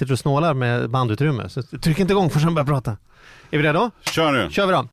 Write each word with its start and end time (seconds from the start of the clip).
sitter 0.00 0.12
och 0.12 0.18
snålar 0.18 0.54
med 0.54 0.90
bandutrymme. 0.90 1.48
Så 1.48 1.62
tryck 1.62 1.98
inte 1.98 2.12
igång 2.12 2.30
förrän 2.30 2.44
jag 2.44 2.54
börjar 2.54 2.66
prata. 2.66 2.96
Är 3.50 3.58
vi 3.58 3.62
redo? 3.62 3.90
Kör 4.00 4.32
nu! 4.32 4.50
kör 4.50 4.66
vi 4.66 4.72
då. 4.72 4.88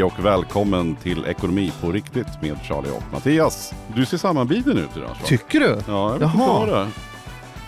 Hej 0.00 0.04
och 0.04 0.24
välkommen 0.24 0.96
till 0.96 1.24
Ekonomi 1.26 1.72
på 1.80 1.92
riktigt 1.92 2.42
med 2.42 2.58
Charlie 2.62 2.90
och 2.90 3.02
Mattias. 3.12 3.72
Du 3.94 4.06
ser 4.06 4.16
sammanbiten 4.16 4.78
ut 4.78 4.96
idag. 4.96 5.08
Charlie. 5.16 5.26
Tycker 5.26 5.60
du? 5.60 5.66
Ja, 5.88 6.12
jag 6.12 6.12
vet 6.12 6.20
Jaha. 6.20 6.32
inte 6.32 6.46
vad 6.46 6.68
det. 6.86 6.88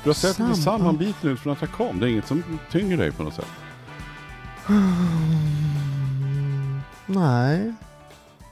Du 0.02 0.09
har 0.09 0.15
sett 0.15 0.39
lite 0.39 0.42
Samman- 0.53 0.55
sammanbiten 0.79 1.30
ut 1.30 1.41
från 1.41 1.53
att 1.53 1.61
jag 1.61 1.70
kom. 1.73 2.01
Det 2.01 2.06
är 2.06 2.11
inget 2.11 2.27
som 2.27 2.42
tynger 2.70 2.97
dig 2.97 3.12
på 3.12 3.23
något 3.23 3.34
sätt. 3.34 3.47
Nej. 7.06 7.73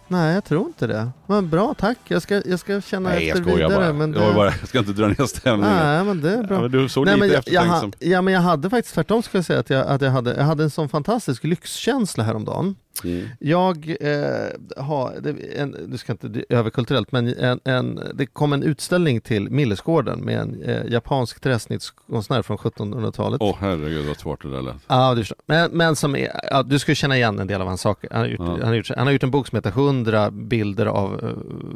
Nej, 0.09 0.35
jag 0.35 0.45
tror 0.45 0.67
inte 0.67 0.87
det. 0.87 1.11
Men 1.31 1.49
bra, 1.49 1.75
tack. 1.79 1.99
Jag 2.09 2.23
ska, 2.23 2.43
jag 2.47 2.59
ska 2.59 2.81
känna 2.81 3.09
Nej, 3.09 3.27
jag 3.27 3.39
efter 3.39 3.51
skojar 3.51 3.69
vidare. 3.69 3.85
bara. 3.85 3.93
Men 3.93 4.13
det... 4.13 4.21
Jag, 4.21 4.35
bara. 4.35 4.47
jag 4.61 4.69
ska 4.69 4.79
inte 4.79 4.93
dra 4.93 5.09
ner 5.09 5.27
stämningen. 5.27 5.77
Nej, 5.77 6.05
men 6.05 6.21
det 6.21 6.31
är 6.31 6.43
bra. 6.43 6.57
Ja, 6.57 6.63
men 6.63 6.71
du 6.71 6.89
såg 6.89 7.07
Nej, 7.07 7.15
lite 7.15 7.27
men 7.27 7.43
jag, 7.47 7.65
jag, 7.65 7.71
ha, 7.71 7.91
ja, 7.99 8.23
men 8.23 8.35
jag 8.35 8.41
hade 8.41 8.71
faktiskt 8.71 8.95
tvärtom 8.95 9.23
ska 9.23 9.39
jag 9.39 9.45
säga 9.45 9.61
att 9.61 9.71
jag, 9.71 9.87
att 9.87 10.01
jag, 10.03 10.11
hade, 10.11 10.35
jag 10.35 10.45
hade 10.45 10.63
en 10.63 10.71
sån 10.71 10.89
fantastisk 10.89 11.45
lyxkänsla 11.45 12.25
häromdagen. 12.25 12.77
Mm. 13.05 13.29
Jag 13.39 13.97
eh, 14.01 14.85
har, 14.85 15.13
en, 15.57 15.77
du 15.87 15.99
ska 15.99 16.13
inte 16.13 16.45
överkulturellt, 16.49 17.13
men 17.13 17.35
en, 17.35 17.61
en, 17.65 18.01
det 18.15 18.27
kom 18.27 18.53
en 18.53 18.63
utställning 18.63 19.21
till 19.21 19.51
Millesgården 19.51 20.21
med 20.21 20.39
en 20.41 20.63
eh, 20.63 20.85
japansk 20.93 21.41
träsnittskonstnär 21.41 22.43
från 22.43 22.57
1700-talet. 22.57 23.39
Åh 23.41 23.57
herregud 23.61 24.07
vad 24.07 24.17
svårt 24.17 24.43
det 24.43 24.51
där 24.51 24.63
lät. 24.63 24.77
Ja, 24.87 25.15
du. 25.15 25.25
Men, 25.47 25.71
men 25.71 25.97
som 25.97 26.17
är, 26.17 26.41
ja, 26.51 26.63
du 26.63 26.79
skulle 26.79 26.95
känna 26.95 27.17
igen 27.17 27.39
en 27.39 27.47
del 27.47 27.61
av 27.61 27.69
hans 27.69 27.81
saker. 27.81 28.09
Han 28.13 28.21
har 28.21 28.29
gjort, 28.29 28.41
Ja. 28.41 28.47
han 28.47 28.69
har 28.69 28.75
gjort, 28.75 28.91
han 28.97 29.07
har 29.07 29.13
gjort 29.13 29.23
en 29.23 29.31
bok 29.31 29.47
som 29.49 29.57
heter 29.57 29.71
100 29.71 30.31
bilder 30.31 30.87
av 30.87 31.20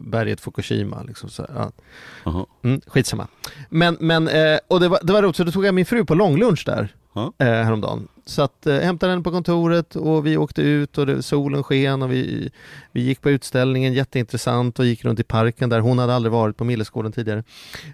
berget 0.02 0.40
Fukushima. 0.40 1.02
Liksom, 1.02 1.28
så, 1.28 1.46
ja. 1.54 2.46
Mm, 2.62 2.80
skitsamma. 2.86 3.28
Men, 3.70 3.96
men 4.00 4.28
eh, 4.28 4.58
och 4.68 4.80
det 4.80 4.88
var, 4.88 4.98
det 5.02 5.12
var 5.12 5.22
roligt, 5.22 5.36
så 5.36 5.44
då 5.44 5.52
tog 5.52 5.64
jag 5.64 5.74
min 5.74 5.86
fru 5.86 6.04
på 6.04 6.14
långlunch 6.14 6.62
där 6.66 6.94
Ja. 7.14 7.32
eh, 7.38 7.46
häromdagen. 7.46 8.08
Så 8.26 8.42
att 8.42 8.66
eh, 8.66 8.74
hämtade 8.78 9.12
henne 9.12 9.22
på 9.22 9.30
kontoret 9.30 9.96
och 9.96 10.26
vi 10.26 10.36
åkte 10.36 10.62
ut 10.62 10.98
och 10.98 11.06
det, 11.06 11.22
solen 11.22 11.62
sken 11.62 12.02
och 12.02 12.12
vi, 12.12 12.50
vi 12.92 13.00
gick 13.00 13.20
på 13.20 13.30
utställningen, 13.30 13.92
jätteintressant 13.92 14.78
och 14.78 14.86
gick 14.86 15.04
runt 15.04 15.20
i 15.20 15.22
parken 15.22 15.68
där 15.68 15.80
hon 15.80 15.98
hade 15.98 16.14
aldrig 16.14 16.32
varit 16.32 16.56
på 16.56 16.64
Millesgården 16.64 17.12
tidigare. 17.12 17.44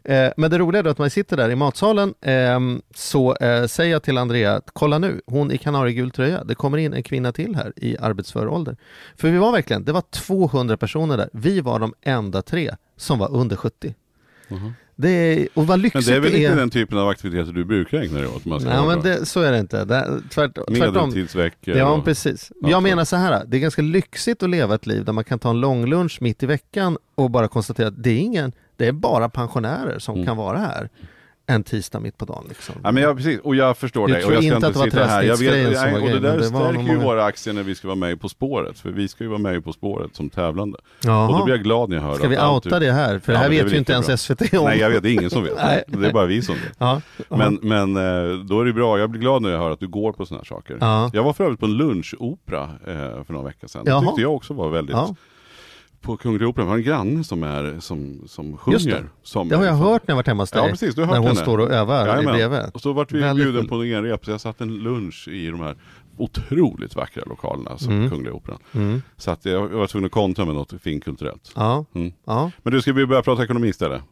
Eh, 0.05 0.31
men 0.37 0.51
det 0.51 0.59
roliga 0.59 0.83
är 0.83 0.89
att 0.89 0.98
man 0.98 1.11
sitter 1.11 1.37
där 1.37 1.51
i 1.51 1.57
matsalen 1.57 2.15
ehm, 2.21 2.83
så 2.95 3.37
eh, 3.37 3.67
säger 3.67 3.93
jag 3.93 4.03
till 4.03 4.19
Andrea 4.19 4.55
att 4.55 4.71
kolla 4.73 4.98
nu, 4.98 5.21
hon 5.27 5.53
i 5.53 5.59
kanariegul 5.59 6.11
tröja, 6.11 6.45
det 6.45 6.55
kommer 6.55 6.79
in 6.79 6.93
en 6.93 7.03
kvinna 7.03 7.33
till 7.33 7.57
här 7.57 7.73
i 7.77 7.98
arbetsför 7.98 8.48
ålder. 8.48 8.77
För 9.17 9.31
vi 9.31 9.39
var 9.39 9.53
verkligen, 9.53 9.85
det 9.85 9.93
var 9.93 10.03
200 10.11 10.77
personer 10.77 11.17
där, 11.17 11.29
vi 11.33 11.61
var 11.61 11.79
de 11.79 11.95
enda 12.03 12.43
tre 12.43 12.75
som 12.97 13.19
var 13.19 13.33
under 13.33 13.57
70. 13.57 13.95
Jaha. 14.48 14.73
Det 15.01 15.11
är, 15.11 15.48
och 15.55 15.67
vad 15.67 15.79
Men 15.79 15.83
lyxigt 15.83 16.06
det 16.06 16.15
är 16.17 16.20
väl 16.20 16.33
det 16.33 16.39
inte 16.39 16.53
är. 16.53 16.56
den 16.56 16.70
typen 16.70 16.98
av 16.98 17.09
aktiviteter 17.09 17.53
du 17.53 17.65
brukar 17.65 17.98
ägna 17.98 18.19
dig 18.19 18.27
åt? 18.29 18.45
Nej 18.45 18.87
men 18.87 19.01
det, 19.03 19.27
så 19.27 19.41
är 19.41 19.53
det 19.53 19.59
inte. 19.59 19.84
Det, 19.84 20.20
tvärt. 20.31 20.59
Medeltidsveckor 20.69 21.77
Ja 21.77 21.91
och- 21.92 22.05
precis. 22.05 22.53
Ja, 22.61 22.70
Jag 22.70 22.83
menar 22.83 23.05
så 23.05 23.17
här, 23.17 23.45
det 23.47 23.57
är 23.57 23.61
ganska 23.61 23.83
lyxigt 23.83 24.42
att 24.42 24.51
leva 24.51 24.75
ett 24.75 24.87
liv 24.87 25.05
där 25.05 25.12
man 25.12 25.25
kan 25.25 25.39
ta 25.39 25.51
en 25.51 25.61
långlunch 25.61 26.19
mitt 26.23 26.42
i 26.42 26.47
veckan 26.47 26.98
och 27.15 27.31
bara 27.31 27.48
konstatera 27.48 27.89
att 27.89 28.03
det 28.03 28.11
är 28.11 28.19
ingen, 28.19 28.53
det 28.77 28.87
är 28.87 28.92
bara 28.92 29.29
pensionärer 29.29 29.98
som 29.98 30.15
Mm. 30.15 30.27
kan 30.27 30.37
vara 30.37 30.59
här 30.59 30.89
en 31.55 31.62
tisdag 31.65 32.01
mitt 32.01 32.19
på 32.19 32.25
dagen. 32.25 32.45
Liksom. 32.48 32.75
Ja, 32.84 32.93
men 32.93 33.03
jag, 33.03 33.17
precis, 33.17 33.41
och 33.41 33.56
jag 33.56 33.77
förstår 33.79 34.06
Du 34.06 34.12
dig. 34.12 34.25
och 34.25 34.33
jag 34.33 34.45
ska 34.45 34.55
inte 34.55 34.70
var 34.70 34.84
sitta 34.84 35.05
här. 35.05 35.23
Jag 35.23 35.37
vet, 35.37 35.53
nej, 35.81 35.95
och 35.95 36.09
det 36.09 36.19
där 36.20 36.39
det 36.39 36.45
stärker 36.45 36.73
ju 36.73 36.86
många- 36.86 37.05
våra 37.05 37.24
aktier 37.24 37.55
när 37.55 37.63
vi 37.63 37.74
ska 37.74 37.89
vara 37.89 37.97
med 37.97 38.20
På 38.20 38.29
spåret. 38.29 38.79
För 38.79 38.91
vi 38.91 39.08
ska 39.08 39.24
ju 39.24 39.30
vara 39.30 39.39
med 39.39 39.64
På 39.64 39.73
spåret 39.73 40.17
som 40.17 40.30
tävlande. 40.30 40.79
Jaha. 41.05 41.29
Och 41.29 41.39
då 41.39 41.45
blir 41.45 41.55
jag 41.55 41.64
glad 41.64 41.89
när 41.89 41.97
jag 41.97 42.02
hör 42.05 42.14
Ska 42.14 42.29
vi 42.29 42.39
outa 42.39 42.79
du- 42.79 42.86
det 42.86 42.92
här? 42.92 43.19
För 43.19 43.33
Ja, 43.33 43.39
det 43.39 43.42
här 43.42 43.51
vet 43.51 43.73
ju 43.73 43.77
inte 43.79 43.92
ens 43.92 44.07
bra. 44.07 44.17
SVT 44.17 44.55
om. 44.58 44.64
Nej, 44.64 44.79
jag 44.79 44.91
vet, 44.91 45.02
det 45.02 45.11
är 45.11 45.13
ingen 45.13 45.30
som 45.30 45.42
vet. 45.45 45.57
Det 45.86 46.07
är 46.07 46.13
bara 46.13 46.27
vi 46.27 46.42
som 46.42 46.55
vet. 46.55 46.73
Ja. 46.79 47.01
Men, 47.29 47.58
men 47.63 47.97
eh, 47.97 48.39
då 48.39 48.61
är 48.61 48.64
det 48.64 48.73
bra, 48.73 48.98
jag 48.98 49.11
blir 49.11 49.20
glad 49.20 49.42
när 49.42 49.51
jag 49.51 49.58
hör 49.58 49.70
att 49.70 49.80
du 49.80 49.89
går 49.89 50.13
på 50.13 50.27
sådana 50.27 50.41
här 50.41 50.45
saker. 50.57 50.77
Ja. 50.80 51.11
Jag 51.13 51.23
var 51.23 51.33
för 51.33 51.45
övrigt 51.45 51.61
på 51.61 51.67
en 51.67 51.73
lunchopera 51.77 52.63
eh, 52.86 53.24
för 53.24 53.33
några 53.33 53.47
veckor 53.47 53.69
sedan. 53.69 53.85
Det 53.85 54.01
tyckte 54.01 54.20
jag 54.20 54.35
också 54.35 54.55
var 54.55 54.69
väldigt. 54.69 54.97
På 56.02 56.16
Kungliga 56.16 56.48
Operan 56.48 56.68
var 56.68 56.77
en 56.77 56.83
granne 56.83 57.24
som, 57.24 57.42
är, 57.42 57.77
som, 57.80 58.20
som 58.27 58.58
Just 58.72 58.84
det. 58.86 58.92
sjunger. 58.92 59.08
Som 59.22 59.48
Det 59.48 59.56
har 59.56 59.64
jag 59.64 59.72
hört 59.74 60.02
när 60.08 60.12
jag 60.12 60.16
varit 60.16 60.27
hemma 60.27 60.42
hos 60.42 60.50
dig. 60.50 60.62
Ja 60.62 60.68
precis, 60.70 60.94
du 60.94 61.00
har 61.00 61.06
hört 61.06 61.14
när 61.14 61.18
hon 61.18 61.28
henne. 61.28 61.40
står 61.40 61.58
och 61.58 61.70
övar 61.70 62.06
Jajamän. 62.06 62.34
bredvid. 62.34 62.61
Och 62.74 62.80
så 62.80 62.92
vart 62.92 63.12
vi 63.12 63.20
Väldigt 63.20 63.46
bjuden 63.46 63.68
på 63.68 63.74
en 63.74 63.88
genrep, 63.88 64.24
så 64.24 64.30
jag 64.30 64.40
satt 64.40 64.61
en 64.61 64.74
lunch 64.78 65.28
i 65.28 65.46
de 65.50 65.61
här 65.61 65.77
otroligt 66.16 66.96
vackra 66.96 67.22
lokalerna 67.27 67.78
som 67.78 67.92
Mm. 67.92 68.11
Kungliga 68.11 68.33
Operan. 68.34 68.58
Mm. 68.72 69.02
Så 69.16 69.30
att 69.30 69.44
jag 69.44 69.68
var 69.68 69.86
tvungen 69.86 70.06
att 70.06 70.12
kontra 70.12 70.44
med 70.44 70.55
något 70.55 70.74
finkulturellt. 70.83 71.52
Ja, 71.56 71.84
Mm. 71.94 72.12
ja. 72.24 72.50
Men 72.62 72.72
du, 72.72 72.82
ska 72.82 72.92
vi 72.92 73.06
börja 73.06 73.22
prata 73.22 73.44
ekonomi 73.44 73.68
istället? 73.68 74.02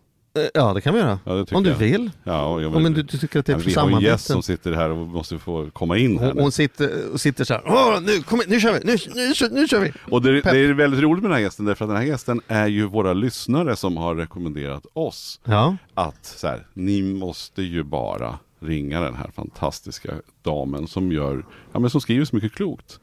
Ja, 0.55 0.73
det 0.75 0.81
kan 0.81 0.95
vi 0.95 1.01
göra. 1.01 1.19
Ja, 1.25 1.45
Om 1.53 1.63
du 1.63 1.71
jag. 1.71 1.77
vill. 1.77 2.11
Ja, 2.25 2.61
jag 2.61 2.77
Om 2.77 2.83
men 2.83 2.93
du, 2.93 3.03
du 3.03 3.19
tycker 3.19 3.39
att 3.41 3.47
det 3.47 3.53
är 3.53 3.59
för 3.59 3.65
vi 3.65 3.75
har 3.75 3.83
en 3.83 3.89
samarbete. 3.89 4.11
gäst 4.13 4.27
som 4.27 4.43
sitter 4.43 4.73
här 4.73 4.91
och 4.91 4.97
måste 5.09 5.39
få 5.39 5.71
komma 5.71 5.97
in 5.99 6.19
här 6.19 6.27
Hon, 6.33 6.39
hon 6.43 6.53
sitter, 6.53 7.13
och 7.13 7.21
sitter 7.21 7.45
så 7.45 7.55
här. 7.55 7.63
Åh, 7.67 8.01
nu, 8.03 8.23
kom 8.23 8.39
igen, 8.41 8.51
nu 8.51 8.61
kör 8.61 8.73
vi, 8.73 8.81
nu, 8.85 8.97
nu, 9.15 9.35
kör- 9.35 9.51
nu 9.51 9.69
kör 9.69 9.81
vi. 9.81 9.93
Och 10.11 10.23
det, 10.23 10.41
det 10.41 10.59
är 10.59 10.73
väldigt 10.73 11.01
roligt 11.01 11.23
med 11.23 11.31
den 11.31 11.37
här 11.37 11.43
gästen 11.45 11.65
därför 11.67 11.85
att 11.85 11.89
den 11.91 11.97
här 11.97 12.05
gästen 12.05 12.41
är 12.49 12.67
ju 12.67 12.87
våra 12.87 13.13
lyssnare 13.13 13.77
som 13.77 13.97
har 13.97 14.15
rekommenderat 14.15 14.87
oss 14.93 15.41
Ja, 15.45 15.77
att 15.95 16.25
så 16.27 16.47
här, 16.47 16.67
ni 16.75 17.03
måste 17.03 17.63
ju 17.63 17.83
bara 17.83 18.39
ringa 18.61 19.01
den 19.01 19.15
här 19.15 19.31
fantastiska 19.37 20.13
damen 20.43 20.87
som 20.87 21.13
gör, 21.13 21.45
ja 21.73 21.79
men 21.81 21.91
som 21.91 22.01
skriver 22.01 22.25
så 22.25 22.37
mycket 22.37 22.53
klokt. 22.53 23.01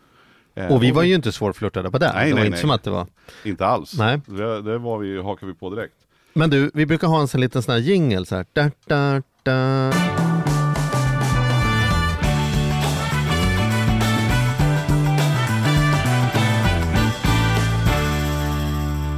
Eh, 0.56 0.68
och 0.74 0.84
vi 0.84 0.92
var 0.92 1.04
ju 1.04 1.16
inte 1.16 1.32
svårflörtade 1.32 1.92
på 1.92 1.98
det. 1.98 2.12
Nej, 2.14 2.26
det 2.28 2.32
var 2.32 2.40
nej, 2.40 2.46
inte 2.48 2.56
nej. 2.56 2.62
som 2.62 2.70
att 2.72 2.84
det 2.84 2.90
var. 2.90 3.08
Inte 3.44 3.66
alls. 3.66 3.98
Nej. 3.98 4.22
Det, 4.26 4.62
det 4.62 4.78
var 4.78 4.98
vi, 4.98 5.22
hakar 5.22 5.48
vi 5.48 5.54
på 5.54 5.70
direkt. 5.76 5.94
Men 6.38 6.50
du, 6.50 6.72
vi 6.74 6.86
brukar 6.86 7.08
ha 7.08 7.22
en 7.22 7.28
sån 7.28 7.42
liten 7.42 7.64
sån 7.64 7.74
här 7.74 7.82
jingle 7.82 8.26
så 8.26 8.36
här. 8.36 8.46
Da, 8.54 8.72
da, 8.86 9.22
da. 9.44 9.92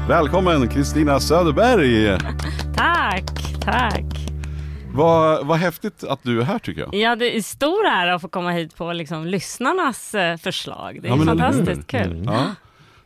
Välkommen 0.07 0.67
Kristina 0.67 1.19
Söderberg! 1.19 2.17
Tack, 2.75 3.25
tack. 3.61 4.05
Vad, 4.93 5.47
vad 5.47 5.57
häftigt 5.57 6.03
att 6.03 6.23
du 6.23 6.41
är 6.41 6.45
här 6.45 6.59
tycker 6.59 6.81
jag. 6.81 6.95
Ja, 6.95 7.15
det 7.15 7.37
är 7.37 7.41
stor 7.41 7.85
ära 7.85 8.15
att 8.15 8.21
få 8.21 8.27
komma 8.27 8.51
hit 8.51 8.75
på 8.75 8.93
liksom, 8.93 9.25
lyssnarnas 9.25 10.15
eh, 10.15 10.37
förslag. 10.37 10.99
Det 11.01 11.07
är 11.07 11.17
Ja, 11.17 11.25
fantastiskt 11.25 11.87
kul. 11.87 12.23
Ja. 12.25 12.45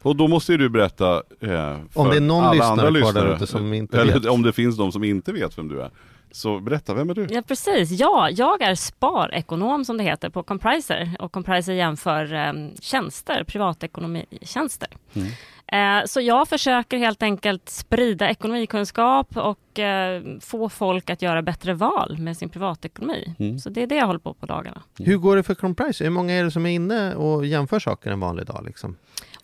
Och 0.01 0.15
då 0.15 0.27
måste 0.27 0.51
ju 0.51 0.57
du 0.57 0.69
berätta 0.69 1.15
eh, 1.15 1.19
för 1.39 1.85
Om 1.93 2.09
det 2.09 2.17
är 2.17 2.21
någon 2.21 2.43
alla 2.43 2.53
lyssnare 2.53 2.71
andra 2.71 2.83
kvar 2.83 2.93
där 2.93 2.99
lyssnare, 2.99 3.35
ute 3.35 3.47
som 3.47 3.73
inte 3.73 4.01
eller 4.01 4.13
vet. 4.13 4.25
om 4.25 4.41
det 4.41 4.53
finns 4.53 4.77
de 4.77 4.91
som 4.91 5.03
inte 5.03 5.31
vet 5.31 5.57
vem 5.57 5.67
du 5.67 5.81
är. 5.81 5.91
Så 6.31 6.59
berätta, 6.59 6.93
vem 6.93 7.09
är 7.09 7.13
du? 7.13 7.27
Ja, 7.29 7.41
precis. 7.41 7.91
Ja, 7.91 8.29
jag 8.29 8.61
är 8.61 8.75
sparekonom 8.75 9.85
som 9.85 9.97
det 9.97 10.03
heter 10.03 10.29
på 10.29 10.43
Compriser 10.43 11.15
och 11.19 11.31
Compriser 11.31 11.73
jämför 11.73 12.33
eh, 12.33 12.53
tjänster, 12.81 13.43
privatekonomitjänster. 13.43 14.89
Mm. 15.13 15.27
Eh, 15.71 16.05
så 16.05 16.21
jag 16.21 16.47
försöker 16.47 16.97
helt 16.97 17.23
enkelt 17.23 17.69
sprida 17.69 18.29
ekonomikunskap 18.29 19.37
och 19.37 19.79
eh, 19.79 20.23
få 20.41 20.69
folk 20.69 21.09
att 21.09 21.21
göra 21.21 21.41
bättre 21.41 21.73
val 21.73 22.17
med 22.19 22.37
sin 22.37 22.49
privatekonomi. 22.49 23.35
Mm. 23.39 23.59
Så 23.59 23.69
det 23.69 23.81
är 23.83 23.87
det 23.87 23.95
jag 23.95 24.07
håller 24.07 24.19
på 24.19 24.33
på 24.33 24.45
dagarna. 24.45 24.81
Hur 24.97 25.17
går 25.17 25.35
det 25.35 25.43
för 25.43 25.55
Compriser? 25.55 26.05
Hur 26.05 26.11
många 26.11 26.33
är 26.33 26.43
det 26.43 26.51
som 26.51 26.65
är 26.65 26.69
inne 26.69 27.15
och 27.15 27.45
jämför 27.45 27.79
saker 27.79 28.11
en 28.11 28.19
vanlig 28.19 28.45
dag? 28.45 28.63
Liksom? 28.65 28.95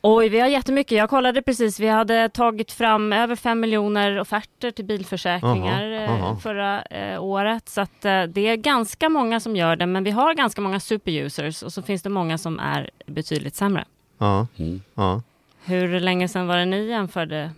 Oj, 0.09 0.29
vi 0.29 0.40
har 0.40 0.47
jättemycket. 0.47 0.97
Jag 0.97 1.09
kollade 1.09 1.41
precis, 1.41 1.79
vi 1.79 1.88
hade 1.88 2.29
tagit 2.29 2.72
fram 2.72 3.13
över 3.13 3.35
5 3.35 3.59
miljoner 3.59 4.19
offerter 4.19 4.72
till 4.72 4.85
bilförsäkringar 4.85 5.91
Aha, 5.91 6.03
eh, 6.03 6.11
aha. 6.23 6.35
förra 6.40 6.82
eh, 6.82 7.23
året. 7.23 7.70
Så 7.70 7.82
att, 7.82 8.05
eh, 8.05 8.23
det 8.23 8.41
är 8.41 8.55
ganska 8.55 9.09
många 9.09 9.40
som 9.40 9.55
gör 9.55 9.76
det, 9.76 9.85
men 9.85 10.03
vi 10.03 10.11
har 10.11 10.34
ganska 10.34 10.61
många 10.61 10.79
superusers 10.79 11.64
och 11.64 11.73
så 11.73 11.82
finns 11.82 12.02
det 12.02 12.09
många 12.09 12.37
som 12.37 12.59
är 12.59 12.90
betydligt 13.05 13.55
sämre. 13.55 13.85
Ja, 14.17 14.47
Mm. 14.58 14.82
ja. 14.96 15.22
Hur 15.66 15.99
länge 15.99 16.28
sedan 16.28 16.47
var 16.47 16.58
det 16.58 16.66
ni 16.66 16.87
jämförde 16.90 17.52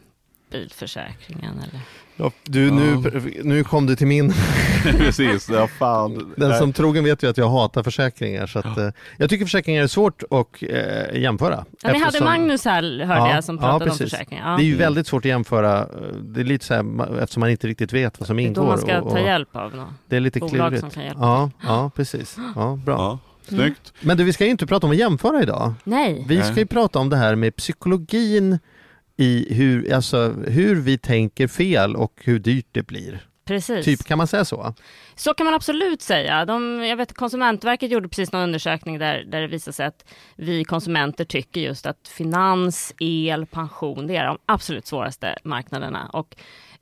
bilförsäkringen? 0.51 1.59
Eller? 1.59 1.79
Ja, 2.21 2.31
du, 2.43 2.71
nu, 2.71 3.11
nu 3.43 3.63
kom 3.63 3.85
du 3.85 3.95
till 3.95 4.07
min. 4.07 4.33
Precis, 4.83 5.49
ja 5.49 5.67
fan. 5.67 6.33
Den 6.37 6.49
Nej. 6.49 6.59
som 6.59 6.73
trogen 6.73 7.03
vet 7.03 7.23
ju 7.23 7.29
att 7.29 7.37
jag 7.37 7.49
hatar 7.49 7.83
försäkringar. 7.83 8.47
Så 8.47 8.59
att, 8.59 8.77
eh, 8.77 8.89
jag 9.17 9.29
tycker 9.29 9.45
försäkringar 9.45 9.83
är 9.83 9.87
svårt 9.87 10.23
att 10.31 10.63
eh, 10.63 11.19
jämföra. 11.21 11.55
Ja, 11.55 11.65
vi 11.81 11.87
hade 11.87 12.05
eftersom- 12.05 12.25
Magnus 12.25 12.65
här, 12.65 12.81
hörde 12.83 13.03
Ja, 13.19 13.33
jag, 13.35 13.43
som 13.43 13.55
ja, 13.55 13.61
pratade 13.61 13.91
om 13.91 13.97
precis. 13.97 14.11
försäkringar. 14.11 14.51
Ja. 14.51 14.57
Det 14.57 14.63
är 14.63 14.65
ju 14.65 14.73
Mm. 14.73 14.79
väldigt 14.79 15.07
svårt 15.07 15.21
att 15.25 15.29
jämföra. 15.29 15.79
eh, 15.79 15.85
Det 16.21 16.41
är 16.41 16.45
lite 16.45 16.65
så 16.65 16.73
här, 16.73 16.81
ma- 16.83 17.19
eftersom 17.23 17.39
man 17.41 17.49
inte 17.49 17.67
riktigt 17.67 17.93
vet 17.93 18.19
vad 18.19 18.27
som 18.27 18.37
Det 18.37 18.43
är 18.43 18.47
ingår. 18.47 18.61
då 18.61 18.67
man 18.67 18.77
ska 18.77 18.99
och, 18.99 19.05
och, 19.07 19.11
ta 19.13 19.19
hjälp 19.19 19.55
av 19.55 19.75
något 19.75 19.87
Det 20.07 20.15
är 20.15 20.19
lite 20.19 20.39
bolag 20.39 20.51
klurigt. 20.67 20.79
som 20.81 20.89
kan 20.89 21.03
hjälpa. 21.03 21.19
Ja, 21.21 21.51
ja, 21.63 21.91
precis. 21.95 22.37
Ja, 22.55 22.79
bra. 22.85 22.95
Ja, 22.97 23.19
snyggt. 23.47 23.93
Men 24.01 24.17
du, 24.17 24.23
vi 24.23 24.33
ska 24.33 24.45
ju 24.45 24.51
inte 24.51 24.65
prata 24.67 24.87
om 24.87 24.91
att 24.91 24.97
jämföra 24.99 25.41
idag. 25.41 25.73
Nej, 25.83 26.25
Vi 26.27 26.41
ska 26.41 26.55
ju 26.55 26.65
prata 26.65 26.99
om 26.99 27.09
det 27.09 27.17
här 27.17 27.35
med 27.35 27.55
psykologin 27.55 28.59
i 29.19 29.53
hur, 29.53 29.93
alltså, 29.93 30.33
hur 30.47 30.75
vi 30.75 30.97
tänker 30.97 31.47
fel 31.47 31.95
och 31.95 32.13
hur 32.23 32.39
dyrt 32.39 32.67
det 32.71 32.87
blir. 32.87 33.25
Precis. 33.45 33.85
Typ, 33.85 34.03
kan 34.03 34.17
man 34.17 34.27
säga 34.27 34.45
så? 34.45 34.73
Så 35.15 35.33
kan 35.33 35.45
man 35.45 35.53
absolut 35.53 36.01
säga. 36.01 36.45
De, 36.45 36.83
jag 36.85 36.97
vet 36.97 37.13
Konsumentverket 37.13 37.91
gjorde 37.91 38.09
precis 38.09 38.31
någon 38.31 38.41
undersökning 38.41 38.99
där, 38.99 39.23
där 39.23 39.41
det 39.41 39.47
visade 39.47 39.73
sig 39.73 39.85
att 39.85 40.05
vi 40.35 40.63
konsumenter 40.63 41.25
tycker 41.25 41.61
just 41.61 41.85
att 41.85 42.07
finans, 42.07 42.93
el, 42.99 43.45
pension, 43.45 44.07
det 44.07 44.15
är 44.15 44.25
de 44.25 44.37
absolut 44.45 44.87
svåraste 44.87 45.37
marknaderna. 45.43 46.09
Och 46.13 46.35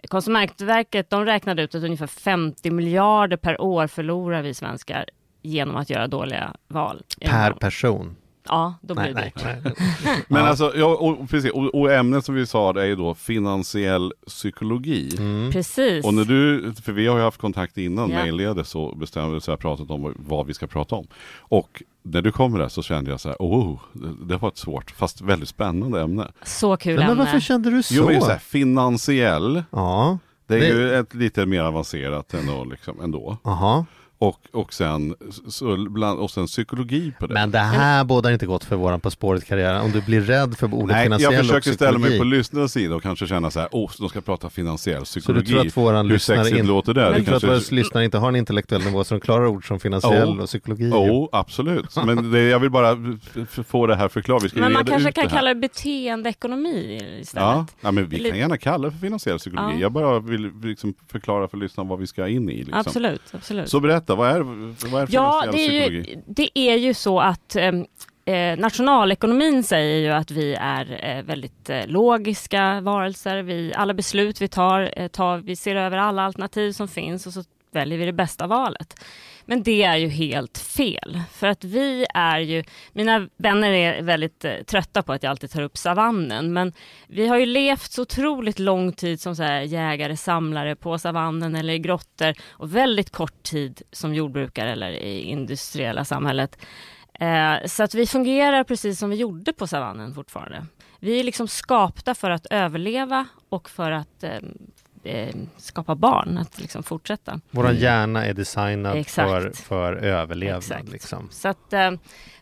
Konsumentverket 0.08 1.10
de 1.10 1.26
räknade 1.26 1.64
ut 1.64 1.76
att 1.76 1.84
ungefär 1.84 2.08
50 2.08 2.72
miljarder 2.72 3.38
per 3.38 3.62
år 3.62 3.88
förlorar 3.88 4.42
vi 4.42 4.54
svenskar 4.54 5.06
genom 5.42 5.76
att 5.76 5.90
göra 5.90 6.08
dåliga 6.08 6.56
val. 6.68 7.04
Per 7.26 7.52
person? 7.52 8.16
Ja, 8.50 8.74
då 8.82 8.94
blir 8.96 9.14
Nej, 9.14 9.34
det 9.36 9.70
dyrt. 9.70 9.78
Men 10.28 10.42
Ja. 10.42 10.48
alltså, 10.48 10.72
ja, 10.76 10.86
och, 10.96 11.30
precis, 11.30 11.52
och, 11.52 11.76
och 11.76 11.92
ämnet 11.92 12.26
som 12.26 12.36
vi 12.36 12.46
sa 12.46 12.74
det 12.74 12.82
är 12.82 12.86
ju 12.86 12.96
då 12.96 13.14
finansiell 13.16 14.14
psykologi. 14.28 15.16
Mm. 15.18 15.52
Precis. 15.52 16.06
Och 16.06 16.14
när 16.14 16.26
du, 16.26 16.74
för 16.84 16.92
vi 16.92 17.08
har 17.08 17.18
ju 17.18 17.24
haft 17.24 17.42
kontakt 17.42 17.78
innan 17.78 18.10
Ja. 18.12 18.24
mejlledes 18.24 18.70
så 18.70 18.96
bestämde 18.96 19.34
vi 19.34 19.42
så 19.42 19.52
här, 19.52 19.58
pratat 19.58 19.90
om 19.92 20.14
vad, 20.18 20.46
vi 20.48 20.54
ska 20.54 20.68
prata 20.68 20.96
om. 20.96 21.08
Och 21.40 21.84
när 22.04 22.22
du 22.22 22.32
kom 22.32 22.58
det 22.58 22.70
så 22.70 22.82
kände 22.84 23.12
jag 23.12 23.20
så 23.20 23.30
här, 23.30 23.36
oh, 23.40 23.80
det, 23.94 24.26
det 24.26 24.38
var 24.38 24.50
ett 24.50 24.58
svårt 24.58 24.92
fast 24.92 25.22
väldigt 25.22 25.50
spännande 25.50 26.02
ämne. 26.02 26.28
Så 26.44 26.78
kul 26.78 26.96
Men 27.00 27.10
ämne. 27.10 27.24
varför 27.24 27.40
kände 27.40 27.70
du 27.72 27.84
så? 27.84 27.94
Jo 27.96 28.06
men 28.06 28.22
så 28.22 28.30
här, 28.30 28.38
finansiell, 28.38 29.64
Ja, 29.72 30.18
det 30.48 30.56
är 30.56 30.60
Det- 30.60 30.68
ju 30.68 30.94
ett 30.96 31.14
lite 31.14 31.46
mer 31.46 31.62
avancerat 31.62 32.34
ändå. 32.34 32.64
Liksom, 32.64 33.02
ändå. 33.02 33.38
aha. 33.44 33.86
Och, 34.20 34.40
och, 34.54 34.74
sen, 34.74 35.16
så, 35.48 35.76
bland, 35.90 36.20
och 36.20 36.32
sen 36.32 36.46
psykologi 36.48 37.14
på 37.20 37.28
det. 37.28 37.34
Men 37.34 37.52
det 37.52 37.60
här 37.60 38.04
bådar 38.04 38.32
inte 38.32 38.46
gott 38.46 38.64
för 38.64 38.76
våran 38.76 39.00
På 39.00 39.12
spåret-karriär. 39.12 39.82
Om 39.82 39.92
du 39.92 40.02
blir 40.02 40.22
rädd 40.22 40.58
för 40.58 40.74
ordet 40.74 40.96
Nej, 40.96 41.04
finansiell 41.06 41.34
jag 41.34 41.40
och 41.42 41.46
försöker 41.48 41.72
ställa 41.72 41.92
mig 41.92 42.10
psykologi. 42.10 42.20
på 42.20 42.24
lyssnarens 42.24 42.72
sida 42.74 42.96
och 42.96 43.02
kanske 43.04 43.28
känna 43.28 43.52
så 43.52 43.60
här, 43.60 43.70
åh, 43.72 43.92
de 44.00 44.10
ska 44.10 44.22
prata 44.22 44.50
finansiell 44.50 44.96
Så 45.06 45.20
du 45.20 45.22
psykologi. 45.22 45.48
tror 45.52 45.68
att 45.68 45.78
våran 45.78 46.06
Hur 46.06 46.14
lyssnare 46.14 46.38
sexigt 46.40 46.60
in- 46.60 46.68
låter 46.68 46.94
det? 46.94 47.02
Men 47.02 47.12
det 47.14 47.20
du 47.20 47.26
tror 47.26 47.36
att 47.36 47.44
våra 47.44 47.62
lyssnare 47.76 48.06
inte 48.06 48.18
har 48.18 48.30
en 48.30 48.36
intellektuell 48.36 48.84
nivå 48.84 49.04
så 49.04 49.14
de 49.16 49.20
klarar 49.22 49.48
ord 49.48 49.68
som 49.68 49.80
finansiell 49.80 50.30
Oh. 50.30 50.40
och 50.40 50.46
psykologi? 50.48 50.90
Jo, 50.94 51.30
absolut. 51.32 51.96
Men 52.06 52.32
det, 52.32 52.42
jag 52.44 52.60
vill 52.60 52.70
bara 52.72 52.98
få 53.68 53.88
det 53.88 53.96
här 53.96 54.08
förklarat. 54.08 54.44
Vi 54.44 54.50
ska 54.50 54.60
Men 54.60 54.74
man 54.74 54.86
kanske 54.86 55.12
kan 55.12 55.24
det 55.24 55.30
kalla 55.30 55.54
det 55.54 55.60
beteendeekonomi 55.60 57.02
istället. 57.22 57.44
Ja, 57.48 57.66
ja, 57.82 57.92
men 57.92 58.10
vi 58.10 58.30
kan 58.30 58.38
gärna 58.38 58.58
kalla 58.58 58.86
det 58.88 58.92
för 58.92 59.00
finansiell 59.00 59.38
psykologi. 59.38 59.74
Ja. 59.76 59.80
Jag 59.82 59.92
bara 59.92 60.20
vill 60.20 60.52
liksom 60.64 60.94
förklara 61.12 61.48
för 61.48 61.58
lyssnarna 61.58 61.90
vad 61.90 62.00
vi 62.00 62.08
ska 62.08 62.28
in 62.28 62.50
i. 62.50 62.56
Liksom. 62.58 62.74
Absolut, 62.80 63.22
absolut. 63.32 63.70
Så 63.70 63.80
berätta, 63.80 64.07
vad 64.16 64.30
är, 64.30 64.42
vad 64.92 65.02
är 65.02 65.08
Ja, 65.12 65.40
finansiell 65.42 65.52
det 65.52 65.78
är, 65.78 65.82
psykologi? 65.82 66.10
ju, 66.10 66.22
det 66.28 66.60
är 66.60 66.76
ju 66.76 66.94
så 66.94 67.20
att 67.20 67.56
eh, 67.56 67.72
eh, 68.36 68.58
nationalekonomin 68.60 69.64
säger 69.64 69.98
ju 70.00 70.10
att 70.12 70.32
vi 70.32 70.54
är 70.54 71.18
eh, 71.18 71.24
väldigt 71.24 71.70
eh, 71.70 71.88
logiska 71.88 72.82
varelser. 72.82 73.44
Vi, 73.44 73.74
alla 73.76 73.94
beslut 73.94 74.42
vi 74.42 74.48
tar, 74.48 74.94
eh, 74.96 75.08
tar, 75.08 75.38
vi 75.38 75.56
ser 75.56 75.76
över 75.76 75.98
alla 75.98 76.24
alternativ 76.24 76.72
som 76.72 76.88
finns 76.88 77.28
och 77.28 77.34
så 77.34 77.44
väljer 77.72 77.98
vi 78.00 78.06
det 78.06 78.14
bästa 78.14 78.48
valet. 78.48 78.96
Men 79.50 79.64
det 79.64 79.84
är 79.84 79.98
ju 79.98 80.08
helt 80.08 80.58
fel. 80.58 81.22
För 81.32 81.48
att 81.48 81.64
vi 81.64 82.06
är 82.14 82.40
ju, 82.40 82.64
mina 82.94 83.30
vänner 83.38 83.72
är 83.72 84.02
väldigt 84.02 84.46
eh, 84.46 84.54
trötta 84.68 85.04
på 85.04 85.14
att 85.14 85.24
jag 85.24 85.30
alltid 85.30 85.52
tar 85.52 85.62
upp 85.62 85.78
savannen. 85.78 86.54
Men 86.54 86.74
vi 87.08 87.28
har 87.28 87.38
ju 87.38 87.46
levt 87.46 87.92
så 87.92 88.02
otroligt 88.02 88.60
lång 88.60 88.94
tid 88.94 89.22
som 89.22 89.36
så 89.36 89.44
här 89.44 89.62
jägare, 89.62 90.18
samlare 90.18 90.76
på 90.76 90.98
savannen 90.98 91.56
eller 91.56 91.74
i 91.74 91.80
grottor. 91.80 92.34
Och 92.50 92.76
väldigt 92.76 93.10
kort 93.10 93.44
tid 93.44 93.82
som 93.92 94.14
jordbrukare 94.14 94.72
eller 94.72 94.92
i 94.92 95.22
industriella 95.22 96.06
samhället. 96.06 96.58
Eh, 97.20 97.56
så 97.66 97.84
att 97.84 97.96
vi 97.96 98.08
fungerar 98.08 98.64
precis 98.64 99.00
som 99.00 99.10
vi 99.10 99.16
gjorde 99.16 99.54
på 99.54 99.68
savannen 99.68 100.14
fortfarande. 100.14 100.66
Vi 101.00 101.20
är 101.20 101.24
liksom 101.24 101.48
skapta 101.48 102.16
för 102.16 102.30
att 102.30 102.46
överleva 102.46 103.26
och 103.50 103.70
för 103.70 103.92
att 103.92 104.24
ehm, 104.24 104.58
eh, 105.08 105.36
skapa 105.58 105.96
barn, 105.96 106.38
att 106.38 106.60
liksom 106.60 106.84
fortsätta. 106.84 107.40
Våran 107.52 107.76
hjärna 107.76 108.26
är 108.26 108.34
designad 108.34 108.98
Exakt. 108.98 109.30
för, 109.30 109.52
för 109.52 109.94
överlevnad. 109.94 110.90
Liksom. 110.90 111.28
Så 111.32 111.48
att, 111.48 111.74
eh, 111.74 111.92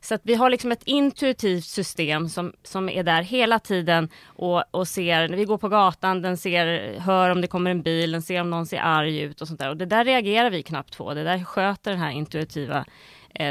så 0.01 0.15
att 0.15 0.21
vi 0.23 0.35
har 0.35 0.49
liksom 0.49 0.71
ett 0.71 0.83
intuitivt 0.83 1.65
system 1.65 2.29
som, 2.29 2.53
som 2.63 2.89
är 2.89 3.03
där 3.03 3.21
hela 3.21 3.59
tiden 3.59 4.09
och, 4.25 4.63
och 4.71 4.87
ser, 4.87 5.27
när 5.27 5.37
vi 5.37 5.45
går 5.45 5.57
på 5.57 5.69
gatan, 5.69 6.21
den 6.21 6.37
ser, 6.37 6.99
hör 6.99 7.29
om 7.29 7.41
det 7.41 7.47
kommer 7.47 7.71
en 7.71 7.81
bil, 7.81 8.11
den 8.11 8.21
ser 8.21 8.41
om 8.41 8.49
någon 8.49 8.65
ser 8.65 8.79
arg 8.79 9.19
ut 9.19 9.41
och 9.41 9.47
sånt 9.47 9.59
där. 9.59 9.69
Och 9.69 9.77
det 9.77 9.85
där 9.85 10.05
reagerar 10.05 10.49
vi 10.49 10.63
knappt 10.63 10.97
på. 10.97 11.13
Det 11.13 11.23
där 11.23 11.43
sköter 11.43 11.91
den 11.91 11.99
här 11.99 12.11
intuitiva 12.11 12.85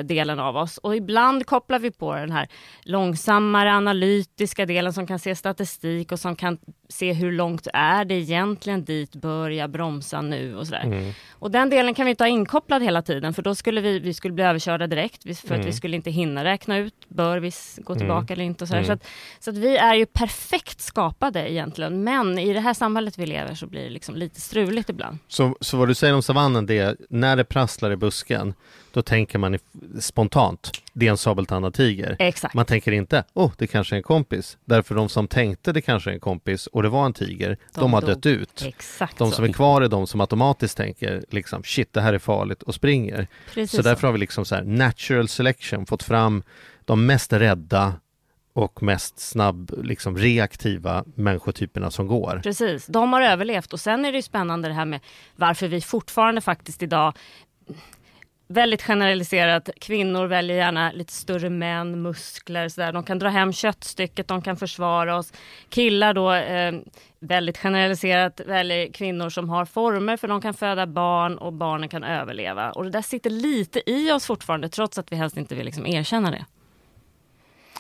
delen 0.05 0.41
av 0.41 0.57
oss. 0.57 0.79
Och 0.79 0.97
ibland 0.97 1.47
kopplar 1.47 1.79
vi 1.79 1.91
på 1.91 2.15
den 2.15 2.31
här 2.33 2.49
långsammare 2.83 3.73
analytiska 3.73 4.67
delen 4.67 4.93
som 4.93 5.07
kan 5.07 5.19
se 5.19 5.35
statistik 5.35 6.13
och 6.13 6.21
som 6.21 6.37
kan 6.37 6.59
se 6.89 7.13
hur 7.13 7.33
långt 7.33 7.67
är 7.73 8.05
det 8.05 8.15
egentligen 8.15 8.85
dit, 8.85 9.15
börja 9.15 9.69
bromsa 9.69 10.21
nu 10.21 10.57
och 10.57 10.67
sådär. 10.67 10.85
Mm. 10.85 11.13
Och 11.33 11.51
den 11.51 11.71
delen 11.71 11.95
kan 11.95 12.05
vi 12.05 12.11
inte 12.11 12.25
ha 12.25 12.29
inkopplad 12.29 12.83
hela 12.83 13.03
tiden 13.03 13.35
för 13.35 13.43
då 13.43 13.55
skulle 13.55 13.81
vi, 13.81 13.99
vi 13.99 14.15
skulle 14.15 14.35
bli 14.35 14.45
överkörda 14.45 14.87
direkt 14.87 15.23
för 15.23 15.31
att 15.31 15.51
Mm. 15.51 15.67
vi 15.67 15.73
skulle 15.73 15.97
inte 15.97 16.11
hinna 16.11 16.45
räkna 16.45 16.79
ut, 16.79 16.95
bör 17.09 17.39
vi 17.39 17.51
gå 17.77 17.95
tillbaka 17.95 18.33
eller 18.33 18.45
inte 18.45 18.65
och 18.65 18.69
sådär. 18.69 18.81
Mm. 18.81 18.87
Så, 18.87 18.93
att, 18.93 19.07
så 19.39 19.51
att 19.51 19.57
vi 19.57 19.77
är 19.77 19.95
ju 19.95 20.07
perfekt 20.07 20.81
skapade 20.81 21.53
egentligen 21.53 22.05
men 22.05 22.39
i 22.39 22.53
det 22.53 22.61
här 22.61 22.75
samhället 22.75 23.19
vi 23.19 23.27
lever 23.27 23.55
så 23.55 23.67
blir 23.67 23.83
det 23.83 23.91
liksom 23.91 24.15
lite 24.15 24.41
struligt 24.41 24.91
ibland. 24.91 25.19
Så, 25.29 25.57
så 25.61 25.77
vad 25.77 25.89
du 25.89 25.95
säger 25.95 26.15
om 26.15 26.23
savannen 26.23 26.67
det 26.67 26.79
är, 26.79 26.97
när 27.09 27.37
det 27.37 27.45
prasslar 27.45 27.91
i 27.93 27.97
busken, 27.97 28.55
då 28.95 29.03
tänker 29.03 29.39
man 29.39 29.59
spontant, 30.01 30.71
det 30.93 31.07
är 31.07 31.11
en 31.11 31.17
sabeltandad 31.17 31.75
tiger. 31.75 32.17
Exakt. 32.19 32.55
Man 32.55 32.65
tänker 32.67 32.93
inte, 32.93 33.25
oh, 33.35 33.53
det 33.59 33.67
kanske 33.67 33.95
är 33.95 33.97
en 33.97 34.03
kompis. 34.03 34.59
Därför 34.65 34.95
de 34.95 35.09
som 35.09 35.29
tänkte 35.29 35.73
det 35.73 35.81
kanske 35.81 36.11
är 36.11 36.15
en 36.15 36.21
kompis 36.21 36.67
och 36.67 36.83
det 36.83 36.89
var 36.89 37.07
en 37.07 37.13
tiger, 37.13 37.49
de, 37.75 37.81
De 37.81 37.93
har 37.93 38.01
dog. 38.01 38.11
dött 38.11 38.27
ut. 38.27 38.63
Exakt 38.67 39.19
De 39.19 39.31
så. 39.31 39.37
som 39.37 39.45
är 39.45 39.53
kvar 39.53 39.83
är 39.83 39.89
de 39.89 40.07
som 40.07 40.21
automatiskt 40.21 40.77
tänker 40.77 41.25
liksom 41.31 41.63
shit 41.63 41.93
det 41.93 42.01
här 42.01 42.13
är 42.13 42.19
farligt 42.19 42.63
och 42.63 42.75
springer. 42.75 43.27
Precis 43.55 43.77
Så 43.77 43.83
därför 43.83 44.07
har 44.07 44.13
vi 44.13 44.19
liksom 44.19 44.45
så 44.45 44.55
här 44.55 44.63
natural 44.65 45.29
selection 45.29 45.87
fått 45.87 46.03
fram 46.03 46.43
de 46.85 47.07
mest 47.07 47.33
rädda 47.33 47.93
och 48.53 48.83
mest 48.83 49.19
snabb, 49.19 49.75
liksom 49.83 50.19
reaktiva 50.19 51.05
människotyperna 51.15 51.91
som 51.91 52.07
går. 52.07 52.41
Precis, 52.43 52.87
de 52.87 53.13
har 53.13 53.23
överlevt 53.23 53.73
och 53.73 53.81
sen 53.81 54.05
är 54.05 54.13
det 54.13 54.19
ju 54.19 54.23
spännande 54.23 54.69
det 54.69 54.75
här 54.75 54.85
med 54.85 55.01
varför 55.37 55.69
vi 55.69 55.81
fortfarande 55.81 56.41
faktiskt 56.41 56.83
idag 56.83 57.13
Väldigt 58.55 58.83
generaliserat, 58.83 59.69
kvinnor 59.81 60.27
väljer 60.27 60.57
gärna 60.57 60.93
lite 60.93 61.13
större 61.13 61.51
män, 61.51 62.03
muskler, 62.03 62.69
så 62.69 62.81
där. 62.81 62.93
de 62.93 63.03
kan 63.03 63.19
dra 63.19 63.29
hem 63.29 63.53
köttstycket, 63.53 64.29
de 64.29 64.43
kan 64.43 64.57
försvara 64.57 65.17
oss. 65.17 65.33
Killar 65.69 66.15
då, 66.15 66.33
eh, 66.33 66.73
väldigt 67.21 67.59
generaliserat, 67.59 68.41
väljer 68.47 68.93
kvinnor 68.93 69.29
som 69.29 69.49
har 69.51 69.65
former 69.65 70.17
för 70.17 70.29
de 70.29 70.41
kan 70.41 70.55
föda 70.55 70.87
barn 70.87 71.39
och 71.39 71.53
barnen 71.53 71.89
kan 71.89 72.05
överleva. 72.05 72.73
Och 72.73 72.85
det 72.85 72.91
där 72.91 73.03
sitter 73.03 73.31
lite 73.31 73.91
i 73.91 74.13
oss 74.13 74.27
fortfarande 74.27 74.69
trots 74.69 74.99
att 74.99 75.13
vi 75.13 75.17
helst 75.17 75.37
inte 75.37 75.55
vill 75.55 75.67
liksom 75.67 75.87
erkänna 75.87 76.31
det. 76.31 76.45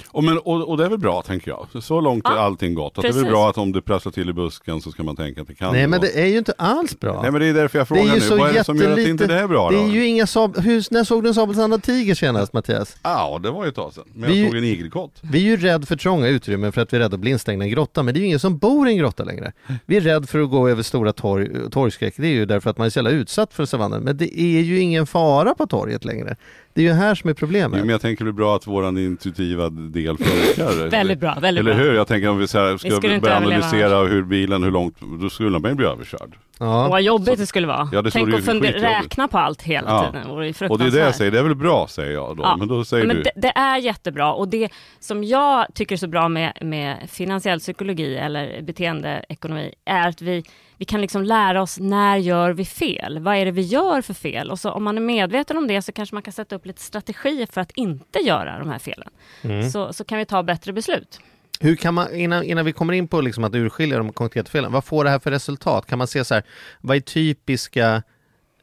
Och, 0.08 0.24
men, 0.24 0.38
och, 0.38 0.68
och 0.68 0.76
det 0.76 0.84
är 0.84 0.88
väl 0.88 0.98
bra 0.98 1.22
tänker 1.22 1.50
jag. 1.50 1.82
Så 1.82 2.00
långt 2.00 2.26
är 2.26 2.30
Ja, 2.32 2.38
allting 2.40 2.74
gott. 2.74 2.98
Att 2.98 3.02
det 3.02 3.08
är 3.08 3.12
väl 3.12 3.24
bra 3.24 3.50
att 3.50 3.58
om 3.58 3.72
det 3.72 3.82
prasslar 3.82 4.12
till 4.12 4.28
i 4.28 4.32
busken 4.32 4.80
så 4.80 4.90
ska 4.90 5.02
man 5.02 5.16
tänka 5.16 5.40
att 5.42 5.48
det 5.48 5.54
kan 5.54 5.72
Nej 5.72 5.86
men 5.86 6.00
det 6.00 6.20
är 6.22 6.26
ju 6.26 6.38
inte 6.38 6.52
alls 6.58 7.00
bra. 7.00 7.22
Nej 7.22 7.30
men 7.30 7.40
det 7.40 7.46
är 7.46 7.54
därför 7.54 7.78
jag 7.78 7.86
det 7.88 7.94
är 7.94 7.96
frågar 7.98 8.14
ju 8.14 8.20
nu. 8.20 8.26
så 8.26 8.36
Vad 8.36 8.50
är 8.50 8.52
det 8.54 8.64
som 8.64 8.76
gör 8.76 8.92
att 8.92 8.98
inte 8.98 9.26
det 9.26 9.34
är 9.34 9.48
bra 9.48 9.70
Det 9.70 9.76
då? 9.76 9.82
är 9.82 9.88
ju 9.88 10.06
inga 10.06 10.24
sab- 10.24 10.60
Hur, 10.60 10.84
när 10.90 11.04
såg 11.04 11.22
du 11.22 11.28
en 11.28 11.34
sabeltandad 11.34 11.82
tiger 11.82 12.14
senast 12.14 12.52
Mattias? 12.52 12.96
Ja, 13.02 13.40
det 13.42 13.50
var 13.50 13.64
ju 13.64 13.68
ett 13.68 13.74
tag 13.74 13.92
sedan. 13.92 14.04
Men 14.14 14.30
Vi- 14.30 14.40
jag 14.40 14.48
såg 14.50 14.56
en 14.58 14.64
igelkott. 14.64 15.12
Vi 15.22 15.38
är 15.38 15.42
ju 15.42 15.56
rädda 15.56 15.86
för 15.86 15.96
trånga 15.96 16.28
utrymmen 16.28 16.72
för 16.72 16.80
att 16.80 16.92
vi 16.92 16.96
är 16.96 17.00
rädda 17.00 17.14
att 17.14 17.20
bli 17.20 17.30
instängda 17.30 17.64
i 17.64 17.68
en 17.68 17.74
grotta, 17.74 18.02
men 18.02 18.14
det 18.14 18.18
är 18.18 18.20
ju 18.20 18.26
ingen 18.26 18.40
som 18.40 18.58
bor 18.58 18.88
i 18.88 18.90
en 18.90 18.98
grotta 18.98 19.24
längre. 19.24 19.52
Vi 19.86 19.96
är 19.96 20.00
rädda 20.00 20.26
för 20.26 20.38
att 20.42 20.50
gå 20.50 20.68
över 20.68 20.82
stora 20.82 21.12
torg, 21.12 21.48
torgskräck, 21.70 22.14
det 22.16 22.26
är 22.26 22.32
ju 22.32 22.46
därför 22.46 22.70
att 22.70 22.78
man 22.78 22.86
är 22.86 22.90
så 22.90 22.98
jävla 22.98 23.10
utsatt 23.10 23.54
för 23.54 23.64
savannen. 23.64 24.02
Men 24.02 24.16
det 24.16 24.40
är 24.40 24.60
ju 24.60 24.78
ingen 24.80 25.06
fara 25.06 25.54
på 25.54 25.66
torget 25.66 26.04
längre. 26.04 26.36
Det 26.74 26.80
är 26.80 26.84
ju 26.84 26.92
här 26.92 27.14
som 27.14 27.28
är 27.28 27.32
Jo, 27.34 27.36
problemet. 27.38 27.80
men 27.80 27.88
jag 27.88 28.00
tänker 28.00 28.24
det 28.24 28.30
är 28.30 28.32
bra 28.32 28.56
att 28.56 28.66
våran 28.66 28.98
intuitiva 28.98 29.68
del 29.70 30.16
funkar. 30.18 30.88
Väldigt 30.90 31.20
bra, 31.20 31.38
väldigt 31.40 31.60
Eller 31.66 31.74
hur? 31.74 31.94
Jag 31.94 32.06
tänker 32.06 32.28
om 32.28 32.38
vi 32.38 32.48
så 32.48 32.58
här, 32.58 32.76
ska 32.76 32.90
skulle 32.90 33.14
inte 33.14 33.22
börja 33.24 33.36
överleva 33.36 33.64
analysera 33.66 33.98
hur 34.04 34.22
bilen, 34.22 34.62
hur 34.62 34.70
långt, 34.70 34.96
då 35.20 35.30
skulle 35.30 35.58
man 35.58 35.70
ju 35.70 35.74
bli 35.74 35.86
överkörd. 35.86 36.36
Och 36.64 36.70
Ja. 36.74 36.88
vad 36.88 37.02
jobbigt 37.02 37.38
det 37.38 37.46
skulle 37.46 37.66
vara. 37.66 37.88
Ja, 37.92 38.02
det 38.02 38.10
Tänk 38.10 38.28
att 38.28 38.34
skitjobbigt. 38.34 38.82
räkna 38.82 39.28
på 39.28 39.38
allt 39.38 39.62
hela 39.62 39.90
Ja. 39.90 40.06
tiden. 40.06 40.22
Det 40.26 40.32
vore 40.34 40.46
ju 40.48 40.66
Och 40.68 40.78
det 40.78 40.84
är 40.86 40.90
det 40.90 40.98
jag 40.98 41.14
säger, 41.14 41.30
det 41.30 41.38
är 41.38 41.42
väl 41.42 41.54
bra 41.54 41.86
säger 41.88 42.12
jag 42.12 42.36
då. 42.36 42.42
Ja. 42.42 42.56
Men 42.56 42.68
då 42.68 42.84
säger 42.84 43.06
men 43.06 43.16
du, 43.16 43.22
det, 43.22 43.30
det 43.36 43.52
är 43.56 43.76
jättebra 43.78 44.32
och 44.32 44.48
det 44.48 44.68
som 45.00 45.24
jag 45.24 45.66
tycker 45.74 45.94
är 45.94 45.96
så 45.96 46.06
bra 46.08 46.28
med, 46.28 46.58
med 46.60 47.10
finansiell 47.10 47.58
psykologi 47.60 48.16
eller 48.16 48.62
beteendeekonomi 48.62 49.74
är 49.84 50.08
att 50.08 50.22
vi, 50.22 50.44
vi 50.76 50.84
kan 50.84 51.00
liksom 51.00 51.22
lära 51.24 51.62
oss 51.62 51.78
när 51.80 52.16
gör 52.16 52.50
vi 52.52 52.64
fel? 52.64 53.18
Vad 53.18 53.36
är 53.36 53.44
det 53.44 53.50
vi 53.50 53.62
gör 53.62 54.00
för 54.02 54.14
fel? 54.14 54.50
Och 54.50 54.58
så 54.58 54.70
om 54.70 54.84
man 54.84 54.96
är 54.96 55.02
medveten 55.02 55.56
om 55.56 55.66
det 55.66 55.82
så 55.82 55.92
kanske 55.92 56.14
man 56.14 56.22
kan 56.22 56.32
sätta 56.32 56.56
upp 56.56 56.66
lite 56.66 56.80
strategier 56.82 57.46
för 57.52 57.60
att 57.60 57.70
inte 57.74 58.18
göra 58.18 58.58
de 58.58 58.68
här 58.68 58.78
felen. 58.78 59.08
Mm. 59.42 59.70
Så, 59.70 59.92
så 59.92 60.04
kan 60.04 60.18
vi 60.18 60.24
ta 60.24 60.42
bättre 60.42 60.72
beslut. 60.72 61.20
Hur 61.60 61.76
kan 61.76 61.94
man, 61.94 62.14
innan, 62.14 62.42
innan 62.42 62.64
vi 62.64 62.72
kommer 62.72 62.92
in 62.92 63.08
på 63.08 63.20
liksom 63.20 63.44
att 63.44 63.54
urskilja 63.54 63.98
de 63.98 64.12
konkreta 64.12 64.50
felen, 64.50 64.72
vad 64.72 64.84
får 64.84 65.04
det 65.04 65.10
här 65.10 65.18
för 65.18 65.30
resultat? 65.30 65.86
Kan 65.86 65.98
man 65.98 66.06
se 66.06 66.24
så 66.24 66.34
här, 66.34 66.44
vad 66.80 66.96
är 66.96 67.00
typiska 67.00 68.02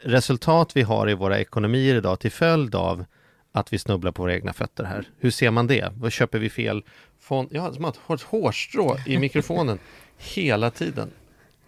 resultat 0.01 0.71
vi 0.75 0.81
har 0.81 1.09
i 1.09 1.13
våra 1.13 1.39
ekonomier 1.39 1.95
idag 1.95 2.19
till 2.19 2.31
följd 2.31 2.75
av 2.75 3.05
att 3.51 3.73
vi 3.73 3.79
snubblar 3.79 4.11
på 4.11 4.21
våra 4.21 4.33
egna 4.33 4.53
fötter 4.53 4.83
här? 4.83 5.09
Hur 5.19 5.31
ser 5.31 5.51
man 5.51 5.67
det? 5.67 5.93
Vad 5.95 6.11
köper 6.11 6.39
vi 6.39 6.49
fel 6.49 6.83
fond? 7.19 7.49
Jag 7.51 7.61
har 7.61 8.15
ett 8.15 8.21
hårstrå 8.21 8.97
i 9.05 9.17
mikrofonen 9.17 9.79
hela 10.17 10.71
tiden. 10.71 11.11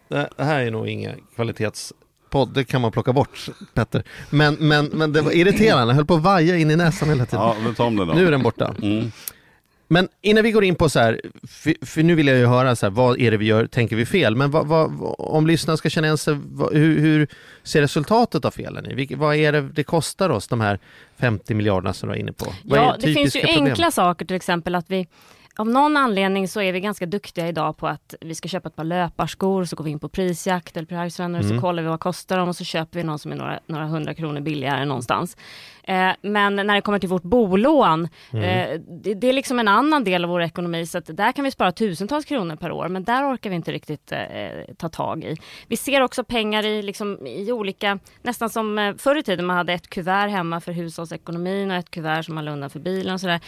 Det 0.07 0.29
här 0.37 0.59
är 0.59 0.71
nog 0.71 0.87
ingen 0.87 1.19
kvalitetspodd, 1.35 2.53
det 2.53 2.63
kan 2.63 2.81
man 2.81 2.91
plocka 2.91 3.13
bort 3.13 3.49
Petter. 3.73 4.03
Men, 4.29 4.53
men, 4.59 4.85
men 4.85 5.13
det 5.13 5.21
var 5.21 5.31
irriterande, 5.31 5.91
jag 5.91 5.95
höll 5.95 6.05
på 6.05 6.15
att 6.15 6.21
vaja 6.21 6.57
in 6.57 6.71
i 6.71 6.75
näsan 6.75 7.09
hela 7.09 7.25
tiden. 7.25 7.45
Ja, 7.45 7.55
men 7.63 7.75
ta 7.75 7.83
om 7.83 7.95
den 7.95 8.07
då. 8.07 8.13
Nu 8.13 8.27
är 8.27 8.31
den 8.31 8.43
borta. 8.43 8.75
Mm. 8.81 9.11
Men 9.93 10.07
innan 10.21 10.43
vi 10.43 10.51
går 10.51 10.63
in 10.63 10.75
på 10.75 10.89
så 10.89 10.99
här, 10.99 11.21
för, 11.47 11.85
för 11.85 12.03
nu 12.03 12.15
vill 12.15 12.27
jag 12.27 12.37
ju 12.37 12.45
höra 12.45 12.75
så 12.75 12.85
här, 12.85 12.91
vad 12.91 13.19
är 13.19 13.31
det 13.31 13.37
vi 13.37 13.45
gör, 13.45 13.67
tänker 13.67 13.95
vi 13.95 14.05
fel? 14.05 14.35
Men 14.35 14.51
vad, 14.51 14.67
vad, 14.67 15.15
om 15.17 15.47
lyssnarna 15.47 15.77
ska 15.77 15.89
känna 15.89 16.07
igen 16.07 16.17
sig, 16.17 16.33
hur, 16.71 16.99
hur 16.99 17.27
ser 17.63 17.81
resultatet 17.81 18.45
av 18.45 18.51
felen? 18.51 18.95
Vilket, 18.95 19.17
vad 19.17 19.35
är 19.35 19.51
det 19.51 19.61
det 19.61 19.83
kostar 19.83 20.29
oss, 20.29 20.47
de 20.47 20.61
här 20.61 20.79
50 21.17 21.53
miljarderna 21.53 21.93
som 21.93 22.09
du 22.09 22.13
var 22.15 22.19
inne 22.19 22.33
på? 22.33 22.53
Vad 22.63 22.79
Ja, 22.79 22.95
det 22.99 23.13
finns 23.13 23.35
ju 23.35 23.41
problem? 23.41 23.63
enkla 23.65 23.91
saker, 23.91 24.25
till 24.25 24.35
exempel 24.35 24.75
att 24.75 24.89
vi 24.91 25.07
av 25.55 25.67
någon 25.69 25.97
anledning 25.97 26.47
så 26.47 26.61
är 26.61 26.73
vi 26.73 26.79
ganska 26.79 27.05
duktiga 27.05 27.47
idag 27.47 27.77
på 27.77 27.87
att 27.87 28.15
vi 28.21 28.35
ska 28.35 28.47
köpa 28.47 28.69
ett 28.69 28.75
par 28.75 28.83
löparskor, 28.83 29.65
så 29.65 29.75
går 29.75 29.83
vi 29.83 29.91
in 29.91 29.99
på 29.99 30.09
prisjakt 30.09 30.77
eller 30.77 30.87
Pricerunner, 30.87 31.39
Mm. 31.39 31.55
så 31.55 31.61
kollar 31.61 31.83
vi 31.83 31.89
vad 31.89 31.99
kostar 31.99 32.37
de 32.37 32.49
och 32.49 32.55
så 32.55 32.63
köper 32.63 32.99
vi 32.99 33.03
någon 33.03 33.19
som 33.19 33.31
är 33.31 33.35
några, 33.35 33.59
några 33.67 33.85
hundra 33.85 34.13
kronor 34.13 34.41
billigare 34.41 34.85
någonstans. 34.85 35.37
Eh, 35.87 36.11
men 36.21 36.55
när 36.55 36.75
det 36.75 36.81
kommer 36.81 36.99
till 36.99 37.09
vårt 37.09 37.23
bolån, 37.23 38.07
Mm. 38.33 38.43
eh, 38.43 38.79
det, 39.03 39.13
det 39.13 39.27
är 39.29 39.33
liksom 39.33 39.59
en 39.59 39.67
annan 39.67 40.03
del 40.03 40.23
av 40.23 40.29
vår 40.29 40.41
ekonomi, 40.41 40.85
så 40.85 40.97
att 40.97 41.17
där 41.17 41.31
kan 41.31 41.45
vi 41.45 41.51
spara 41.51 41.71
tusentals 41.71 42.25
kronor 42.25 42.55
per 42.55 42.71
år, 42.71 42.87
men 42.87 43.03
där 43.03 43.33
orkar 43.33 43.49
vi 43.49 43.55
inte 43.55 43.71
riktigt 43.71 44.11
eh, 44.11 44.19
ta 44.77 44.89
tag 44.89 45.23
i. 45.23 45.37
Vi 45.67 45.77
ser 45.77 46.01
också 46.01 46.23
pengar 46.23 46.65
i, 46.65 46.81
liksom, 46.81 47.27
i 47.27 47.51
olika, 47.51 47.99
nästan 48.21 48.49
som 48.49 48.79
eh, 48.79 48.95
förr 48.95 49.15
i 49.15 49.23
tiden 49.23 49.45
man 49.45 49.57
hade 49.57 49.73
ett 49.73 49.89
kuvert 49.89 50.27
hemma 50.29 50.61
för 50.61 50.71
hushållsekonomin 50.71 51.71
och 51.71 51.77
ett 51.77 51.91
kuvert 51.91 52.23
som 52.23 52.35
man 52.35 52.45
la 52.45 52.51
undan 52.51 52.69
för 52.69 52.79
bilen 52.79 53.13
och 53.13 53.19
sådär. 53.21 53.39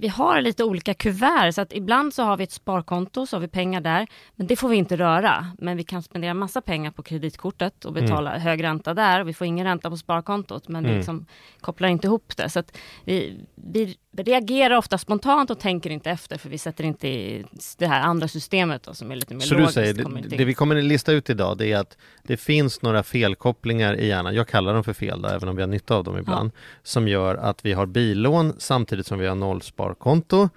Vi 0.00 0.08
har 0.08 0.40
lite 0.40 0.64
olika 0.64 0.94
kuvert, 0.94 1.52
så 1.52 1.60
att 1.60 1.72
ibland 1.72 2.14
så 2.14 2.22
har 2.22 2.36
vi 2.36 2.44
ett 2.44 2.52
sparkonto, 2.52 3.26
så 3.26 3.36
har 3.36 3.40
vi 3.40 3.48
pengar 3.48 3.80
där, 3.80 4.06
men 4.36 4.46
det 4.46 4.56
får 4.56 4.68
vi 4.68 4.76
inte 4.76 4.96
röra. 4.96 5.46
Men 5.58 5.76
vi 5.76 5.84
kan 5.84 6.02
spendera 6.02 6.34
massa 6.34 6.60
pengar 6.60 6.90
på 6.90 7.02
kreditkortet 7.02 7.84
och 7.84 7.92
betala 7.92 8.38
hög 8.38 8.62
ränta 8.64 8.94
där 8.94 9.20
och 9.20 9.28
vi 9.28 9.34
får 9.34 9.46
ingen 9.46 9.66
ränta 9.66 9.90
på 9.90 9.96
sparkontot, 9.96 10.68
men 10.68 10.84
Mm. 10.84 10.96
liksom 10.96 11.26
kopplar 11.64 11.88
inte 11.88 12.06
ihop 12.06 12.32
det. 12.36 12.48
Så 12.48 12.62
vi, 13.04 13.44
vi 13.54 13.96
reagerar 14.16 14.76
ofta 14.76 14.98
spontant 14.98 15.50
och 15.50 15.58
tänker 15.60 15.90
inte 15.90 16.10
efter, 16.10 16.38
för 16.38 16.48
vi 16.48 16.58
sätter 16.58 16.84
inte 16.84 17.08
i 17.08 17.44
det 17.78 17.86
här 17.86 18.00
andra 18.00 18.28
systemet 18.28 18.82
då, 18.82 18.94
som 18.94 19.10
är 19.10 19.16
lite 19.16 19.34
mer 19.34 19.40
Så 19.40 19.54
du 19.54 19.60
logiskt. 19.60 19.74
säger, 19.74 19.94
kommer 19.94 20.14
det, 20.16 20.24
inte 20.24 20.36
det 20.36 20.42
in. 20.42 20.46
vi 20.46 20.54
kommer 20.54 20.76
att 20.76 20.84
lista 20.84 21.12
ut 21.12 21.30
idag 21.30 21.58
det 21.58 21.72
är 21.72 21.78
att 21.78 21.96
det 22.22 22.36
finns 22.36 22.82
några 22.82 23.02
felkopplingar 23.02 23.94
i 23.94 24.06
hjärnan, 24.06 24.34
jag 24.34 24.48
kallar 24.48 24.74
dem 24.74 24.84
för 24.84 24.92
fel 24.92 25.22
då, 25.22 25.28
även 25.28 25.48
om 25.48 25.56
vi 25.56 25.62
har 25.62 25.68
nytta 25.68 25.94
av 25.94 26.04
dem 26.04 26.18
ibland, 26.18 26.50
som 26.82 27.08
gör 27.08 27.34
att 27.34 27.64
vi 27.64 27.72
har 27.72 27.86
billån 27.86 28.52
samtidigt 28.58 29.06
som 29.06 29.18
vi 29.18 29.26
har 29.26 29.34
nollsparkonto, 29.34 30.48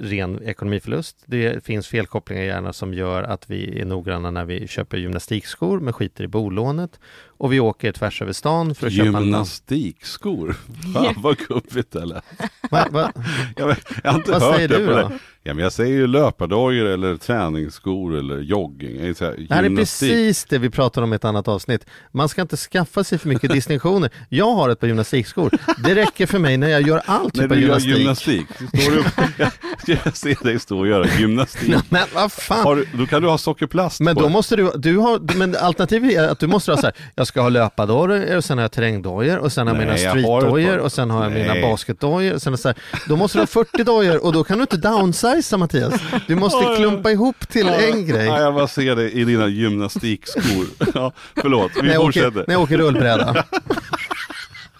ren 0.00 0.42
ekonomiförlust. 0.42 1.16
Det 1.26 1.64
finns 1.64 1.88
felkopplingar 1.88 2.42
i 2.42 2.46
hjärnan 2.46 2.72
som 2.72 2.94
gör 2.94 3.22
att 3.22 3.50
vi 3.50 3.80
är 3.80 3.84
noggranna 3.84 4.30
när 4.30 4.44
vi 4.44 4.68
köper 4.68 4.96
gymnastikskor 4.98 5.80
men 5.80 5.92
skiter 5.92 6.24
i 6.24 6.28
bolånet 6.28 7.00
och 7.38 7.52
vi 7.52 7.60
åker 7.60 7.92
tvärs 7.92 8.22
över 8.22 8.32
stan 8.32 8.74
för 8.74 8.86
att 8.86 8.92
köpa 8.92 9.18
en 9.18 9.24
Gymnastikskor. 9.24 10.56
Fan 10.94 11.14
vad 11.16 11.36
gubbigt 11.38 11.92
det 11.92 12.04
lät. 12.04 12.24
Va, 12.70 12.86
va, 12.90 13.12
Jag, 13.56 13.76
jag 14.04 14.10
har 14.12 14.18
inte 14.18 14.30
vad 14.32 14.42
hört 14.42 14.54
säger 14.56 14.68
det 14.68 14.78
du 14.78 14.86
på 14.86 14.92
då? 14.92 14.98
det. 14.98 15.18
Ja, 15.42 15.54
men 15.54 15.62
jag 15.62 15.72
säger 15.72 15.92
ju 15.94 16.06
löpardojor 16.06 16.86
eller 16.86 17.16
träningsskor 17.16 18.16
eller 18.16 18.38
jogging. 18.38 19.06
Jag 19.06 19.16
säger, 19.16 19.36
Det 19.48 19.54
här 19.54 19.62
är 19.62 19.64
gymnastik. 19.68 20.10
precis 20.10 20.44
det 20.44 20.58
vi 20.58 20.70
pratar 20.70 21.02
om 21.02 21.12
i 21.12 21.16
ett 21.16 21.24
annat 21.24 21.48
avsnitt. 21.48 21.86
Man 22.12 22.28
ska 22.28 22.42
inte 22.42 22.56
skaffa 22.56 23.04
sig 23.04 23.18
för 23.18 23.28
mycket 23.28 23.50
distinktioner. 23.52 24.10
Jag 24.28 24.52
har 24.54 24.68
ett 24.68 24.80
par 24.80 24.86
gymnastikskor. 24.86 25.50
Det 25.84 25.94
räcker 25.94 26.26
för 26.26 26.38
mig 26.38 26.56
när 26.56 26.68
jag 26.68 26.82
gör 26.82 27.02
all 27.06 27.30
typ 27.30 27.42
av 27.42 27.48
du 27.48 27.54
gör 27.66 27.78
gymnastik. 27.78 27.98
gymnastik. 27.98 28.46
Står 28.82 28.92
du 28.92 28.98
upp, 28.98 29.06
jag, 29.86 29.98
jag 30.04 30.16
ser 30.16 30.44
dig 30.44 30.58
stå 30.58 30.78
och 30.78 30.86
göra 30.88 31.06
gymnastik. 31.18 31.74
Men 31.88 32.04
vad 32.14 32.32
fan. 32.32 32.64
Har 32.64 32.76
du, 32.76 32.86
då 32.98 33.06
kan 33.06 33.22
du 33.22 33.28
ha 33.28 33.38
sockerplast 33.38 34.00
Men 34.00 34.14
på 34.16 34.22
då 34.22 34.28
måste 34.28 34.56
du, 34.56 34.70
du 34.76 34.96
har, 34.96 35.36
men 35.36 35.56
alternativet 35.56 36.12
är 36.14 36.28
att 36.28 36.38
du 36.38 36.46
måste 36.46 36.70
ha 36.72 36.78
så 36.78 36.86
här, 36.86 36.94
jag 37.26 37.28
ska 37.28 37.40
ha 37.40 37.48
löpardojor 37.48 38.36
och 38.36 38.44
sen 38.44 38.58
har 38.58 38.64
jag 38.64 38.72
terrängdojor 38.72 39.38
och 39.38 39.52
sen 39.52 39.66
har 39.66 39.74
jag 39.74 39.80
mina 39.80 39.92
Nej, 39.92 40.08
streetdojor 40.08 40.78
och 40.78 40.92
sen 40.92 41.10
har 41.10 41.22
jag 41.22 41.32
mina 41.32 41.52
Nej. 41.52 41.62
basketdojor 41.62 42.34
och 42.34 42.42
sen 42.42 42.58
så 42.58 42.68
här, 42.68 42.76
då 43.08 43.16
måste 43.16 43.38
du 43.38 43.42
ha 43.42 43.46
40 43.46 43.84
dojor 43.84 44.24
och 44.24 44.32
då 44.32 44.44
kan 44.44 44.58
du 44.58 44.62
inte 44.62 44.76
downsiza 44.76 45.56
Mattias. 45.56 45.94
Du 46.26 46.34
måste 46.34 46.76
klumpa 46.76 47.10
ihop 47.10 47.48
till 47.48 47.68
en 47.68 48.06
grej. 48.06 48.26
Ja, 48.26 48.40
jag 48.40 48.54
bara 48.54 48.68
ser 48.68 48.96
det 48.96 49.10
i 49.10 49.24
dina 49.24 49.46
gymnastikskor. 49.48 50.66
Ja, 50.94 51.12
förlåt, 51.36 51.70
vi 51.74 51.82
När 51.82 51.92
jag, 51.94 52.02
åker, 52.04 52.06
fortsätter. 52.22 52.44
när 52.46 52.54
jag 52.54 52.62
åker 52.62 52.78
rullbräda. 52.78 53.44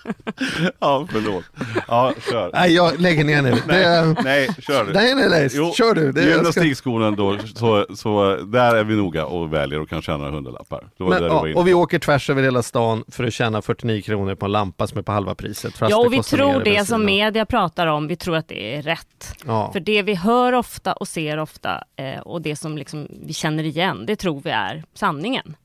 Ja, 0.79 1.07
förlåt. 1.11 1.45
Ja, 1.89 2.13
kör. 2.31 2.51
Nej, 2.53 2.75
jag 2.75 3.01
lägger 3.01 3.25
ner 3.25 3.43
nu. 3.43 3.51
Det, 3.51 4.17
Nej, 4.25 4.49
kör 4.59 4.85
du. 4.85 4.93
nej, 4.93 5.15
nej, 5.15 5.29
nej. 5.29 5.49
Jo, 5.53 5.73
Kör 5.73 5.95
du. 5.95 6.13
Det, 6.13 6.25
Gymnastikskorna 6.25 7.11
då, 7.11 7.39
så, 7.55 7.87
så 7.97 8.37
där 8.37 8.77
är 8.77 8.85
vi 8.85 8.97
noga 8.97 9.27
och 9.27 9.53
väljer 9.53 9.81
och 9.81 9.89
kan 9.89 10.03
tjäna 10.03 10.31
hundralappar. 10.31 10.89
Det 10.99 11.05
men, 11.05 11.23
ja, 11.23 11.49
och 11.55 11.69
vi 11.69 11.75
åker 11.75 11.99
tvärs 11.99 12.31
över 12.31 12.43
hela 12.43 12.63
stan 12.63 13.05
för 13.09 13.25
att 13.25 13.33
tjäna 13.33 13.63
49 13.63 14.03
kronor 14.03 14.35
på 14.35 14.47
en 14.47 14.53
lampa 14.53 14.87
som 14.87 14.99
är 14.99 15.03
på 15.03 15.13
halva 15.13 15.35
priset. 15.35 15.75
Ja, 15.81 15.97
och 15.97 16.13
vi 16.13 16.23
tror 16.23 16.65
det 16.65 16.87
som 16.87 17.05
media 17.05 17.47
pratar 17.47 17.87
om, 17.87 18.09
vi 18.09 18.17
tror 18.17 18.37
att 18.37 18.49
det 18.49 18.77
är 18.77 18.83
rätt. 18.83 19.35
Ja. 19.47 19.73
För 19.73 19.81
det 19.81 20.03
vi 20.03 20.15
hör 20.15 20.53
ofta 20.53 20.93
och 20.93 21.09
ser 21.09 21.39
ofta 21.39 21.85
eh, 21.97 22.21
och 22.21 22.43
det 22.43 22.57
som 22.57 22.79
liksom 22.79 23.09
vi 23.27 23.33
känner 23.33 23.65
igen, 23.65 24.07
det 24.07 24.17
tror 24.17 24.41
vi 24.45 24.51
är 24.51 24.85
sanningen. 24.95 25.57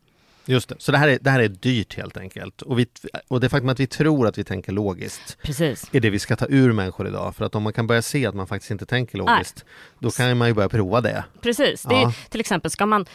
Just 0.46 0.70
det, 0.70 0.76
så 0.80 0.92
det 0.92 0.98
här 0.98 1.08
är, 1.08 1.18
det 1.22 1.30
här 1.30 1.40
är 1.40 1.48
dyrt 1.48 1.98
helt 1.98 2.18
enkelt. 2.18 2.62
Och, 2.62 2.80
vi, 2.80 2.88
och 3.28 3.40
det 3.40 3.50
faktum 3.50 3.70
att 3.70 3.80
vi 3.80 3.88
tror 3.88 4.28
att 4.28 4.38
vi 4.38 4.44
tänker 4.44 4.72
logiskt 4.72 5.38
Precis. 5.44 5.90
är 5.92 6.00
det 6.00 6.10
vi 6.10 6.20
ska 6.20 6.36
ta 6.36 6.46
ur 6.50 6.72
människor 6.72 7.08
idag. 7.08 7.36
För 7.36 7.46
att 7.46 7.56
om 7.56 7.64
man 7.64 7.74
kan 7.74 7.88
börja 7.88 8.02
se 8.02 8.26
att 8.26 8.36
man 8.36 8.48
faktiskt 8.48 8.72
inte 8.72 8.86
tänker 8.86 9.18
logiskt, 9.18 9.66
då 10.00 10.12
kan 10.12 10.38
man 10.38 10.48
ju 10.48 10.54
börja 10.54 10.70
prova 10.70 11.02
det. 11.02 11.24
Precis. 11.42 11.82
Det 11.84 11.94
Ja. 11.96 12.08
är, 12.08 12.30
till 12.30 12.40
exempel 12.40 12.72
ska 12.72 12.86
man, 12.86 13.06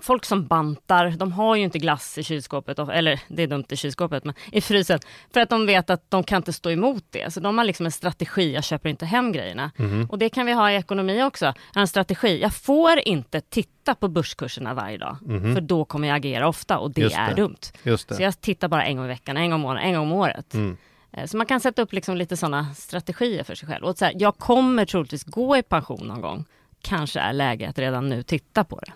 folk 0.00 0.24
som 0.24 0.46
bantar, 0.46 1.10
de 1.10 1.32
har 1.32 1.56
ju 1.56 1.62
inte 1.64 1.78
glass 1.78 2.18
i 2.18 2.22
kylskåpet, 2.22 2.78
eller 2.78 3.20
det 3.28 3.42
är 3.42 3.46
dumt 3.46 3.64
i 3.68 3.76
kylskåpet, 3.76 4.24
men 4.24 4.34
i 4.52 4.60
frysen. 4.60 4.98
För 5.32 5.40
att 5.40 5.50
de 5.50 5.66
vet 5.66 5.90
att 5.90 6.10
de 6.10 6.24
kan 6.24 6.36
inte 6.36 6.52
stå 6.52 6.70
emot 6.70 7.04
det. 7.10 7.32
Så 7.34 7.40
de 7.40 7.58
har 7.58 7.64
liksom 7.64 7.86
en 7.86 7.92
strategi, 7.92 8.54
jag 8.54 8.64
köper 8.64 8.88
inte 8.88 9.06
hem 9.06 9.32
grejerna. 9.32 9.70
Mhm. 9.76 10.06
Och 10.10 10.18
det 10.18 10.28
kan 10.28 10.46
vi 10.46 10.52
ha 10.52 10.70
i 10.72 10.74
ekonomi 10.76 11.22
också. 11.22 11.54
En 11.74 11.88
strategi, 11.88 12.40
jag 12.42 12.54
får 12.54 12.98
inte 13.08 13.40
titta 13.40 13.77
på 13.94 14.08
börskurserna 14.08 14.74
varje 14.74 14.98
dag. 14.98 15.16
För 15.54 15.60
då 15.60 15.84
kommer 15.84 16.08
jag 16.08 16.16
agera 16.16 16.48
ofta 16.48 16.78
och 16.78 16.90
det. 16.90 17.00
Just 17.00 17.16
är 17.16 17.28
det. 17.28 17.34
dumt. 17.34 17.56
Just 17.82 18.08
Så 18.08 18.14
det. 18.14 18.22
jag 18.22 18.40
tittar 18.40 18.68
bara 18.68 18.84
en 18.84 18.96
gång 18.96 19.04
i 19.04 19.08
veckan, 19.08 19.36
en 19.36 19.42
gång 19.50 19.52
om 19.54 19.60
månaden, 19.60 19.88
en 19.88 19.94
gång 19.94 20.02
om 20.02 20.12
året. 20.12 20.54
Mm. 20.54 20.76
Eh, 21.12 21.26
Så 21.26 21.36
man 21.36 21.46
kan 21.46 21.60
sätta 21.60 21.82
upp 21.82 21.92
liksom 21.92 22.16
lite 22.16 22.36
sådana 22.36 22.74
strategier 22.74 23.44
för 23.44 23.54
sig 23.54 23.68
själv. 23.68 23.84
Och 23.84 23.98
så 23.98 24.04
här, 24.04 24.14
jag 24.16 24.38
kommer 24.38 24.84
troligtvis 24.84 25.24
gå 25.24 25.56
i 25.56 25.62
pension 25.62 26.06
någon 26.06 26.20
gång. 26.20 26.44
Kanske 26.82 27.20
är 27.20 27.32
läge 27.32 27.68
att 27.68 27.78
redan 27.78 28.08
nu 28.08 28.22
titta 28.22 28.64
på 28.64 28.80
det. 28.86 28.92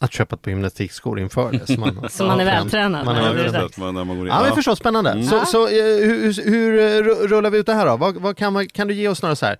Att 0.00 0.12
köpa 0.12 0.34
ett 0.36 0.42
par 0.42 0.50
gymnastikskor 0.50 1.20
inför 1.20 1.52
det. 1.52 1.66
Så 1.66 1.80
man, 1.80 2.06
Så 2.10 2.26
man 2.26 2.40
är 2.40 2.44
Ja, 2.44 2.50
vältränad 2.50 3.04
man 3.04 3.16
är 3.16 3.34
det 3.34 3.42
vältränad. 3.42 3.70
det, 3.76 3.92
när 3.92 4.04
man 4.04 4.16
går 4.16 4.26
in. 4.26 4.32
Ja, 4.32 4.42
men 4.42 4.54
förstås 4.54 4.78
spännande. 4.78 5.10
Mm. 5.10 5.24
Så, 5.24 5.46
så 5.46 5.66
eh, 5.66 5.72
hur, 6.06 6.50
hur 6.50 6.78
eh, 6.78 6.82
ru- 6.82 7.26
rullar 7.26 7.50
vi 7.50 7.58
ut 7.58 7.66
det 7.66 7.74
här 7.74 7.86
då? 7.86 7.96
Vad, 7.96 8.14
vad 8.16 8.36
kan, 8.36 8.52
man, 8.52 8.66
kan 8.68 8.88
du 8.88 8.94
ge 8.94 9.08
oss 9.08 9.22
några 9.22 9.36
så 9.36 9.46
här, 9.46 9.56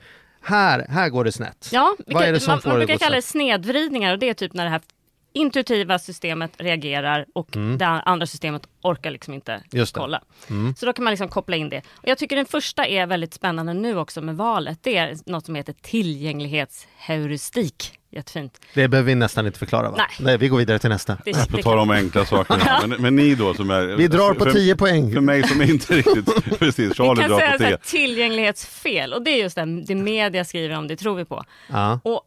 här, 0.47 0.87
här 0.89 1.09
går 1.09 1.25
det 1.25 1.33
snett. 1.33 1.69
Ja, 1.73 1.97
Vad 2.07 2.17
kan, 2.17 2.23
är 2.29 2.33
det 2.33 2.41
som 2.41 2.51
man, 2.53 2.61
får 2.61 2.71
man 2.71 2.81
det 2.81 2.87
brukar 2.87 2.99
gå 2.99 3.05
kalla 3.05 3.17
det 3.17 3.23
snedvridningar 3.23 4.13
och 4.13 4.19
det 4.19 4.29
är 4.29 4.35
typ 4.35 4.53
när 4.53 4.65
det 4.65 4.71
här 4.71 4.81
intuitiva 5.37 5.99
systemet 5.99 6.53
reagerar 6.59 7.27
och 7.35 7.57
Mm. 7.57 7.79
det 7.79 7.87
andra 7.87 8.27
systemet 8.27 8.63
orkar 8.83 9.11
liksom 9.11 9.35
inte 9.35 9.63
kolla. 9.93 10.23
Mm. 10.51 10.75
Så 10.75 10.87
då 10.87 10.93
kan 10.93 11.05
man 11.05 11.11
liksom 11.11 11.29
koppla 11.29 11.57
in 11.57 11.69
det. 11.69 11.79
Och 11.79 12.09
jag 12.09 12.19
tycker 12.19 12.37
den 12.37 12.47
första 12.47 12.87
är 12.87 13.07
väldigt 13.07 13.35
spännande 13.35 13.75
nu 13.75 13.99
också 13.99 14.23
med 14.23 14.37
valet. 14.37 14.79
Det 14.83 14.97
är 14.97 15.17
något 15.27 15.47
som 15.47 15.55
heter 15.55 15.75
tillgänglighetsheuristik. 15.83 17.93
Jättefint. 18.11 18.61
Det 18.75 18.89
behöver 18.89 19.07
vi 19.07 19.15
nästan 19.15 19.47
inte 19.47 19.59
förklara 19.59 19.91
va? 19.91 20.07
Nej. 20.21 20.39
vi 20.39 20.49
går 20.49 20.59
vidare 20.59 20.79
till 20.79 20.91
nästa. 20.91 21.17
Det, 21.25 21.33
På 21.51 21.57
tal 21.57 21.63
kan, 21.63 21.79
om 21.79 21.91
enkla 21.91 22.25
saker. 22.25 22.63
Men, 22.89 23.03
men 23.03 23.17
ni 23.17 23.35
då 23.35 23.55
som 23.55 23.71
är... 23.71 23.87
Vi 23.87 24.09
drar 24.09 24.35
på 24.35 24.45
för, 24.45 24.53
10 24.53 24.77
poäng. 24.77 25.13
För 25.13 25.21
mig 25.21 25.49
som 25.49 25.63
inte 25.63 25.95
riktigt... 25.95 26.45
Precis, 26.59 26.91
vi 26.91 26.95
Charlie 26.95 27.21
kan 27.21 27.31
drar 27.31 27.39
säga 27.39 27.53
på 27.53 27.59
så 27.59 27.65
här, 27.65 27.77
10. 27.77 27.79
tillgänglighetsfel 27.79 29.13
och 29.13 29.23
det 29.23 29.31
är 29.31 29.43
just 29.43 29.57
det, 29.57 29.83
det 29.87 29.95
media 29.95 30.45
skriver 30.45 30.77
om, 30.77 30.89
det 30.89 30.97
tror 30.97 31.17
vi 31.17 31.25
på. 31.25 31.45
Ja. 31.69 32.01
Och 32.05 32.23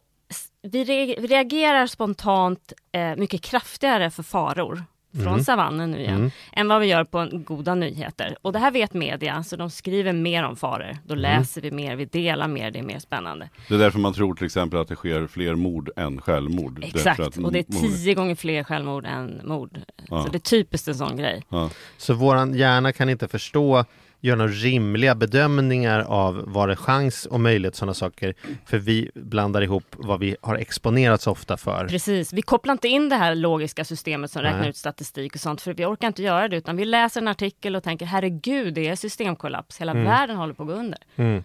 vi 0.62 0.84
re- 0.84 1.20
vi 1.20 1.26
reagerar 1.26 1.86
spontant 1.86 2.72
eh, 2.92 3.16
mycket 3.16 3.42
kraftigare 3.42 4.10
för 4.10 4.22
faror 4.22 4.84
från 5.12 5.26
Mm. 5.26 5.44
savannen 5.44 5.90
nu 5.90 5.98
igen, 6.00 6.14
Mm. 6.16 6.30
än 6.52 6.68
vad 6.68 6.80
vi 6.80 6.86
gör 6.86 7.04
på 7.04 7.28
goda 7.32 7.74
nyheter. 7.74 8.36
Och 8.42 8.52
det 8.52 8.58
här 8.58 8.70
vet 8.70 8.94
media, 8.94 9.42
så 9.42 9.56
de 9.56 9.70
skriver 9.70 10.12
mer 10.12 10.42
om 10.44 10.56
faror. 10.56 10.96
Då 11.06 11.14
Mm. 11.14 11.22
läser 11.22 11.60
vi 11.60 11.70
mer, 11.70 11.96
vi 11.96 12.04
delar 12.04 12.48
mer, 12.48 12.70
det 12.70 12.78
är 12.78 12.82
mer 12.82 12.98
spännande. 12.98 13.48
Det 13.68 13.74
är 13.74 13.78
därför 13.78 13.98
man 13.98 14.12
tror 14.12 14.34
till 14.34 14.46
exempel 14.46 14.80
att 14.80 14.88
det 14.88 14.96
sker 14.96 15.26
fler 15.26 15.54
mord 15.54 15.90
än 15.96 16.20
självmord. 16.20 16.84
Exakt, 16.84 17.20
att 17.20 17.36
och 17.36 17.52
det 17.52 17.58
är 17.58 17.62
tio 17.80 18.14
gånger 18.14 18.34
fler 18.34 18.64
självmord 18.64 19.04
än 19.06 19.40
mord. 19.44 19.78
Ja. 20.08 20.22
Så 20.24 20.28
det 20.30 20.36
är 20.36 20.40
typiskt 20.40 20.88
en 20.88 20.94
sån 20.94 21.16
grej. 21.16 21.42
Ja. 21.48 21.70
Så 21.96 22.14
våran 22.14 22.54
hjärna 22.54 22.92
kan 22.92 23.08
inte 23.08 23.28
förstå 23.28 23.84
göra 24.20 24.36
några 24.36 24.50
rimliga 24.52 25.14
bedömningar 25.14 26.00
av 26.00 26.44
vad 26.46 26.68
det 26.68 26.72
är 26.72 26.76
chans 26.76 27.26
och 27.26 27.40
möjlighet 27.40 27.74
sådana 27.74 27.94
saker. 27.94 28.34
För 28.66 28.78
vi 28.78 29.10
blandar 29.14 29.62
ihop 29.62 29.84
vad 29.90 30.20
vi 30.20 30.36
har 30.40 30.56
exponerats 30.56 31.26
ofta 31.26 31.56
för. 31.56 31.86
Precis, 31.88 32.32
vi 32.32 32.42
kopplar 32.42 32.72
inte 32.72 32.88
in 32.88 33.08
det 33.08 33.16
här 33.16 33.34
logiska 33.34 33.84
systemet 33.84 34.30
som 34.30 34.42
räknar 34.42 34.60
Nej. 34.60 34.68
ut 34.70 34.76
statistik 34.76 35.34
och 35.34 35.40
sånt, 35.40 35.60
för 35.60 35.74
vi 35.74 35.84
orkar 35.84 36.08
inte 36.08 36.22
göra 36.22 36.48
det, 36.48 36.56
utan 36.56 36.76
vi 36.76 36.84
läser 36.84 37.20
en 37.20 37.28
artikel 37.28 37.76
och 37.76 37.82
tänker 37.82 38.06
herregud, 38.06 38.74
det 38.74 38.88
är 38.88 38.96
systemkollaps, 38.96 39.80
hela 39.80 39.92
Mm. 39.92 40.04
världen 40.04 40.36
håller 40.36 40.54
på 40.54 40.62
att 40.62 40.68
gå 40.68 40.74
under. 40.74 40.98
Mm. 41.16 41.44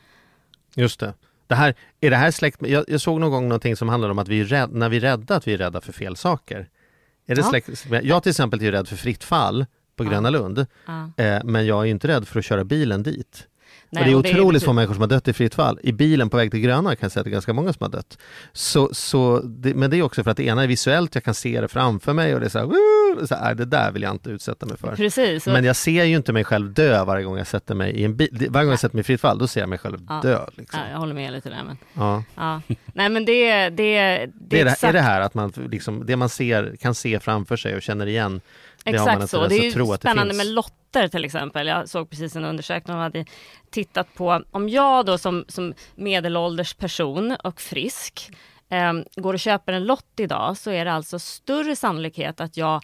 Just 0.75 1.00
det. 1.00 1.13
det 1.48 1.55
här, 1.55 1.75
är 2.01 2.10
det 2.10 2.15
här 2.15 2.32
släkt 2.32 2.62
jag, 2.67 2.86
jag 2.88 3.01
såg 3.01 3.20
någon 3.20 3.32
gång 3.32 3.48
någonting 3.50 3.75
som 3.75 3.89
handlade 3.89 4.12
om 4.12 4.20
att 4.20 4.27
vi 4.27 4.39
är 4.41 4.46
rädd, 4.46 4.74
när 4.74 4.89
vi 4.89 4.98
är 4.98 5.01
rädda, 5.01 5.36
att 5.36 5.48
vi 5.48 5.53
är 5.53 5.58
rädda 5.58 5.82
för 5.82 5.94
fel 5.94 6.15
saker. 6.15 6.70
Är 7.27 7.36
det 7.36 7.41
Ja. 7.41 7.50
släkt, 7.50 7.86
jag 8.03 8.24
till 8.24 8.29
exempel 8.29 8.63
är 8.63 8.72
rädd 8.72 8.88
för 8.88 8.96
fritt 8.96 9.24
fall 9.24 9.65
på. 9.95 10.03
Gröna 10.03 10.29
Lund, 10.29 10.59
eh, 11.17 11.37
men 11.43 11.65
jag 11.65 11.81
är 11.81 11.85
inte 11.85 12.07
rädd 12.07 12.27
för 12.27 12.39
att 12.39 12.45
köra 12.45 12.63
bilen 12.63 13.03
dit. 13.03 13.47
Nej, 13.89 14.15
och 14.15 14.23
det 14.23 14.29
är 14.29 14.33
otroligt 14.33 14.63
få 14.63 14.73
människor 14.73 14.93
som 14.93 15.01
har 15.01 15.07
dött 15.07 15.27
i 15.27 15.33
fritt 15.33 15.55
fall. 15.55 15.79
I 15.83 15.91
bilen 15.91 16.29
på 16.29 16.37
väg 16.37 16.51
till 16.51 16.59
Gröna 16.59 16.89
kan 16.95 16.97
jag 17.01 17.11
säga 17.11 17.21
att 17.21 17.25
det 17.25 17.29
är 17.29 17.31
ganska 17.31 17.53
många 17.53 17.73
som 17.73 17.83
har 17.83 17.89
dött. 17.89 18.17
Så, 18.53 18.89
så 18.93 19.39
det, 19.43 19.73
men 19.75 19.89
det 19.89 19.97
är 19.97 20.01
också 20.01 20.23
för 20.23 20.31
att 20.31 20.37
det 20.37 20.43
ena 20.45 20.63
är 20.63 20.67
visuellt, 20.67 21.15
jag 21.15 21.23
kan 21.23 21.33
se 21.33 21.61
det 21.61 21.67
framför 21.67 22.13
mig 22.13 22.33
och 22.33 22.39
det 22.39 22.45
är 22.45 22.49
så 22.49 22.59
här, 22.59 22.65
"Woo!" 22.65 23.27
så 23.27 23.35
här 23.35 23.55
det 23.55 23.65
där 23.65 23.91
vill 23.91 24.01
jag 24.01 24.11
inte 24.11 24.29
utsätta 24.29 24.65
mig 24.65 24.77
för. 24.77 24.95
Precis, 24.95 25.45
Men 25.45 25.63
jag 25.63 25.75
ser 25.75 26.03
ju 26.03 26.15
inte 26.15 26.33
mig 26.33 26.43
själv 26.43 26.73
dö 26.73 27.03
varje 27.03 27.23
gång 27.23 27.37
jag 27.37 27.47
sätter 27.47 27.75
mig 27.75 27.91
i 27.91 28.03
en 28.03 28.15
bil. 28.15 28.47
Varje 28.49 28.65
gång 28.65 28.71
jag 28.71 28.79
sätter 28.79 28.95
mig 28.95 29.01
i 29.01 29.03
fritt 29.03 29.21
fall, 29.21 29.37
då 29.37 29.47
ser 29.47 29.59
jag 29.59 29.69
mig 29.69 29.79
själv 29.79 29.97
Ja. 30.09 30.19
dö. 30.23 30.39
Liksom. 30.57 30.79
ja, 30.85 30.91
jag 30.91 30.97
håller 30.99 31.13
med 31.13 31.33
lite 31.33 31.49
där. 31.49 31.63
Men, 31.65 31.77
Ja. 31.93 32.23
ja. 32.35 32.61
Nej 32.93 33.09
men 33.09 33.25
det, 33.25 33.51
det, 33.51 33.69
det, 33.69 33.69
Det 33.69 33.95
är, 33.97 34.29
det, 34.33 34.61
är 34.61 34.65
exakt, 34.65 34.93
det 34.93 35.01
här 35.01 35.21
att 35.21 35.33
man 35.33 35.53
liksom, 35.69 36.05
det 36.05 36.15
man 36.15 36.29
ser, 36.29 36.75
kan 36.79 36.95
se 36.95 37.19
framför 37.19 37.57
sig 37.57 37.75
och 37.75 37.81
känner 37.81 38.05
igen, 38.07 38.41
Exakt 38.86 39.30
så. 39.30 39.48
Det 39.48 39.56
är 39.56 39.63
ju 39.63 39.98
spännande 39.98 40.34
med 40.34 40.48
lotter 40.48 41.08
till 41.08 41.25
exempel. 41.25 41.68
Jag 41.68 41.89
såg 41.89 42.10
precis 42.10 42.36
en 42.36 42.46
undersökning 42.46 42.96
och 42.96 43.01
hade 43.04 43.25
tittat 43.70 44.13
på 44.13 44.42
om 44.51 44.70
jag 44.70 45.06
då 45.06 45.18
som, 45.18 45.46
som 45.48 45.74
medelålders 45.96 46.74
person 46.74 47.36
och 47.44 47.62
frisk 47.62 48.32
eh, 48.70 48.94
går 49.15 49.34
och 49.34 49.39
köper 49.39 49.74
en 49.74 49.86
lott 49.86 50.13
idag 50.20 50.58
så 50.58 50.72
är 50.72 50.86
det 50.86 50.92
alltså 50.92 51.20
större 51.20 51.75
sannolikhet 51.75 52.42
att 52.42 52.58
jag 52.58 52.82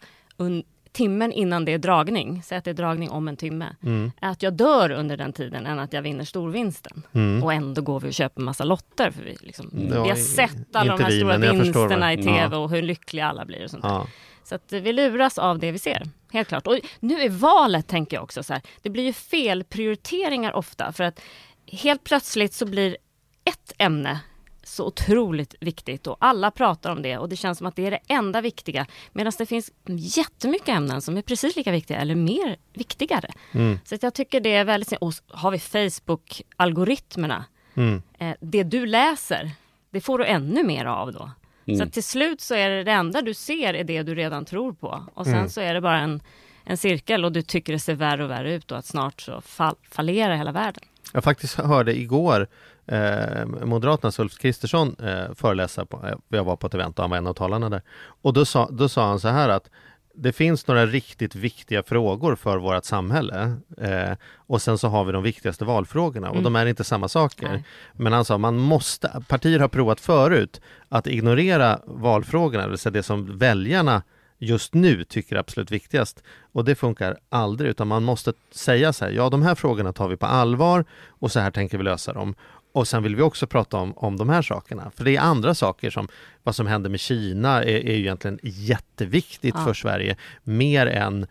timmen 0.92 1.32
innan 1.32 1.64
det 1.64 1.72
är 1.72 1.78
dragning, 1.78 2.42
säg 2.44 2.58
att 2.58 2.64
det 2.64 2.70
är 2.70 2.74
dragning 2.74 3.10
om 3.10 3.28
en 3.28 3.36
timme, 3.36 3.76
Mm. 3.82 4.12
att 4.20 4.42
jag 4.42 4.52
dör 4.52 4.90
under 4.90 5.16
den 5.16 5.32
tiden 5.32 5.66
än 5.66 5.78
att 5.78 5.92
jag 5.92 6.02
vinner 6.02 6.24
storvinsten. 6.24 7.02
Mm. 7.12 7.42
Och 7.42 7.52
ändå 7.52 7.82
går 7.82 8.00
vi 8.00 8.08
och 8.08 8.14
köper 8.14 8.42
massa 8.42 8.64
lotter. 8.64 9.10
För 9.10 9.22
vi, 9.22 9.36
liksom, 9.40 9.70
Ja, 9.90 10.02
vi 10.02 10.08
har 10.08 10.16
sett 10.16 10.76
alla 10.76 10.96
de 10.96 11.02
här 11.02 11.10
vi, 11.10 11.18
stora 11.18 11.36
vinsterna 11.36 12.12
i 12.12 12.16
tv 12.16 12.48
ja. 12.50 12.56
och 12.56 12.70
hur 12.70 12.82
lyckliga 12.82 13.26
alla 13.26 13.44
blir 13.44 13.64
och 13.64 13.70
sånt. 13.70 13.84
Ja. 13.84 14.06
Så 14.44 14.54
att 14.54 14.72
vi 14.72 14.92
luras 14.92 15.38
av 15.38 15.58
det 15.58 15.72
vi 15.72 15.78
ser, 15.78 16.02
helt 16.32 16.48
klart. 16.48 16.66
Och 16.66 16.78
nu 17.00 17.20
är 17.20 17.28
valet, 17.28 17.88
tänker 17.88 18.16
jag 18.16 18.24
också, 18.24 18.42
så 18.42 18.52
här, 18.52 18.62
det 18.82 18.90
blir 18.90 19.04
ju 19.04 19.12
felprioriteringar 19.12 20.52
ofta 20.52 20.92
för 20.92 21.04
att 21.04 21.20
helt 21.66 22.04
plötsligt 22.04 22.54
så 22.54 22.66
blir 22.66 22.96
ett 23.44 23.72
ämne 23.78 24.20
så 24.64 24.86
otroligt 24.86 25.54
viktigt 25.60 26.06
och 26.06 26.16
alla 26.20 26.50
pratar 26.50 26.90
om 26.90 27.02
det 27.02 27.18
och 27.18 27.28
det 27.28 27.36
känns 27.36 27.58
som 27.58 27.66
att 27.66 27.76
det 27.76 27.86
är 27.86 27.90
det 27.90 28.00
enda 28.08 28.40
viktiga 28.40 28.86
medan 29.12 29.32
det 29.38 29.46
finns 29.46 29.70
jättemycket 29.86 30.68
ämnen 30.68 31.02
som 31.02 31.16
är 31.16 31.22
precis 31.22 31.56
lika 31.56 31.72
viktiga 31.72 31.98
eller 31.98 32.14
mer 32.14 32.56
viktigare. 32.72 33.30
Mm. 33.52 33.78
Så 33.84 33.96
jag 34.00 34.14
tycker 34.14 34.40
det 34.40 34.54
är 34.54 34.64
väldigt... 34.64 34.92
Och 34.92 35.12
har 35.28 35.50
vi 35.50 35.58
Facebook-algoritmerna. 35.58 37.44
Mm. 37.74 38.02
Eh, 38.18 38.34
det 38.40 38.62
du 38.62 38.86
läser, 38.86 39.50
det 39.90 40.00
får 40.00 40.18
du 40.18 40.24
ännu 40.24 40.64
mer 40.64 40.84
av 40.84 41.12
då. 41.12 41.30
Så 41.66 41.82
att 41.82 41.92
till 41.92 42.04
slut 42.04 42.40
så 42.40 42.54
är 42.54 42.70
det 42.70 42.84
det 42.84 42.90
enda 42.92 43.22
du 43.22 43.34
ser 43.34 43.74
är 43.74 43.84
det 43.84 44.02
du 44.02 44.14
redan 44.14 44.44
tror 44.44 44.72
på. 44.72 45.04
Och 45.14 45.24
sen 45.26 45.34
Mm. 45.34 45.48
så 45.48 45.60
är 45.60 45.74
det 45.74 45.80
bara 45.80 45.98
en, 45.98 46.20
en 46.64 46.76
cirkel 46.76 47.24
och 47.24 47.32
du 47.32 47.42
tycker 47.42 47.72
det 47.72 47.78
ser 47.78 47.94
värre 47.94 48.24
och 48.24 48.30
värre 48.30 48.54
ut 48.54 48.72
och 48.72 48.78
att 48.78 48.86
snart 48.86 49.20
så 49.20 49.40
fall, 49.40 49.74
fallerar 49.90 50.36
hela 50.36 50.52
världen. 50.52 50.82
Jag 51.12 51.24
faktiskt 51.24 51.54
hörde 51.58 51.98
igår 51.98 52.46
eh, 52.86 53.46
Moderaternas 53.64 54.18
Ulf 54.18 54.38
Kristersson 54.38 54.96
eh, 55.02 55.34
föreläsa, 55.34 55.84
på, 55.86 56.06
eh, 56.06 56.14
jag 56.28 56.44
var 56.44 56.56
på 56.56 56.66
ett 56.66 56.74
event 56.74 56.98
och 56.98 57.02
han 57.02 57.10
var 57.10 57.16
en 57.18 57.26
av 57.26 57.34
talarna 57.34 57.68
där. 57.70 57.82
Och 58.22 58.32
då 58.32 58.44
sa, 58.44 58.68
då 58.70 58.88
sa 58.88 59.06
han 59.06 59.20
så 59.20 59.28
här 59.28 59.48
att 59.48 59.70
det 60.14 60.32
finns 60.32 60.66
några 60.66 60.86
riktigt 60.86 61.34
viktiga 61.34 61.82
frågor 61.82 62.36
för 62.36 62.58
vårt 62.58 62.84
samhälle 62.84 63.56
eh, 63.78 64.16
och 64.36 64.62
sen 64.62 64.78
så 64.78 64.88
har 64.88 65.04
vi 65.04 65.12
de 65.12 65.22
viktigaste 65.22 65.64
valfrågorna 65.64 66.28
och 66.28 66.36
Mm. 66.36 66.44
de 66.44 66.56
är 66.56 66.66
inte 66.66 66.84
samma 66.84 67.08
saker. 67.08 67.48
Nej. 67.48 67.64
Men 67.92 68.12
han 68.12 68.24
sa 68.24 68.38
man 68.38 68.56
måste, 68.58 69.22
partier 69.28 69.58
har 69.58 69.68
provat 69.68 70.00
förut 70.00 70.60
att 70.88 71.06
ignorera 71.06 71.80
valfrågorna, 71.86 72.62
det 72.64 72.68
vill 72.68 72.78
säga 72.78 72.90
det 72.90 73.02
som 73.02 73.38
väljarna 73.38 74.02
just 74.38 74.74
nu 74.74 75.04
tycker 75.04 75.36
är 75.36 75.40
absolut 75.40 75.70
viktigast. 75.70 76.22
Och 76.52 76.64
det 76.64 76.74
funkar 76.74 77.18
aldrig, 77.28 77.70
utan 77.70 77.88
man 77.88 78.02
måste 78.02 78.32
säga 78.50 78.92
så 78.92 79.04
här, 79.04 79.12
ja 79.12 79.28
de 79.30 79.42
här 79.42 79.54
frågorna 79.54 79.92
tar 79.92 80.08
vi 80.08 80.16
på 80.16 80.26
allvar 80.26 80.84
och 81.08 81.32
så 81.32 81.40
här 81.40 81.50
tänker 81.50 81.78
vi 81.78 81.84
lösa 81.84 82.12
dem. 82.12 82.34
Och 82.72 82.88
sen 82.88 83.02
vill 83.02 83.16
vi 83.16 83.22
också 83.22 83.46
prata 83.46 83.76
om, 83.76 83.92
om 83.98 84.16
de 84.16 84.28
här 84.28 84.42
sakerna. 84.42 84.90
För 84.96 85.04
det 85.04 85.16
är 85.16 85.20
andra 85.20 85.54
saker 85.54 85.90
som 85.90 86.08
vad 86.42 86.54
som 86.56 86.66
händer 86.66 86.90
med 86.90 87.00
Kina 87.00 87.62
är, 87.64 87.66
är 87.86 87.92
ju 87.94 88.00
egentligen 88.00 88.38
jätteviktigt 88.42 89.54
Ja. 89.58 89.64
för 89.64 89.74
Sverige. 89.74 90.16
Mer 90.44 90.86
än 90.86 91.26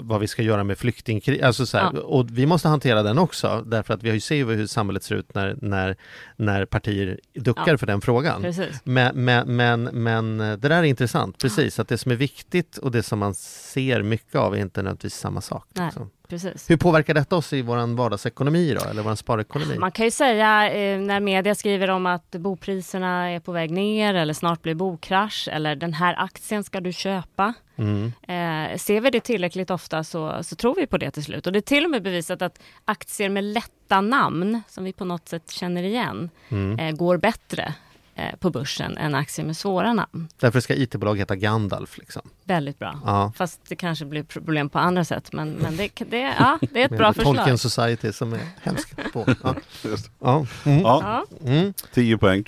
vad 0.00 0.20
vi 0.20 0.26
ska 0.26 0.42
göra 0.42 0.64
med 0.64 0.78
flyktingkrig. 0.78 1.42
Alltså 1.42 1.66
så 1.66 1.78
här, 1.78 1.90
Ja. 1.94 2.00
Och 2.00 2.26
vi 2.30 2.46
måste 2.46 2.68
hantera 2.68 3.02
den 3.02 3.18
också 3.18 3.64
därför 3.66 3.94
att 3.94 4.02
vi 4.02 4.08
har 4.08 4.14
ju 4.14 4.20
ser 4.20 4.34
ju 4.34 4.52
hur 4.54 4.66
samhället 4.66 5.02
ser 5.02 5.14
ut 5.14 5.34
när, 5.34 5.56
när, 5.62 5.96
när 6.36 6.64
partier 6.64 7.20
duckar 7.34 7.64
Ja. 7.66 7.78
för 7.78 7.86
den 7.86 8.00
frågan. 8.00 8.42
Precis. 8.42 8.80
Men, 8.84 9.24
men, 9.24 9.56
men, 9.56 9.82
men 9.84 10.38
det 10.38 10.56
där 10.56 10.70
är 10.70 10.82
intressant, 10.82 11.38
precis. 11.38 11.78
Att 11.78 11.88
det 11.88 11.98
som 11.98 12.12
är 12.12 12.16
viktigt 12.16 12.76
och 12.78 12.90
det 12.90 13.02
som 13.02 13.18
man 13.18 13.34
ser 13.34 14.02
mycket 14.02 14.34
av 14.34 14.54
är 14.54 14.58
inte 14.58 14.82
nödvändigtvis 14.82 15.14
samma 15.14 15.40
sak. 15.40 15.66
Nej. 15.74 15.84
Liksom. 15.86 16.10
Precis. 16.28 16.70
Hur 16.70 16.76
påverkar 16.76 17.14
detta 17.14 17.36
oss 17.36 17.52
i 17.52 17.62
vår 17.62 17.96
vardagsekonomi 17.96 18.74
då, 18.80 18.84
eller 18.90 19.02
vår 19.02 19.14
sparekonomi? 19.14 19.78
Man 19.78 19.92
kan 19.92 20.04
ju 20.04 20.10
säga 20.10 20.72
eh, 20.72 21.00
när 21.00 21.20
media 21.20 21.54
skriver 21.54 21.90
om 21.90 22.06
att 22.06 22.30
bopriserna 22.30 23.30
är 23.30 23.40
på 23.40 23.52
väg 23.52 23.70
ner 23.70 24.14
eller 24.14 24.34
snart 24.34 24.62
blir 24.62 24.74
bokrasch 24.74 25.48
eller 25.52 25.76
den 25.76 25.94
här 25.94 26.14
aktien 26.18 26.64
ska 26.64 26.80
du 26.80 26.92
köpa. 26.92 27.54
Mm. 27.76 28.12
Eh, 28.22 28.78
ser 28.78 29.00
vi 29.00 29.10
det 29.10 29.20
tillräckligt 29.20 29.70
ofta 29.70 30.04
så, 30.04 30.42
så 30.42 30.56
tror 30.56 30.74
vi 30.74 30.86
på 30.86 30.98
det 30.98 31.10
till 31.10 31.24
slut. 31.24 31.46
Och 31.46 31.52
det 31.52 31.58
är 31.58 31.60
till 31.60 31.84
och 31.84 31.90
med 31.90 32.02
bevisat 32.02 32.42
att 32.42 32.58
aktier 32.84 33.28
med 33.28 33.44
lätta 33.44 34.00
namn, 34.00 34.62
som 34.68 34.84
vi 34.84 34.92
på 34.92 35.04
något 35.04 35.28
sätt 35.28 35.50
känner 35.50 35.82
igen, 35.82 36.30
Mm. 36.48 36.78
eh, 36.78 36.96
går 36.96 37.16
bättre 37.16 37.74
eh, 38.14 38.36
på 38.38 38.50
börsen 38.50 38.96
än 38.96 39.14
aktier 39.14 39.46
med 39.46 39.56
svåra 39.56 39.92
namn. 39.92 40.28
Därför 40.40 40.60
ska 40.60 40.74
IT-bolag 40.74 41.18
heta 41.18 41.36
Gandalf. 41.36 41.98
Liksom. 41.98 42.22
Väldigt 42.46 42.78
bra. 42.78 43.00
Ja. 43.04 43.32
Fast 43.36 43.60
det 43.68 43.76
kanske 43.76 44.04
blir 44.04 44.22
problem 44.22 44.68
på 44.68 44.78
andra 44.78 45.04
sätt. 45.04 45.32
Men, 45.32 45.50
men 45.52 45.76
det, 45.76 45.90
det, 46.10 46.18
ja, 46.38 46.58
det 46.72 46.80
är 46.82 46.84
ett 46.84 46.98
bra 46.98 47.12
förslag. 47.12 47.36
Tolkien 47.36 47.58
Society 47.58 48.12
som 48.12 48.32
är 48.32 48.40
hemskt 48.62 49.12
på. 49.12 49.24
Ja. 49.42 49.54
Just. 49.84 50.10
Ja. 50.20 50.46
Mm. 50.64 50.80
Ja. 50.80 51.24
Mm. 51.46 51.74
10 51.94 52.18
poäng. 52.18 52.44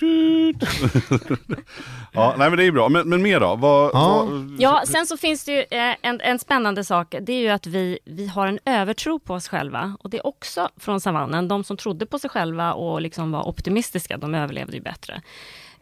Ja, 2.12 2.34
nej 2.38 2.50
men 2.50 2.56
det 2.58 2.64
är 2.64 2.72
bra. 2.72 2.88
Men, 2.88 3.08
men 3.08 3.22
mer 3.22 3.40
då? 3.40 3.56
Vad, 3.56 3.90
Ja. 3.94 4.24
vad, 4.30 4.56
Ja, 4.58 4.82
sen 4.86 5.06
så 5.06 5.16
finns 5.16 5.44
det 5.44 5.52
ju 5.52 5.58
eh, 5.78 5.94
en, 6.02 6.20
en 6.20 6.38
spännande 6.38 6.84
sak. 6.84 7.14
Det 7.20 7.32
är 7.32 7.40
ju 7.40 7.48
att 7.48 7.66
vi, 7.66 7.98
vi 8.04 8.26
har 8.26 8.46
en 8.46 8.58
övertro 8.64 9.18
på 9.18 9.34
oss 9.34 9.48
själva. 9.48 9.96
Och 10.00 10.10
det 10.10 10.16
är 10.18 10.26
också 10.26 10.68
från 10.76 11.00
savannen. 11.00 11.48
De 11.48 11.64
som 11.64 11.76
trodde 11.76 12.06
på 12.06 12.18
sig 12.18 12.30
själva 12.30 12.72
och 12.72 13.00
liksom 13.00 13.32
var 13.32 13.48
optimistiska, 13.48 14.16
de 14.16 14.34
överlevde 14.34 14.76
ju 14.76 14.82
bättre. 14.82 15.22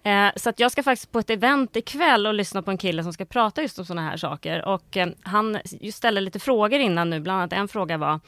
Eh, 0.05 0.31
så 0.37 0.51
att 0.51 0.61
jag 0.61 0.73
ska 0.73 0.83
faktiskt 0.83 1.13
på 1.13 1.19
ett 1.19 1.31
event 1.31 1.77
ikväll 1.77 2.27
och 2.27 2.35
lyssna 2.35 2.63
på 2.63 2.71
en 2.71 2.79
kille 2.79 3.03
som 3.03 3.13
ska 3.13 3.25
prata 3.25 3.63
just 3.63 3.79
om 3.79 3.85
sådana 3.85 4.11
här 4.11 4.17
saker. 4.17 4.65
Och 4.65 4.97
eh, 4.97 5.09
han 5.23 5.59
just 5.65 5.99
ställde 5.99 6.21
lite 6.21 6.39
frågor 6.39 6.81
innan 6.81 7.11
nu. 7.11 7.21
Bland 7.21 7.39
annat 7.39 7.53
en 7.53 7.69
fråga 7.69 7.99
var 7.99 8.13
eh, 8.13 8.19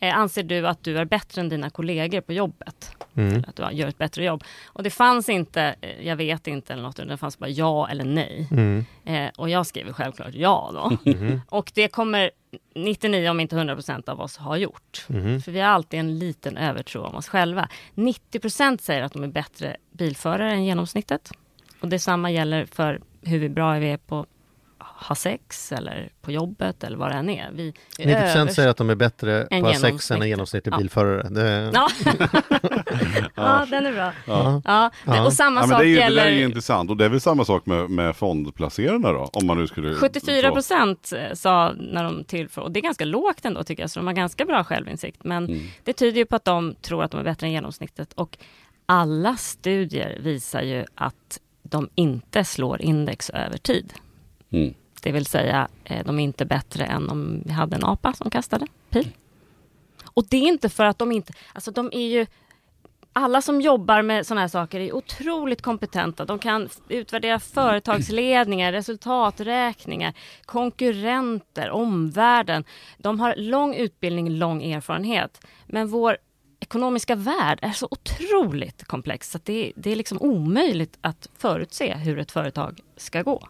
Anser 0.00 0.42
du 0.42 0.68
att 0.68 0.84
du 0.84 0.98
är 0.98 1.04
bättre 1.04 1.40
än 1.40 1.48
dina 1.48 1.70
kollegor 1.70 2.20
på 2.20 2.32
jobbet? 2.32 2.96
Mm. 3.14 3.44
Att 3.48 3.56
du 3.56 3.68
gör 3.72 3.88
ett 3.88 3.98
bättre 3.98 4.24
jobb? 4.24 4.44
Och 4.66 4.82
det 4.82 4.90
fanns 4.90 5.28
inte, 5.28 5.74
eh, 5.80 6.06
jag 6.06 6.16
vet 6.16 6.46
inte 6.46 6.72
eller 6.72 6.82
något, 6.82 6.96
det 6.96 7.16
fanns 7.16 7.38
bara 7.38 7.50
ja 7.50 7.88
eller 7.88 8.04
nej. 8.04 8.48
Mm. 8.50 8.84
Eh, 9.04 9.30
och 9.36 9.50
jag 9.50 9.66
skriver 9.66 9.92
självklart 9.92 10.34
ja 10.34 10.70
då. 10.72 11.10
Mhm. 11.10 11.40
Och 11.48 11.72
det 11.74 11.88
kommer 11.88 12.30
99 12.74 13.30
om 13.30 13.40
inte 13.40 13.56
100 13.56 13.74
procent 13.74 14.08
av 14.08 14.20
oss 14.20 14.36
ha 14.36 14.56
gjort. 14.56 15.04
Mhm. 15.08 15.40
För 15.42 15.52
vi 15.52 15.60
har 15.60 15.68
alltid 15.68 16.00
en 16.00 16.18
liten 16.18 16.56
övertro 16.56 17.02
om 17.02 17.14
oss 17.14 17.28
själva. 17.28 17.68
90 17.94 18.40
procent 18.40 18.82
säger 18.82 19.02
att 19.02 19.12
de 19.12 19.24
är 19.24 19.28
bättre 19.28 19.76
bilförare 19.90 20.52
än 20.52 20.64
genomsnittet. 20.64 21.30
Och 21.80 21.88
detsamma 21.88 22.30
gäller 22.30 22.66
för 22.66 23.00
hur 23.22 23.48
bra 23.48 23.72
vi 23.72 23.90
är 23.90 23.96
på 23.96 24.26
ha 25.00 25.14
sex 25.14 25.72
eller 25.72 26.08
på 26.20 26.32
jobbet 26.32 26.84
eller 26.84 26.96
vad 26.96 27.10
det 27.10 27.14
än 27.14 27.30
är. 27.30 27.50
Vi 27.52 27.68
är 27.98 28.06
90 28.06 28.20
procent 28.22 28.52
säger 28.52 28.68
att 28.68 28.76
de 28.76 28.90
är 28.90 28.94
bättre 28.94 29.46
på 29.62 29.72
sex 29.74 30.10
än 30.10 30.22
en 30.22 30.28
genomsnittet. 30.28 30.28
genomsnittlig 30.28 30.72
Ja. 30.72 30.78
bilförare. 30.78 31.28
Det, 31.28 31.70
Ja. 31.74 31.88
ja, 33.34 33.66
den 33.70 33.86
är 33.86 33.92
bra. 33.92 34.12
Ja. 34.26 34.62
Ja, 34.64 34.90
Ja. 35.06 35.26
och 35.26 35.32
samma 35.32 35.60
Ja, 35.60 35.66
men 35.66 35.68
sak 35.70 35.80
det, 35.80 35.84
är 35.84 35.88
ju, 35.88 35.94
det 35.94 36.00
gäller... 36.00 36.24
där 36.24 36.30
är 36.30 36.36
ju 36.36 36.44
intressant 36.44 36.90
och 36.90 36.96
det 36.96 37.04
är 37.04 37.08
väl 37.08 37.20
samma 37.20 37.44
sak 37.44 37.66
med, 37.66 37.90
med 37.90 38.16
fondplacerarna 38.16 39.12
då? 39.12 39.30
Om 39.32 39.46
man 39.46 39.58
nu 39.58 39.66
skulle... 39.66 39.94
74 39.94 40.48
så- 40.48 40.54
procent 40.54 41.12
eh, 41.16 41.34
sa 41.34 41.72
när 41.78 42.04
de 42.04 42.24
tillfrågade, 42.24 42.66
och 42.66 42.72
det 42.72 42.80
är 42.80 42.82
ganska 42.82 43.04
lågt 43.04 43.44
ändå 43.44 43.64
tycker 43.64 43.82
jag, 43.82 43.90
så 43.90 44.00
de 44.00 44.06
har 44.06 44.14
ganska 44.14 44.44
bra 44.44 44.64
självinsikt. 44.64 45.24
Men 45.24 45.44
Mm. 45.48 45.66
det 45.84 45.92
tyder 45.92 46.18
ju 46.18 46.24
på 46.26 46.36
att 46.36 46.44
de 46.44 46.74
tror 46.82 47.04
att 47.04 47.10
de 47.10 47.20
är 47.20 47.24
bättre 47.24 47.46
än 47.46 47.52
genomsnittet. 47.52 48.12
Och 48.12 48.38
alla 48.86 49.36
studier 49.36 50.18
visar 50.22 50.62
ju 50.62 50.84
att 50.94 51.40
de 51.62 51.88
inte 51.94 52.44
slår 52.44 52.82
index 52.82 53.30
över 53.30 53.58
tid. 53.58 53.92
Mm. 54.50 54.74
Det 55.00 55.12
vill 55.12 55.26
säga, 55.26 55.68
eh, 55.84 56.06
de 56.06 56.18
är 56.18 56.24
inte 56.24 56.44
bättre 56.44 56.84
än 56.84 57.10
om 57.10 57.42
vi 57.44 57.52
hade 57.52 57.76
en 57.76 57.84
apa 57.84 58.12
som 58.12 58.30
kastade 58.30 58.66
pil. 58.90 59.08
Och 60.04 60.26
det 60.28 60.36
är 60.36 60.48
inte 60.48 60.68
för 60.68 60.84
att 60.84 60.98
de 60.98 61.12
inte, 61.12 61.32
alltså 61.52 61.70
de 61.70 61.90
är 61.92 62.08
ju 62.08 62.26
alla 63.12 63.42
som 63.42 63.60
jobbar 63.60 64.02
med 64.02 64.26
sådana 64.26 64.40
här 64.40 64.48
saker 64.48 64.80
är 64.80 64.92
otroligt 64.92 65.62
kompetenta. 65.62 66.24
De 66.24 66.38
kan 66.38 66.68
utvärdera 66.88 67.40
företagsledningar, 67.40 68.72
resultaträkningar, 68.72 70.14
konkurrenter, 70.44 71.70
omvärlden. 71.70 72.64
De 72.98 73.20
har 73.20 73.34
lång 73.36 73.74
utbildning, 73.74 74.30
lång 74.30 74.62
erfarenhet. 74.62 75.46
Men 75.66 75.88
vår 75.88 76.16
ekonomiska 76.60 77.14
värld 77.14 77.58
är 77.62 77.72
så 77.72 77.88
otroligt 77.90 78.84
komplex 78.84 79.30
så 79.30 79.38
det, 79.44 79.72
det 79.76 79.90
är 79.90 79.96
liksom 79.96 80.18
omöjligt 80.22 80.98
att 81.00 81.28
förutse 81.38 81.94
hur 81.94 82.18
ett 82.18 82.30
företag 82.30 82.80
ska 82.96 83.22
gå. 83.22 83.48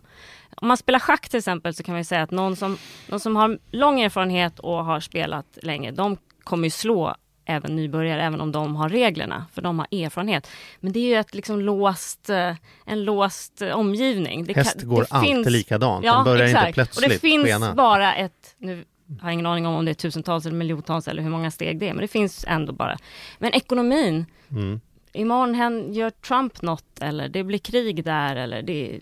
Om 0.61 0.68
man 0.68 0.77
spelar 0.77 0.99
schack 0.99 1.29
till 1.29 1.38
exempel 1.38 1.75
så 1.75 1.83
kan 1.83 1.94
man 1.94 2.05
säga 2.05 2.23
att 2.23 2.31
någon 2.31 2.57
som, 2.57 2.79
någon 3.09 3.21
som 3.21 3.37
har 3.37 3.59
lång 3.71 4.01
erfarenhet 4.01 4.59
och 4.59 4.85
har 4.85 5.01
spelat 5.01 5.59
länge, 5.62 5.90
de 5.90 6.16
kommer 6.44 6.64
ju 6.64 6.71
slå 6.71 7.14
även 7.44 7.77
nybörjare, 7.77 8.23
även 8.23 8.40
om 8.40 8.53
de 8.53 8.77
har 8.77 8.88
reglerna, 8.88 9.47
för 9.53 9.62
de 9.62 9.79
har 9.79 9.87
erfarenhet. 9.90 10.51
Men 10.81 10.92
det 10.92 10.99
är 11.01 11.07
ju 11.07 11.14
ett 11.14 11.35
liksom 11.35 11.61
låst, 11.61 12.31
eh, 12.31 12.55
en 12.87 13.05
låst 13.05 13.62
eh, 13.62 13.71
omgivning. 13.71 14.44
Det 14.44 14.57
Häst 14.57 14.81
kan, 14.81 14.88
går 14.88 15.01
det 15.03 15.07
alltid 15.11 15.35
finns, 15.35 15.49
likadant, 15.49 16.05
ja, 16.05 16.14
den 16.14 16.25
börjar 16.25 16.44
exakt. 16.47 16.66
inte 16.66 16.75
plötsligt 16.75 17.05
Och 17.07 17.11
det 17.12 17.18
finns 17.18 17.44
skena. 17.44 17.75
bara 17.75 18.14
ett, 18.14 18.55
nu 18.59 18.85
har 19.21 19.29
jag 19.29 19.33
ingen 19.33 19.47
aning 19.47 19.66
om 19.66 19.75
om 19.75 19.85
det 19.85 19.92
är 19.92 19.94
tusentals 19.94 20.47
eller 20.47 20.57
miljontals 20.57 21.09
eller 21.09 21.23
hur 21.23 21.31
många 21.31 21.51
steg 21.51 21.79
det 21.81 21.88
är, 21.88 21.92
men 21.94 22.01
det 22.03 22.09
finns 22.09 22.44
ändå 22.49 22.73
bara. 22.73 22.97
Men 23.38 23.53
ekonomin, 23.55 24.27
Mm. 24.51 24.81
Imorgon 25.12 25.92
gör 25.92 26.11
Trump 26.11 26.62
något 26.62 26.99
eller 27.01 27.29
det 27.29 27.44
blir 27.44 27.59
krig 27.59 28.05
där 28.05 28.37
eller 28.37 28.62
det 28.62 28.94
är 28.94 29.01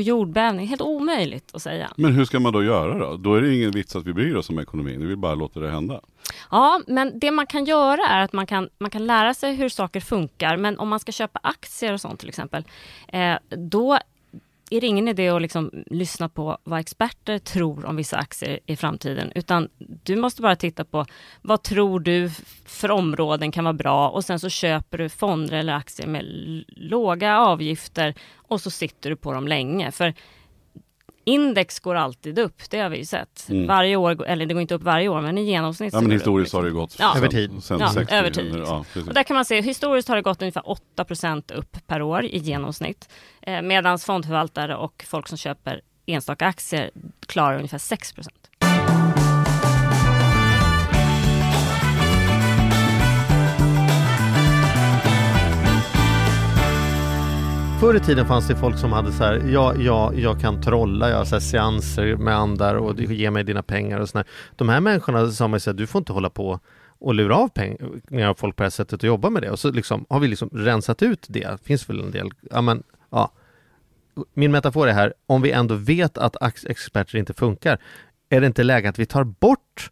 jordbävning. 0.00 0.66
Helt 0.66 0.80
omöjligt 0.80 1.54
att 1.54 1.62
säga. 1.62 1.90
Men 1.96 2.12
hur 2.12 2.24
ska 2.24 2.40
man 2.40 2.52
då 2.52 2.64
göra 2.64 2.98
då? 2.98 3.16
Då 3.16 3.34
är 3.34 3.42
det 3.42 3.54
ingen 3.54 3.70
vits 3.70 3.96
att 3.96 4.04
vi 4.04 4.12
bryr 4.12 4.34
oss 4.34 4.50
om 4.50 4.58
ekonomin. 4.58 5.00
Vi 5.00 5.06
vill 5.06 5.16
bara 5.16 5.34
låta 5.34 5.60
det 5.60 5.70
hända. 5.70 6.00
Ja, 6.50 6.80
men 6.86 7.18
det 7.18 7.30
man 7.30 7.46
kan 7.46 7.64
göra 7.64 8.06
är 8.06 8.20
att 8.20 8.32
man 8.32 8.46
kan, 8.46 8.68
man 8.78 8.90
kan 8.90 9.06
lära 9.06 9.34
sig 9.34 9.54
hur 9.54 9.68
saker 9.68 10.00
funkar. 10.00 10.56
Men 10.56 10.78
om 10.78 10.88
man 10.88 11.00
ska 11.00 11.12
köpa 11.12 11.40
aktier 11.42 11.92
och 11.92 12.00
sånt 12.00 12.20
till 12.20 12.28
exempel, 12.28 12.64
eh, 13.08 13.36
då 13.48 13.98
är 14.70 14.80
det 14.80 14.86
ingen 14.86 15.08
idé 15.08 15.28
att 15.28 15.42
liksom 15.42 15.70
lyssna 15.86 16.28
på 16.28 16.58
vad 16.64 16.80
experter 16.80 17.38
tror 17.38 17.86
om 17.86 17.96
vissa 17.96 18.16
aktier 18.16 18.60
i 18.66 18.76
framtiden, 18.76 19.32
utan 19.34 19.68
du 19.78 20.16
måste 20.16 20.42
bara 20.42 20.56
titta 20.56 20.84
på 20.84 21.06
vad 21.42 21.62
tror 21.62 22.00
du 22.00 22.30
för 22.66 22.90
områden 22.90 23.52
kan 23.52 23.64
vara 23.64 23.74
bra 23.74 24.08
och 24.08 24.24
sen 24.24 24.40
så 24.40 24.48
köper 24.48 24.98
du 24.98 25.08
fonder 25.08 25.56
eller 25.56 25.72
aktier 25.74 26.06
med 26.06 26.24
låga 26.68 27.38
avgifter 27.38 28.14
och 28.36 28.60
så 28.60 28.70
sitter 28.70 29.10
du 29.10 29.16
på 29.16 29.32
dem 29.32 29.48
länge. 29.48 29.92
För 29.92 30.14
index 31.28 31.78
går 31.80 31.94
alltid 31.94 32.38
upp, 32.38 32.62
det 32.70 32.78
har 32.80 32.88
vi 32.90 32.96
ju 32.98 33.04
sett. 33.04 33.48
Mm. 33.48 33.66
Varje 33.66 33.96
år, 33.96 34.26
eller 34.26 34.46
det 34.46 34.54
går 34.54 34.60
inte 34.60 34.74
upp 34.74 34.82
varje 34.82 35.08
år, 35.08 35.20
men 35.20 35.38
i 35.38 35.42
genomsnitt 35.44 35.92
Ja 35.92 36.00
men 36.00 36.08
det 36.08 36.14
historiskt 36.14 36.52
har 36.52 36.62
det 36.62 36.68
liksom. 36.68 36.80
gått 36.80 36.96
Ja. 36.98 37.10
sen, 37.14 37.18
Över 37.22 37.28
tid. 37.28 37.62
Sen 37.62 37.80
Ja, 37.80 37.92
60, 37.92 38.14
över 38.14 38.30
tid. 38.30 38.54
Ja. 38.66 38.84
Och 39.08 39.14
där 39.14 39.22
kan 39.22 39.34
man 39.34 39.44
se, 39.44 39.60
historiskt 39.60 40.08
har 40.08 40.16
det 40.16 40.22
gått 40.22 40.42
ungefär 40.42 40.62
8% 40.96 41.52
upp 41.52 41.76
per 41.86 42.02
år 42.02 42.24
i 42.24 42.38
genomsnitt. 42.38 43.08
Eh, 43.42 43.62
Medan 43.62 43.98
fondförvaltare 43.98 44.76
och 44.76 45.04
folk 45.08 45.28
som 45.28 45.38
köper 45.38 45.80
enstaka 46.06 46.46
aktier 46.46 46.90
klarar 47.26 47.56
ungefär 47.56 47.78
6 47.78 48.14
Förr 57.80 57.96
i 57.96 58.00
tiden 58.00 58.26
fanns 58.26 58.48
det 58.48 58.56
folk 58.56 58.78
som 58.78 58.92
hade 58.92 59.12
så 59.12 59.24
här, 59.24 59.42
ja, 59.46 59.74
ja, 59.76 60.12
jag 60.14 60.40
kan 60.40 60.62
trolla, 60.62 61.10
jag 61.10 61.16
har 61.16 61.24
så 61.24 61.34
här 61.34 61.40
seanser 61.40 62.16
med 62.16 62.34
andar 62.36 62.74
och 62.74 62.94
du 62.94 63.14
ger 63.14 63.30
mig 63.30 63.44
dina 63.44 63.62
pengar 63.62 64.00
och 64.00 64.08
sådär. 64.08 64.26
De 64.56 64.68
här 64.68 64.80
människorna 64.80 65.30
sa 65.30 65.48
man 65.48 65.60
så 65.60 65.70
här, 65.70 65.76
du 65.76 65.86
får 65.86 65.98
inte 65.98 66.12
hålla 66.12 66.30
på 66.30 66.60
och 66.98 67.14
lura 67.14 67.36
av 67.36 67.48
pengar 67.48 68.28
av 68.28 68.34
folk 68.34 68.56
på 68.56 68.62
det 68.62 68.64
här 68.64 68.70
sättet 68.70 69.02
och 69.02 69.06
jobba 69.06 69.30
med 69.30 69.42
det. 69.42 69.50
Och 69.50 69.58
så 69.58 69.70
liksom, 69.70 70.06
har 70.08 70.20
vi 70.20 70.28
liksom 70.28 70.48
rensat 70.52 71.02
ut 71.02 71.26
det. 71.28 71.40
Det 71.40 71.58
finns 71.64 71.88
väl 71.88 72.00
en 72.00 72.10
del, 72.10 72.30
ja 72.50 72.60
men, 72.60 72.82
ja. 73.10 73.32
Min 74.34 74.50
metafor 74.52 74.88
är 74.88 74.92
här, 74.92 75.14
om 75.26 75.42
vi 75.42 75.50
ändå 75.50 75.74
vet 75.74 76.18
att 76.18 76.36
experter 76.66 77.18
inte 77.18 77.34
funkar, 77.34 77.78
är 78.28 78.40
det 78.40 78.46
inte 78.46 78.62
läge 78.62 78.88
att 78.88 78.98
vi 78.98 79.06
tar 79.06 79.24
bort 79.24 79.90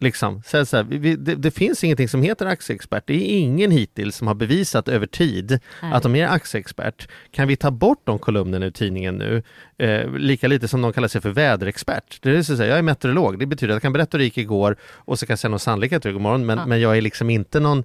Liksom, 0.00 0.42
så 0.46 0.66
så 0.66 0.76
här, 0.76 0.84
vi, 0.84 1.16
det, 1.16 1.34
det 1.34 1.50
finns 1.50 1.84
ingenting 1.84 2.08
som 2.08 2.22
heter 2.22 2.46
aktieexpert. 2.46 3.02
Det 3.06 3.14
är 3.14 3.38
ingen 3.38 3.70
hittills 3.70 4.16
som 4.16 4.26
har 4.26 4.34
bevisat 4.34 4.88
över 4.88 5.06
tid 5.06 5.60
att 5.80 6.02
de 6.02 6.16
är 6.16 6.28
aktieexpert. 6.28 7.08
Kan 7.30 7.48
vi 7.48 7.56
ta 7.56 7.70
bort 7.70 8.00
de 8.04 8.18
kolumnerna 8.18 8.66
ur 8.66 8.70
tidningen 8.70 9.14
nu? 9.18 9.42
Eh, 9.78 10.10
lika 10.12 10.48
lite 10.48 10.68
som 10.68 10.82
de 10.82 10.92
kallar 10.92 11.08
sig 11.08 11.20
för 11.20 11.30
väderexpert. 11.30 12.18
Det 12.22 12.30
är 12.30 12.42
så 12.42 12.52
att 12.52 12.58
säga, 12.58 12.70
jag 12.70 12.78
är 12.78 12.82
meteorolog. 12.82 13.38
Det 13.38 13.46
betyder 13.46 13.72
att 13.72 13.74
jag 13.74 13.82
kan 13.82 13.92
berätta 13.92 14.10
hur 14.12 14.18
det 14.18 14.24
gick 14.24 14.38
igår 14.38 14.76
och 14.82 15.18
så 15.18 15.26
kan 15.26 15.32
jag 15.32 15.38
säga 15.38 15.50
någon 15.50 15.58
sannolikhet 15.60 16.04
imorgon. 16.04 16.46
Men, 16.46 16.58
Ja. 16.58 16.66
men 16.66 16.80
jag 16.80 16.96
är 16.96 17.00
liksom 17.00 17.30
inte 17.30 17.60
någon 17.60 17.84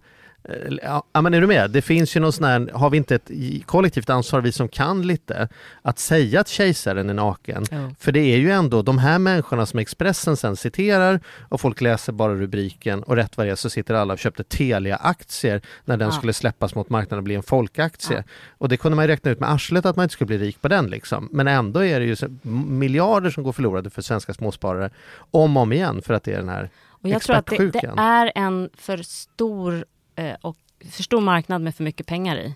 Ja, 0.82 1.03
ja, 1.13 1.21
men 1.21 1.34
är 1.34 1.41
du 1.41 1.47
med? 1.47 1.71
Det 1.71 1.82
finns 1.82 2.15
ju 2.15 2.19
någon 2.19 2.34
sån 2.34 2.43
här, 2.45 2.69
har 2.73 2.89
vi 2.89 2.97
inte 2.97 3.15
ett 3.15 3.32
kollektivt 3.65 4.10
ansvar, 4.10 4.41
vi 4.41 4.51
som 4.51 4.67
kan 4.67 5.08
lite, 5.08 5.49
att 5.82 5.99
säga 5.99 6.39
att 6.39 6.47
kejsaren 6.47 7.10
är 7.10 7.13
naken? 7.13 7.63
Jo. 7.71 7.95
För 7.99 8.12
det 8.12 8.19
är 8.19 8.38
ju 8.38 8.51
ändå 8.51 8.82
de 8.82 8.97
här 8.97 9.19
människorna 9.19 9.65
som 9.65 9.79
Expressen 9.79 10.38
sen 10.38 10.56
citerar 10.56 11.19
och 11.49 11.62
folk 11.62 11.82
läser 11.82 12.13
bara 12.13 12.36
rubriken 12.36 13.03
och 13.03 13.15
rätt 13.15 13.38
vad 13.38 13.47
det 13.47 13.51
är 13.51 13.56
så 13.56 13.69
sitter 13.69 13.93
alla 13.93 14.13
och 14.13 14.19
köpte 14.19 14.43
Telia-aktier 14.43 15.62
när 15.86 15.97
den 15.97 16.08
Ja. 16.08 16.12
skulle 16.12 16.34
släppas 16.34 16.75
mot 16.75 16.89
marknaden 16.89 17.17
och 17.17 17.23
bli 17.23 17.36
en 17.36 17.43
folkaktie. 17.43 18.17
Ja. 18.17 18.23
Och 18.58 18.69
det 18.69 18.77
kunde 18.77 18.95
man 18.95 19.06
ju 19.06 19.08
räkna 19.12 19.32
ut 19.32 19.39
med 19.39 19.51
arslet 19.51 19.86
att 19.86 19.95
man 19.95 20.03
inte 20.03 20.13
skulle 20.13 20.27
bli 20.27 20.38
rik 20.38 20.62
på 20.62 20.67
den 20.67 20.88
liksom. 20.88 21.29
Men 21.32 21.47
ändå 21.47 21.84
är 21.86 21.99
det 21.99 22.06
ju 22.06 22.15
miljarder 22.67 23.29
som 23.29 23.43
går 23.43 23.51
förlorade 23.51 23.89
för 23.89 24.01
svenska 24.01 24.34
småsparare 24.34 24.89
om 25.32 25.58
och 25.58 25.63
om 25.63 25.73
igen 25.73 26.01
för 26.01 26.13
att 26.13 26.23
det 26.23 26.34
är 26.34 26.38
den 26.38 26.49
här 26.49 26.69
Och 26.89 27.10
jag 27.10 27.21
tror 27.21 27.36
att 27.36 27.45
det, 27.45 27.71
det 27.71 27.89
är 27.97 28.32
en 28.36 28.69
för 28.77 28.97
stor, 29.03 29.86
eh, 30.15 30.36
och 30.41 30.58
för 30.91 31.04
stor 31.04 31.21
marknad 31.21 31.62
med 31.62 31.76
för 31.76 31.84
mycket 31.84 32.08
pengar 32.08 32.38
i. 32.38 32.56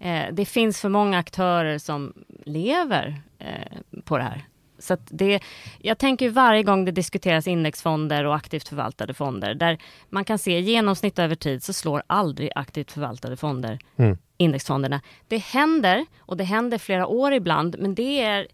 Eh, 0.00 0.24
det 0.32 0.44
finns 0.44 0.80
för 0.80 0.88
många 0.88 1.18
aktörer 1.18 1.78
som 1.78 2.12
lever 2.44 3.22
eh, 3.38 4.02
på 4.04 4.16
det 4.18 4.24
här. 4.24 4.44
Så 4.80 4.96
det, 5.10 5.40
jag 5.78 5.98
tänker 5.98 6.30
varje 6.30 6.62
gång 6.62 6.84
det 6.84 6.92
diskuteras 6.92 7.46
indexfonder 7.46 8.24
och 8.24 8.34
aktivt 8.34 8.68
förvaltade 8.68 9.14
fonder, 9.14 9.54
där 9.54 9.78
man 10.08 10.24
kan 10.24 10.38
se 10.38 10.60
genomsnitt 10.60 11.18
över 11.18 11.34
tid 11.34 11.62
så 11.62 11.72
slår 11.72 12.02
aldrig 12.06 12.50
aktivt 12.54 12.92
förvaltade 12.92 13.36
fonder 13.36 13.78
Mm. 13.96 14.18
indexfonderna. 14.36 15.00
Det 15.28 15.38
händer, 15.38 16.06
och 16.18 16.36
det 16.36 16.44
händer 16.44 16.78
flera 16.78 17.06
år 17.06 17.32
ibland, 17.32 17.76
men 17.78 17.94
det 17.94 18.20
är 18.22 18.46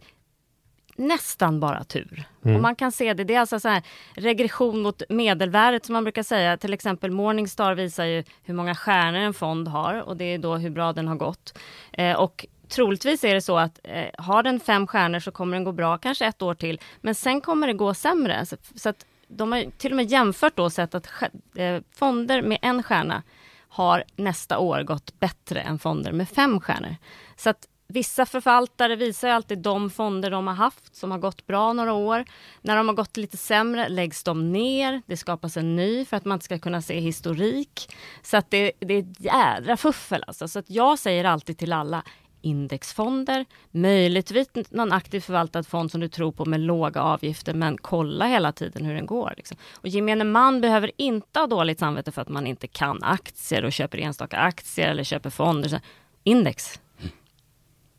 nästan 0.96 1.60
bara 1.60 1.84
tur. 1.84 2.24
Mm. 2.44 2.56
Och 2.56 2.62
man 2.62 2.76
kan 2.76 2.92
se 2.92 3.14
det, 3.14 3.24
det 3.24 3.34
är 3.34 3.40
alltså 3.40 3.60
så 3.60 3.68
här 3.68 3.82
regression 4.14 4.82
mot 4.82 5.02
medelvärdet 5.08 5.86
som 5.86 5.92
man 5.92 6.04
brukar 6.04 6.22
säga. 6.22 6.56
Till 6.56 6.72
exempel 6.72 7.10
Morningstar 7.10 7.74
visar 7.74 8.04
ju 8.04 8.24
hur 8.42 8.54
många 8.54 8.74
stjärnor 8.74 9.18
en 9.18 9.34
fond 9.34 9.68
har 9.68 10.00
och 10.00 10.16
det 10.16 10.24
är 10.24 10.38
då 10.38 10.56
hur 10.56 10.70
bra 10.70 10.92
den 10.92 11.08
har 11.08 11.16
gått. 11.16 11.58
Eh, 11.92 12.16
och 12.16 12.46
troligtvis 12.68 13.24
är 13.24 13.34
det 13.34 13.40
så 13.40 13.58
att 13.58 13.80
eh, 13.82 14.04
har 14.18 14.42
den 14.42 14.60
fem 14.60 14.86
stjärnor 14.86 15.18
så 15.18 15.30
kommer 15.30 15.56
den 15.56 15.64
gå 15.64 15.72
bra 15.72 15.98
kanske 15.98 16.26
ett 16.26 16.42
år 16.42 16.54
till. 16.54 16.80
Men 17.00 17.14
sen 17.14 17.40
kommer 17.40 17.66
det 17.66 17.72
gå 17.72 17.94
sämre. 17.94 18.46
Så, 18.46 18.56
så 18.74 18.88
att 18.88 19.06
de 19.28 19.52
har 19.52 19.64
till 19.78 19.92
och 19.92 19.96
med 19.96 20.10
jämfört 20.10 20.56
då 20.56 20.70
sett 20.70 20.94
att 20.94 21.08
eh, 21.56 21.80
fonder 21.90 22.42
med 22.42 22.58
en 22.62 22.82
stjärna 22.82 23.22
har 23.68 24.04
nästa 24.16 24.58
år 24.58 24.82
gått 24.82 25.20
bättre 25.20 25.60
än 25.60 25.78
fonder 25.78 26.12
med 26.12 26.28
fem 26.28 26.60
stjärnor. 26.60 26.96
Så 27.36 27.50
att 27.50 27.68
vissa 27.94 28.26
förvaltare 28.26 28.96
visar 28.96 29.28
ju 29.28 29.34
alltid 29.34 29.58
de 29.58 29.90
fonder 29.90 30.30
de 30.30 30.46
har 30.46 30.54
haft 30.54 30.96
som 30.96 31.10
har 31.10 31.18
gått 31.18 31.46
bra 31.46 31.72
några 31.72 31.92
år. 31.92 32.24
När 32.62 32.76
de 32.76 32.88
har 32.88 32.94
gått 32.94 33.16
lite 33.16 33.36
sämre 33.36 33.88
läggs 33.88 34.22
de 34.22 34.52
ner. 34.52 35.02
Det 35.06 35.16
skapas 35.16 35.56
en 35.56 35.76
ny 35.76 36.04
för 36.04 36.16
att 36.16 36.24
man 36.24 36.36
inte 36.36 36.44
ska 36.44 36.58
kunna 36.58 36.82
se 36.82 37.00
historik. 37.00 37.94
Så 38.22 38.36
att 38.36 38.50
det, 38.50 38.72
det 38.78 38.94
är 38.94 38.98
ett 38.98 39.20
jädra 39.20 39.76
fuffel 39.76 40.24
alltså. 40.26 40.48
Så 40.48 40.58
att 40.58 40.70
jag 40.70 40.98
säger 40.98 41.24
alltid 41.24 41.58
till 41.58 41.72
alla 41.72 42.02
indexfonder, 42.40 43.44
möjligtvis 43.70 44.48
någon 44.70 44.92
aktivt 44.92 45.24
förvaltad 45.24 45.62
fond 45.62 45.90
som 45.90 46.00
du 46.00 46.08
tror 46.08 46.32
på 46.32 46.44
med 46.44 46.60
låga 46.60 47.02
avgifter, 47.02 47.54
men 47.54 47.78
kolla 47.78 48.26
hela 48.26 48.52
tiden 48.52 48.84
hur 48.84 48.94
den 48.94 49.06
går. 49.06 49.34
Liksom. 49.36 49.56
Och 49.74 49.88
gemene 49.88 50.24
man 50.24 50.60
behöver 50.60 50.90
inte 50.96 51.38
ha 51.40 51.46
dåligt 51.46 51.78
samvete 51.78 52.12
för 52.12 52.22
att 52.22 52.28
man 52.28 52.46
inte 52.46 52.66
kan 52.66 53.02
aktier 53.02 53.64
och 53.64 53.72
köper 53.72 53.98
enstaka 53.98 54.36
aktier 54.36 54.88
eller 54.88 55.04
köper 55.04 55.30
fonder. 55.30 55.68
Så, 55.68 55.78
index. 56.24 56.80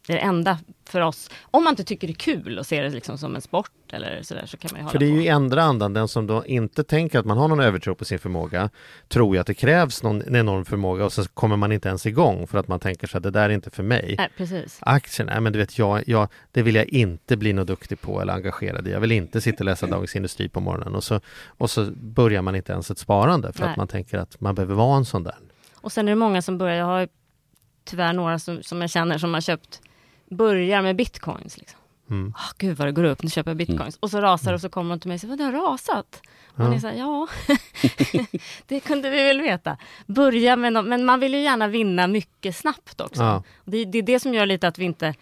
Det 0.07 0.13
är 0.13 0.17
det 0.17 0.23
enda 0.23 0.59
för 0.85 1.01
oss. 1.01 1.29
Om 1.41 1.63
man 1.63 1.71
inte 1.71 1.83
tycker 1.83 2.07
det 2.07 2.13
är 2.13 2.15
kul 2.15 2.59
och 2.59 2.65
ser 2.65 2.83
det 2.83 2.89
liksom 2.89 3.17
som 3.17 3.35
en 3.35 3.41
sport 3.41 3.71
eller 3.91 4.21
sådär 4.21 4.45
så 4.45 4.57
kan 4.57 4.69
man 4.71 4.79
ju 4.79 4.83
hålla 4.83 4.91
För 4.91 4.99
det 4.99 5.05
är 5.05 5.15
på. 5.15 5.21
ju 5.21 5.29
andra 5.29 5.63
andan, 5.63 5.93
den 5.93 6.07
som 6.07 6.27
då 6.27 6.45
inte 6.45 6.83
tänker 6.83 7.19
att 7.19 7.25
man 7.25 7.37
har 7.37 7.47
någon 7.47 7.59
övertro 7.59 7.95
på 7.95 8.05
sin 8.05 8.19
förmåga 8.19 8.69
tror 9.07 9.35
ju 9.35 9.41
att 9.41 9.47
det 9.47 9.53
krävs 9.53 10.03
någon 10.03 10.21
en 10.21 10.35
enorm 10.35 10.65
förmåga 10.65 11.05
och 11.05 11.13
så 11.13 11.27
kommer 11.27 11.55
man 11.57 11.71
inte 11.71 11.89
ens 11.89 12.05
igång 12.05 12.47
för 12.47 12.57
att 12.57 12.67
man 12.67 12.79
tänker 12.79 13.07
sig 13.07 13.17
att 13.17 13.23
det 13.23 13.31
där 13.31 13.49
är 13.49 13.53
inte 13.53 13.69
för 13.69 13.83
mig. 13.83 14.15
Nej, 14.17 14.29
precis. 14.37 14.77
Aktien, 14.81 15.25
nej 15.25 15.41
men 15.41 15.53
du 15.53 15.59
vet 15.59 15.77
jag, 15.77 16.03
jag, 16.07 16.27
det 16.51 16.61
vill 16.61 16.75
jag 16.75 16.85
inte 16.85 17.37
bli 17.37 17.53
något 17.53 17.67
duktig 17.67 18.01
på 18.01 18.21
eller 18.21 18.33
engagerad 18.33 18.87
i. 18.87 18.91
Jag 18.91 18.99
vill 18.99 19.11
inte 19.11 19.41
sitta 19.41 19.57
och 19.57 19.65
läsa 19.65 19.87
Dagens 19.87 20.15
Industri 20.15 20.49
på 20.49 20.59
morgonen 20.59 20.95
och 20.95 21.03
så, 21.03 21.19
och 21.47 21.69
så 21.69 21.85
börjar 21.91 22.41
man 22.41 22.55
inte 22.55 22.71
ens 22.71 22.91
ett 22.91 22.97
sparande 22.99 23.53
för 23.53 23.61
Nej. 23.61 23.69
att 23.71 23.77
man 23.77 23.87
tänker 23.87 24.17
att 24.17 24.41
man 24.41 24.55
behöver 24.55 24.75
vara 24.75 24.97
en 24.97 25.05
sån 25.05 25.23
där. 25.23 25.35
Och 25.75 25.91
sen 25.91 26.07
är 26.07 26.11
det 26.11 26.15
många 26.15 26.41
som 26.41 26.57
börjar, 26.57 26.75
jag 26.75 26.85
har 26.85 27.07
tyvärr 27.85 28.13
några 28.13 28.39
som, 28.39 28.63
som 28.63 28.81
jag 28.81 28.89
känner 28.89 29.17
som 29.17 29.33
har 29.33 29.41
köpt, 29.41 29.81
börjar 30.29 30.81
med 30.81 30.95
bitcoins. 30.95 31.57
Liksom. 31.57 31.79
Mm. 32.09 32.27
oh, 32.35 32.51
gud 32.57 32.77
vad 32.77 32.87
det 32.87 32.91
går 32.91 33.03
upp, 33.03 33.23
nu 33.23 33.29
köper 33.29 33.49
jag 33.51 33.57
bitcoins. 33.57 33.97
Och 33.99 34.11
så 34.11 34.21
rasar 34.21 34.51
det 34.51 34.55
och 34.55 34.61
så 34.61 34.69
kommer 34.69 34.89
de 34.89 34.99
till 34.99 35.07
mig 35.07 35.15
och 35.15 35.21
säger, 35.21 35.29
vad 35.29 35.37
det 35.39 35.43
har 35.57 35.71
rasat? 35.71 36.21
Och 36.55 36.73
Ja. 36.73 36.79
så 36.79 36.87
här, 36.87 36.95
ja, 36.95 37.27
det 38.67 38.79
kunde 38.79 39.09
vi 39.09 39.23
väl 39.23 39.41
veta. 39.41 39.77
Börja 40.05 40.55
med 40.55 40.73
något, 40.73 40.85
men 40.85 41.05
man 41.05 41.19
vill 41.19 41.33
ju 41.33 41.41
gärna 41.41 41.67
vinna 41.67 42.07
mycket 42.07 42.55
snabbt 42.55 43.01
också. 43.01 43.23
Ja. 43.23 43.43
Det, 43.65 43.85
det 43.85 43.97
är 43.97 44.03
det 44.03 44.19
som 44.19 44.33
gör 44.33 44.45
lite 44.45 44.67
att 44.67 44.79
vi 44.79 44.85
inte 44.85 45.13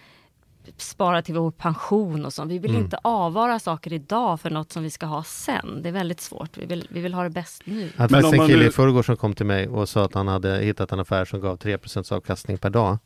sparar 0.78 1.22
till 1.22 1.36
vår 1.36 1.52
pension 1.52 2.26
och 2.26 2.34
så. 2.34 2.46
Vi 2.46 2.60
vill 2.60 2.72
Mm. 2.72 2.84
inte 2.84 2.98
avvara 3.02 3.60
saker 3.60 3.94
idag 3.94 4.42
för 4.42 4.50
något 4.50 4.72
som 4.72 4.84
vi 4.84 4.90
ska 4.90 5.06
ha 5.06 5.24
sen. 5.24 5.80
Det 5.84 5.90
är 5.90 5.94
väldigt 5.94 6.22
svårt. 6.22 6.58
Vi 6.58 6.66
vill, 6.66 6.88
vi 6.92 7.02
vill 7.02 7.14
ha 7.14 7.24
det 7.24 7.30
bäst 7.30 7.62
nu. 7.66 7.90
Faktiskt 7.90 8.26
om 8.26 8.34
en 8.34 8.48
kille 8.48 8.66
i 8.68 8.72
förrgår 8.72 9.04
som 9.04 9.18
kom 9.18 9.34
till 9.34 9.46
mig 9.46 9.68
och 9.68 9.90
sa 9.90 10.06
att 10.06 10.14
han 10.14 10.28
hade 10.28 10.58
hittat 10.58 10.92
en 10.92 11.00
affär 11.00 11.26
som 11.26 11.42
gav 11.42 11.58
3 11.58 11.78
avkastning 12.12 12.58
per 12.58 12.70
dag. 12.70 12.98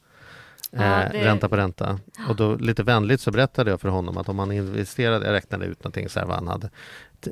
Ja, 0.71 1.03
eh, 1.03 1.12
det- 1.12 1.25
Ränta 1.25 1.49
på 1.49 1.58
ränta. 1.58 1.99
Och 2.30 2.36
då 2.36 2.56
lite 2.56 2.84
vänligt 2.84 3.21
så 3.21 3.32
berättade 3.32 3.69
jag 3.71 3.82
för 3.82 3.89
honom 3.89 4.17
att 4.17 4.30
om 4.30 4.39
han 4.39 4.51
investerade, 4.51 5.25
jag 5.25 5.34
räknade 5.34 5.65
ut 5.65 5.84
någonting 5.84 6.10
så 6.10 6.19
här 6.19 6.27
vad 6.27 6.36
han 6.36 6.47
hade, 6.47 6.69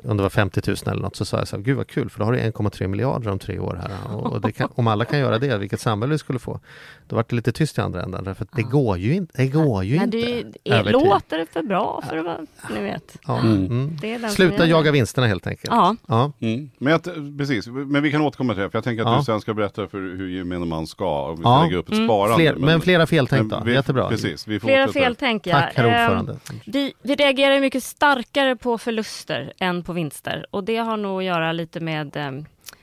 om 0.04 0.16
det 0.16 0.22
var 0.22 0.30
50 0.30 0.60
000 0.66 0.76
eller 0.86 1.02
något, 1.02 1.16
så 1.16 1.24
sa 1.24 1.38
jag 1.38 1.48
så 1.48 1.56
här, 1.56 1.62
gud 1.62 1.76
vad 1.76 1.86
kul 1.86 2.10
för 2.10 2.18
då 2.18 2.24
har 2.24 2.32
du 2.32 2.38
1,3 2.38 2.86
miljarder 2.86 3.30
om 3.30 3.38
tre 3.38 3.58
år 3.58 3.80
här. 3.82 4.14
Och, 4.16 4.32
och 4.32 4.40
det 4.40 4.52
kan, 4.52 4.68
om 4.74 4.86
alla 4.86 5.04
kan 5.04 5.18
göra 5.18 5.38
det, 5.38 5.58
vilket 5.58 5.80
samhälle 5.80 6.12
vi 6.12 6.18
skulle 6.18 6.38
få. 6.38 6.60
Då 7.08 7.16
var 7.16 7.24
det 7.28 7.36
lite 7.36 7.52
tyst 7.52 7.78
i 7.78 7.80
andra 7.80 8.02
änden, 8.02 8.28
att 8.28 8.38
det 8.38 8.46
Ja. 8.56 8.68
går 8.68 8.98
ju 8.98 9.14
inte. 9.14 9.42
Det 9.42 9.48
går 9.48 9.84
ju 9.84 9.96
Men 9.98 10.04
inte. 10.14 10.42
det 10.64 10.90
låter 10.92 11.38
det 11.38 11.46
för 11.52 11.62
bra 11.62 12.02
för 12.08 12.16
att 12.16 12.24
vara, 12.24 12.38
ni 12.74 12.82
vet. 12.82 13.18
Ja. 13.26 13.38
Mm. 13.40 13.66
Mm. 14.02 14.30
Sluta 14.30 14.66
jaga 14.66 14.90
vinsterna 14.90 15.26
helt 15.26 15.46
enkelt. 15.46 15.70
Ja, 15.70 15.96
Ja. 16.06 16.32
Mm. 16.40 16.70
Men, 16.78 16.92
jag, 16.92 17.02
precis, 17.38 17.66
men 17.66 18.02
vi 18.02 18.10
kan 18.10 18.20
återkomma 18.22 18.52
till 18.54 18.62
det, 18.62 18.70
för 18.70 18.76
jag 18.78 18.84
tänker 18.84 19.02
att 19.04 19.10
Ja. 19.12 19.18
du 19.18 19.24
sen 19.24 19.40
ska 19.40 19.54
berätta 19.54 19.88
för 19.88 19.98
hur 19.98 20.28
gemene 20.28 20.66
man 20.66 20.86
ska, 20.86 21.22
och 21.26 21.38
vi 21.38 21.42
ska 21.42 21.48
Ja. 21.50 21.62
lägga 21.64 21.76
upp 21.76 21.88
ett 21.88 21.94
Mm. 21.94 22.06
sparande. 22.08 22.36
Fler, 22.36 22.54
men 22.54 22.80
flera 22.80 23.06
feltänkt 23.06 23.50
då, 23.50 23.56
men 23.56 23.66
vi- 23.66 23.72
jättebra. 23.74 24.08
Precis, 24.08 24.48
vi 24.48 24.60
flera 24.60 24.88
feltänk 24.88 25.46
ja. 25.46 25.60
Tack 25.60 25.72
herr 25.76 25.84
Ehm, 25.84 26.02
ordförande. 26.02 26.36
Vi, 26.66 26.92
vi 27.02 27.14
reagerar 27.14 27.54
ju 27.54 27.60
mycket 27.60 27.82
starkare 27.84 28.56
på 28.56 28.78
förluster 28.78 29.52
än 29.58 29.75
på 29.82 29.92
vinster. 29.92 30.46
Och 30.50 30.64
det 30.64 30.76
har 30.76 30.96
nog 30.96 31.18
att 31.18 31.24
göra 31.24 31.52
lite 31.52 31.80
med 31.80 32.16
eh, 32.16 32.32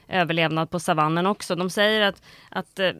överlevnad 0.07 0.69
på 0.69 0.79
savannen 0.79 1.25
också. 1.25 1.55
De 1.55 1.69
säger 1.69 2.01
att, 2.01 2.21
att 2.49 2.79
eh, 2.79 2.91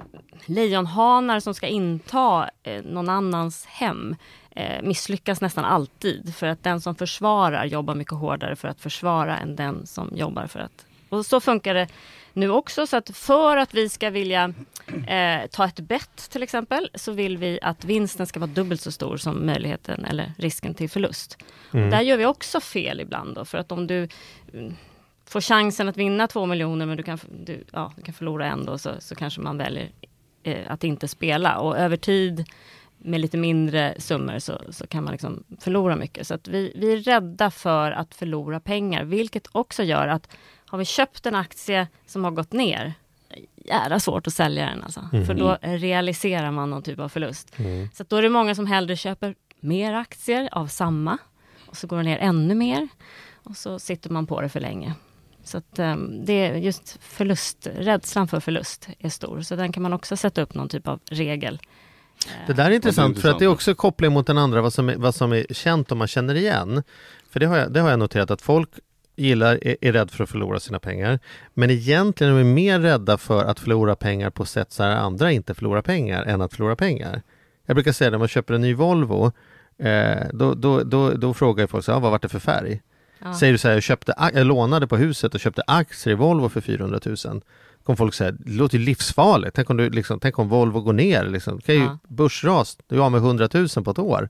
lejonhanar 0.45 1.39
som 1.39 1.53
ska 1.53 1.67
inta 1.67 2.49
eh, 2.63 2.83
någon 2.83 3.09
annans 3.09 3.65
hem 3.65 4.15
eh, 4.51 4.81
misslyckas 4.83 5.41
nästan 5.41 5.65
alltid. 5.65 6.35
För 6.35 6.47
att 6.47 6.63
den 6.63 6.81
som 6.81 6.95
försvarar 6.95 7.65
jobbar 7.65 7.95
mycket 7.95 8.13
hårdare 8.13 8.55
för 8.55 8.67
att 8.67 8.81
försvara 8.81 9.37
än 9.37 9.55
den 9.55 9.87
som 9.87 10.09
jobbar 10.15 10.47
för 10.47 10.59
att... 10.59 10.85
Och 11.09 11.25
så 11.25 11.39
funkar 11.39 11.73
det 11.73 11.87
nu 12.33 12.49
också 12.49 12.87
så 12.87 12.97
att 12.97 13.17
för 13.17 13.57
att 13.57 13.73
vi 13.73 13.89
ska 13.89 14.09
vilja 14.09 14.53
eh, 15.07 15.47
ta 15.51 15.65
ett 15.65 15.79
bett 15.79 16.29
till 16.29 16.43
exempel 16.43 16.89
så 16.95 17.11
vill 17.11 17.37
vi 17.37 17.59
att 17.61 17.85
vinsten 17.85 18.27
ska 18.27 18.39
vara 18.39 18.51
dubbelt 18.51 18.81
så 18.81 18.91
stor 18.91 19.17
som 19.17 19.45
möjligheten 19.45 20.05
eller 20.05 20.33
risken 20.37 20.73
till 20.73 20.89
förlust. 20.89 21.37
Mm. 21.73 21.89
Där 21.89 22.01
gör 22.01 22.17
vi 22.17 22.25
också 22.25 22.59
fel 22.59 22.99
ibland 22.99 23.35
då 23.35 23.45
för 23.45 23.57
att 23.57 23.71
om 23.71 23.87
du 23.87 24.07
mm, 24.53 24.75
får 25.25 25.41
chansen 25.41 25.89
att 25.89 25.97
vinna 25.97 26.27
två 26.27 26.45
miljoner 26.45 26.85
men 26.85 26.97
du 26.97 27.03
kan, 27.03 27.19
du, 27.45 27.63
ja, 27.71 27.93
du 27.95 28.01
kan 28.01 28.13
förlora 28.13 28.45
en 28.45 28.65
då 28.65 28.77
så, 28.77 28.91
så 28.99 29.15
kanske 29.15 29.41
man 29.41 29.57
väljer 29.57 29.89
eh, 30.43 30.71
att 30.71 30.83
inte 30.83 31.07
spela 31.07 31.59
och 31.59 31.77
över 31.77 31.97
tid 31.97 32.45
med 32.97 33.21
lite 33.21 33.37
mindre 33.37 33.95
summor 33.97 34.39
så, 34.39 34.61
så 34.69 34.87
kan 34.87 35.03
man 35.03 35.11
liksom 35.11 35.43
förlora 35.59 35.95
mycket. 35.95 36.27
Så 36.27 36.33
att 36.33 36.47
vi, 36.47 36.73
vi 36.75 36.93
är 36.93 36.97
rädda 36.97 37.51
för 37.51 37.91
att 37.91 38.15
förlora 38.15 38.59
pengar, 38.59 39.03
vilket 39.03 39.47
också 39.51 39.83
gör 39.83 40.07
att 40.07 40.37
har 40.73 40.77
vi 40.77 40.85
köpt 40.85 41.25
en 41.25 41.35
aktie 41.35 41.87
som 42.05 42.23
har 42.23 42.31
gått 42.31 42.51
ner, 42.51 42.93
jävla 43.55 43.99
svårt 43.99 44.27
att 44.27 44.33
sälja 44.33 44.65
den 44.65 44.83
alltså. 44.83 45.09
Mhm. 45.13 45.25
För 45.25 45.33
då 45.33 45.57
realiserar 45.61 46.51
man 46.51 46.69
någon 46.69 46.83
typ 46.83 46.99
av 46.99 47.09
förlust. 47.09 47.59
Mm. 47.59 47.89
Så 47.93 48.03
att 48.03 48.09
då 48.09 48.15
är 48.15 48.21
det 48.21 48.29
många 48.29 48.55
som 48.55 48.67
hellre 48.67 48.97
köper 48.97 49.35
mer 49.59 49.93
aktier 49.93 50.49
av 50.51 50.67
samma 50.67 51.17
och 51.67 51.77
så 51.77 51.87
går 51.87 51.97
det 51.97 52.03
ner 52.03 52.17
ännu 52.17 52.55
mer 52.55 52.87
och 53.43 53.57
så 53.57 53.79
sitter 53.79 54.09
man 54.09 54.27
på 54.27 54.41
det 54.41 54.49
för 54.49 54.59
länge. 54.59 54.93
Så 55.43 55.57
att 55.57 55.79
um, 55.79 56.25
det 56.25 56.33
är 56.33 56.55
just 56.55 56.97
förlust, 57.01 57.67
rädslan 57.75 58.27
för 58.27 58.39
förlust 58.39 58.89
är 58.99 59.09
stor. 59.09 59.41
Så 59.41 59.55
den 59.55 59.71
kan 59.71 59.83
man 59.83 59.93
också 59.93 60.17
sätta 60.17 60.41
upp 60.41 60.53
någon 60.53 60.69
typ 60.69 60.87
av 60.87 60.99
regel. 61.11 61.59
Det 62.47 62.53
där 62.53 62.65
är 62.65 62.75
intressant 62.75 63.21
för 63.21 63.29
att 63.29 63.39
det 63.39 63.45
är 63.45 63.49
också 63.49 63.75
koppling 63.75 64.11
mot 64.11 64.27
den 64.27 64.37
andra 64.37 64.61
vad 64.61 64.73
som 64.73 64.89
är, 64.89 64.95
vad 64.95 65.15
som 65.15 65.33
är 65.33 65.45
känt 65.49 65.91
och 65.91 65.97
man 65.97 66.07
känner 66.07 66.35
igen. 66.35 66.83
För 67.29 67.39
det 67.39 67.45
har 67.45 67.57
jag, 67.57 67.73
det 67.73 67.79
har 67.79 67.89
jag 67.89 67.99
noterat 67.99 68.31
att 68.31 68.41
folk 68.41 68.69
gillar, 69.15 69.59
är, 69.67 69.75
är 69.81 69.91
rädd 69.91 70.11
för 70.11 70.23
att 70.23 70.29
förlora 70.29 70.59
sina 70.59 70.79
pengar. 70.79 71.19
Men 71.53 71.69
egentligen 71.69 72.33
är 72.33 72.37
de 72.37 72.53
mer 72.53 72.79
rädda 72.79 73.17
för 73.17 73.43
att 73.43 73.59
förlora 73.59 73.95
pengar 73.95 74.29
på 74.29 74.45
sätt 74.45 74.71
så 74.71 74.83
här 74.83 74.95
andra 74.95 75.31
inte 75.31 75.53
förlorar 75.53 75.81
pengar 75.81 76.23
än 76.23 76.41
att 76.41 76.53
förlora 76.53 76.75
pengar. 76.75 77.21
Jag 77.65 77.75
brukar 77.75 77.91
säga 77.91 78.11
när 78.11 78.17
man 78.17 78.27
köper 78.27 78.53
en 78.53 78.61
ny 78.61 78.73
Volvo 78.73 79.31
eh, 79.77 80.17
då, 80.33 80.53
då, 80.53 80.83
då, 80.83 81.11
då 81.11 81.33
frågar 81.33 81.67
folk 81.67 81.85
så 81.85 81.91
här, 81.91 81.97
"Ah, 81.97 82.01
vad 82.01 82.11
var 82.11 82.19
det 82.21 82.29
för 82.29 82.39
färg? 82.39 82.81
Ja. 83.19 83.33
Säger 83.33 83.53
du 83.53 83.57
så 83.57 83.67
här, 83.67 83.75
jag, 83.75 83.83
köpte, 83.83 84.13
jag 84.33 84.47
lånade 84.47 84.87
på 84.87 84.97
huset 84.97 85.33
och 85.33 85.39
köpte 85.39 85.63
aktier 85.67 86.11
i 86.13 86.15
Volvo 86.15 86.49
för 86.49 86.61
400 86.61 86.99
000. 87.05 87.41
Kommer 87.83 87.97
folk 87.97 88.13
säga, 88.13 88.31
det 88.31 88.51
låter 88.51 88.77
ju 88.77 88.85
livsfarligt. 88.85 89.55
Tänk 89.55 89.69
om, 89.69 89.77
du, 89.77 89.89
liksom, 89.89 90.19
tänk 90.19 90.39
om 90.39 90.49
Volvo 90.49 90.81
går 90.81 90.93
ner. 90.93 91.25
Liksom. 91.25 91.55
Det 91.57 91.61
kan 91.63 91.75
ju 91.75 91.81
Ja. 91.81 91.97
börsras, 92.07 92.77
du 92.87 92.95
är 92.95 92.99
av 92.99 93.11
med 93.11 93.21
100 93.21 93.49
000 93.53 93.67
på 93.83 93.91
ett 93.91 93.99
år. 93.99 94.29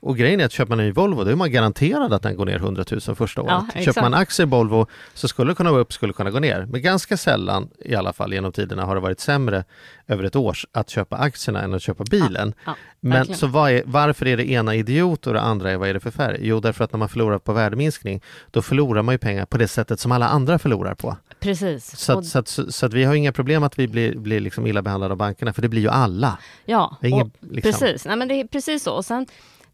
Och 0.00 0.16
grejen 0.16 0.40
är 0.40 0.44
att 0.44 0.52
köper 0.52 0.70
man 0.70 0.80
en 0.80 0.86
ny 0.86 0.92
Volvo, 0.92 1.24
då 1.24 1.30
är 1.30 1.34
man 1.36 1.50
garanterad 1.50 2.12
att 2.12 2.22
den 2.22 2.36
går 2.36 2.46
ner 2.46 2.56
100 2.56 2.84
000 2.90 3.00
första 3.16 3.42
året. 3.42 3.62
exakt. 3.68 3.84
köper 3.84 4.02
man 4.02 4.14
aktier 4.14 4.46
i 4.46 4.50
Volvo 4.50 4.86
så 5.14 5.28
skulle 5.28 5.50
det 5.50 5.54
kunna 5.54 5.70
vara 5.70 5.80
upp, 5.80 5.92
skulle 5.92 6.12
kunna 6.12 6.30
gå 6.30 6.38
ner. 6.38 6.66
Men 6.70 6.82
ganska 6.82 7.16
sällan, 7.16 7.68
i 7.84 7.94
alla 7.94 8.12
fall 8.12 8.32
genom 8.32 8.52
tiderna, 8.52 8.84
har 8.84 8.94
det 8.94 9.00
varit 9.00 9.20
sämre 9.20 9.64
över 10.06 10.24
ett 10.24 10.36
års 10.36 10.66
att 10.72 10.90
köpa 10.90 11.16
aktierna 11.16 11.62
än 11.62 11.74
att 11.74 11.82
köpa 11.82 12.04
bilen. 12.10 12.54
Ja, 12.66 12.74
Men 13.00 13.12
verkligen. 13.12 13.38
så 13.38 13.46
är, 13.66 13.82
varför 13.86 14.26
är 14.26 14.36
det 14.36 14.50
ena 14.50 14.74
idiot 14.74 15.26
och 15.26 15.32
det 15.34 15.40
andra 15.40 15.70
är 15.70 15.76
vad 15.76 15.88
är 15.88 15.94
det 15.94 16.00
för 16.00 16.10
färg? 16.10 16.38
Jo, 16.40 16.60
därför 16.60 16.84
att 16.84 16.92
när 16.92 16.98
man 16.98 17.08
förlorar 17.08 17.38
på 17.38 17.52
värdeminskning, 17.52 18.22
då 18.50 18.62
förlorar 18.62 19.02
man 19.02 19.14
ju 19.14 19.18
pengar 19.18 19.46
på 19.46 19.58
det 19.58 19.68
sättet 19.68 20.00
som 20.00 20.12
alla 20.12 20.28
andra 20.28 20.58
förlorar 20.58 20.94
på. 20.94 21.16
Precis. 21.40 21.96
Så, 21.96 22.12
Och- 22.12 22.18
att, 22.18 22.26
så, 22.26 22.38
att, 22.38 22.48
så, 22.48 22.72
så 22.72 22.88
vi 22.88 23.04
har 23.04 23.14
inga 23.14 23.32
problem 23.32 23.62
att 23.62 23.78
vi 23.78 23.88
blir, 23.88 24.16
blir 24.18 24.40
liksom 24.40 24.66
illa 24.66 24.82
behandlade 24.82 25.12
av 25.12 25.18
bankerna, 25.18 25.52
för 25.52 25.62
det 25.62 25.68
blir 25.68 25.82
ju 25.82 25.88
alla. 25.88 26.38
Ja, 26.64 26.96
ingen, 27.02 27.26
och, 27.26 27.32
liksom, 27.40 27.72
precis. 27.72 28.04
Nej, 28.04 28.16
men 28.16 28.28
det 28.28 28.34
är 28.34 28.44
precis 28.46 28.82
så. 28.82 28.92
Och 28.92 29.04
sen, 29.04 29.26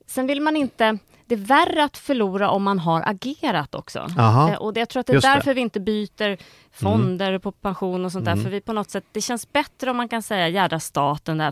sen 0.06 0.26
vill 0.26 0.40
man 0.40 0.56
inte... 0.56 0.98
Det 1.26 1.34
är 1.34 1.38
värre 1.38 1.84
att 1.84 1.96
förlora 1.96 2.50
om 2.50 2.62
man 2.62 2.78
har 2.78 3.02
agerat 3.06 3.74
också. 3.74 4.06
Jaha. 4.16 4.50
Eh, 4.52 4.56
Och 4.56 4.72
det, 4.74 4.80
jag 4.80 4.88
tror 4.88 5.00
att 5.00 5.06
det 5.06 5.10
är 5.12 5.14
Just 5.14 5.26
det. 5.26 5.34
därför 5.34 5.54
vi 5.54 5.60
inte 5.60 5.80
byter 5.80 6.36
fonder 6.72 7.38
på 7.38 7.52
pension 7.52 8.04
och 8.04 8.12
sånt 8.12 8.26
Mm. 8.26 8.38
där. 8.38 8.44
För 8.44 8.50
vi 8.50 8.60
på 8.60 8.72
något 8.72 8.90
sätt, 8.90 9.04
det 9.12 9.20
känns 9.20 9.52
bättre 9.52 9.90
om 9.90 9.96
man 9.96 10.08
kan 10.08 10.22
säga 10.22 10.48
jädra 10.48 10.80
staten, 10.80 11.38
det 11.38 11.44
här 11.44 11.50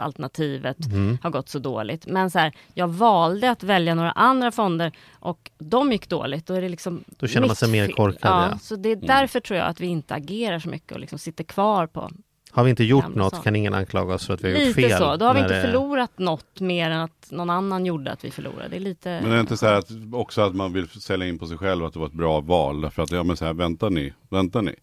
förhandsalternativet 0.00 0.86
Mm. 0.86 1.18
har 1.22 1.30
gått 1.30 1.48
så 1.48 1.58
dåligt. 1.58 2.06
Men 2.06 2.30
så 2.30 2.38
här, 2.38 2.52
jag 2.74 2.88
valde 2.88 3.50
att 3.50 3.62
välja 3.62 3.94
några 3.94 4.10
andra 4.12 4.52
fonder 4.52 4.92
och 5.12 5.50
de 5.58 5.92
gick 5.92 6.08
dåligt. 6.08 6.46
Då 6.46 6.54
är 6.54 6.62
det 6.62 6.68
liksom 6.68 7.04
Då 7.06 7.26
känner 7.26 7.46
man 7.46 7.56
sig 7.56 7.68
mer 7.70 7.88
korkad, 7.88 8.18
Ja, 8.32 8.48
ja. 8.52 8.58
Så 8.58 8.76
det 8.76 8.88
är 8.92 8.96
därför 8.96 9.40
tror 9.40 9.58
jag 9.58 9.68
att 9.68 9.80
vi 9.80 9.86
inte 9.86 10.14
agerar 10.14 10.58
så 10.58 10.68
mycket 10.68 10.92
och 10.92 11.00
liksom 11.00 11.18
sitter 11.18 11.44
kvar 11.44 11.86
på 11.86 12.10
Har 12.56 12.64
vi 12.64 12.70
inte 12.70 12.84
gjort 12.84 13.14
något 13.14 13.30
saker. 13.32 13.44
kan 13.44 13.56
ingen 13.56 13.74
anklaga 13.74 14.14
oss 14.14 14.26
för 14.26 14.34
att 14.34 14.44
vi 14.44 14.52
har 14.52 14.58
gjort 14.60 14.76
Lite 14.76 14.88
fel. 14.88 14.98
så, 14.98 15.16
då 15.16 15.24
har 15.26 15.34
vi 15.34 15.40
inte 15.40 15.54
det- 15.54 15.62
förlorat 15.62 16.18
något 16.18 16.60
mer 16.60 16.90
än 16.90 17.00
att 17.00 17.28
någon 17.30 17.50
annan 17.50 17.86
gjorde 17.86 18.12
att 18.12 18.24
vi 18.24 18.30
förlorade. 18.30 18.68
Det 18.68 18.76
är 18.76 18.80
lite... 18.80 19.20
Men 19.22 19.30
är 19.30 19.34
det 19.34 19.40
inte 19.40 19.56
så 19.56 19.66
här 19.66 19.74
att 19.74 19.90
också 20.12 20.40
att 20.42 20.54
man 20.54 20.72
vill 20.72 20.88
sälja 20.88 21.26
in 21.26 21.38
på 21.38 21.46
sig 21.46 21.58
själv 21.58 21.84
att 21.84 21.92
det 21.92 21.98
var 21.98 22.06
ett 22.06 22.12
bra 22.12 22.40
val? 22.40 22.80
Därför 22.80 23.02
att, 23.02 23.10
ja 23.10 23.22
men 23.22 23.36
så 23.36 23.44
här, 23.44 23.52
väntar 23.54 23.90
ni, 23.90 24.12
väntar 24.28 24.62
ni. 24.62 24.74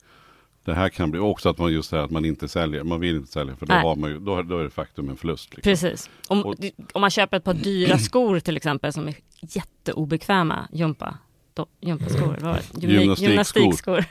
Det 0.65 0.73
här 0.73 0.89
kan 0.89 1.11
bli 1.11 1.19
också 1.19 1.49
att 1.49 1.57
man 1.57 1.73
just 1.73 1.89
säger 1.89 2.03
att 2.03 2.11
man 2.11 2.25
inte 2.25 2.47
säljer, 2.47 2.83
man 2.83 2.99
vill 2.99 3.15
inte 3.15 3.31
sälja 3.31 3.55
för 3.55 3.65
då, 3.65 3.73
Nej. 3.73 3.83
har 3.83 3.95
man 3.95 4.09
ju, 4.09 4.19
då, 4.19 4.41
då 4.41 4.59
är 4.59 4.63
det 4.63 4.69
faktum 4.69 5.09
en 5.09 5.17
förlust. 5.17 5.49
Liksom. 5.55 5.71
Precis. 5.71 6.09
Om, 6.27 6.45
Och- 6.45 6.55
om 6.93 7.01
man 7.01 7.09
köper 7.09 7.37
ett 7.37 7.43
par 7.43 7.53
dyra 7.53 7.97
skor 7.97 8.39
till 8.39 8.57
exempel 8.57 8.93
som 8.93 9.07
är 9.07 9.15
jätteobekväma 9.41 10.67
gympa, 10.71 11.17
då, 11.53 11.65
gympaskor, 11.81 12.27
vad 12.27 12.41
var 12.41 12.53
det? 12.53 12.87
Gymna- 12.87 13.15
Gymnastikskor. 13.15 14.05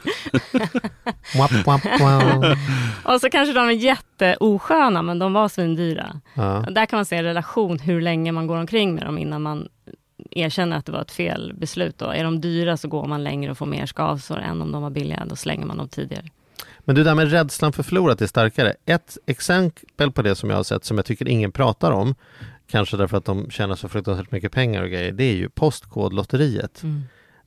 Och 3.15 3.21
så 3.21 3.31
kanske 3.31 3.53
de 3.55 3.69
är 3.69 3.73
jätteosköna 3.73 5.03
men 5.03 5.19
de 5.19 5.33
var 5.33 5.49
svindyra. 5.49 6.21
Ja. 6.35 6.65
Där 6.71 6.87
kan 6.87 6.97
man 6.97 7.05
se 7.05 7.17
en 7.17 7.25
relation 7.25 7.79
hur 7.79 8.01
länge 8.01 8.33
man 8.33 8.47
går 8.47 8.57
omkring 8.57 8.95
med 8.95 9.05
dem 9.05 9.19
innan 9.19 9.43
man 9.43 9.69
erkänner 10.31 10.77
att 10.77 10.87
det 10.87 10.93
var 10.93 11.01
ett 11.03 11.11
fel 11.11 11.53
beslut. 11.57 11.99
Då. 11.99 12.07
Är 12.07 12.25
de 12.25 12.41
dyra 12.41 12.77
så 12.77 12.89
går 12.89 13.07
man 13.07 13.25
längre 13.25 13.51
och 13.51 13.59
får 13.59 13.67
mer 13.67 13.87
skavsår 13.87 14.39
än 14.39 14.63
om 14.63 14.73
de 14.73 14.83
var 14.83 14.91
billiga. 14.91 15.25
Då 15.29 15.37
slänger 15.37 15.67
man 15.67 15.77
dem 15.77 15.89
tidigare. 15.89 16.25
Men 16.85 16.95
du, 16.95 17.05
där 17.05 17.15
med 17.15 17.31
rädslan 17.31 17.73
för 17.73 17.83
förlorat 17.83 18.21
är 18.23 18.27
starkare. 18.27 18.75
Ett 18.87 19.19
exempel 19.27 20.13
på 20.13 20.23
det 20.23 20.35
som 20.35 20.51
jag 20.51 20.57
har 20.57 20.65
sett 20.65 20.85
som 20.85 20.97
jag 20.99 21.07
tycker 21.07 21.29
ingen 21.29 21.53
pratar 21.53 21.91
om, 21.93 22.15
kanske 22.71 22.97
därför 22.97 23.17
att 23.17 23.25
de 23.25 23.51
tjänar 23.51 23.75
så 23.75 23.89
fruktansvärt 23.89 24.31
mycket 24.31 24.53
pengar 24.53 24.83
och 24.83 24.89
grejer, 24.91 25.13
det 25.13 25.25
är 25.25 25.35
ju 25.35 25.49
Postkodlotteriet. 25.49 26.83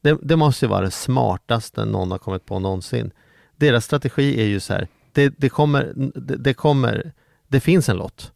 Det, 0.05 0.17
det 0.21 0.35
måste 0.35 0.65
ju 0.65 0.69
vara 0.69 0.81
det 0.81 0.91
smartaste 0.91 1.85
någon 1.85 2.11
har 2.11 2.17
kommit 2.17 2.45
på 2.45 2.59
någonsin. 2.59 3.11
Deras 3.55 3.85
strategi 3.85 4.41
är 4.41 4.45
ju 4.45 4.59
så 4.59 4.73
här, 4.73 4.87
det, 5.11 5.33
det, 5.37 5.49
kommer, 5.49 5.93
det, 5.95 6.35
det 6.35 6.53
kommer, 6.53 7.11
det 7.47 7.59
finns 7.59 7.89
en 7.89 7.97
lott 7.97 8.31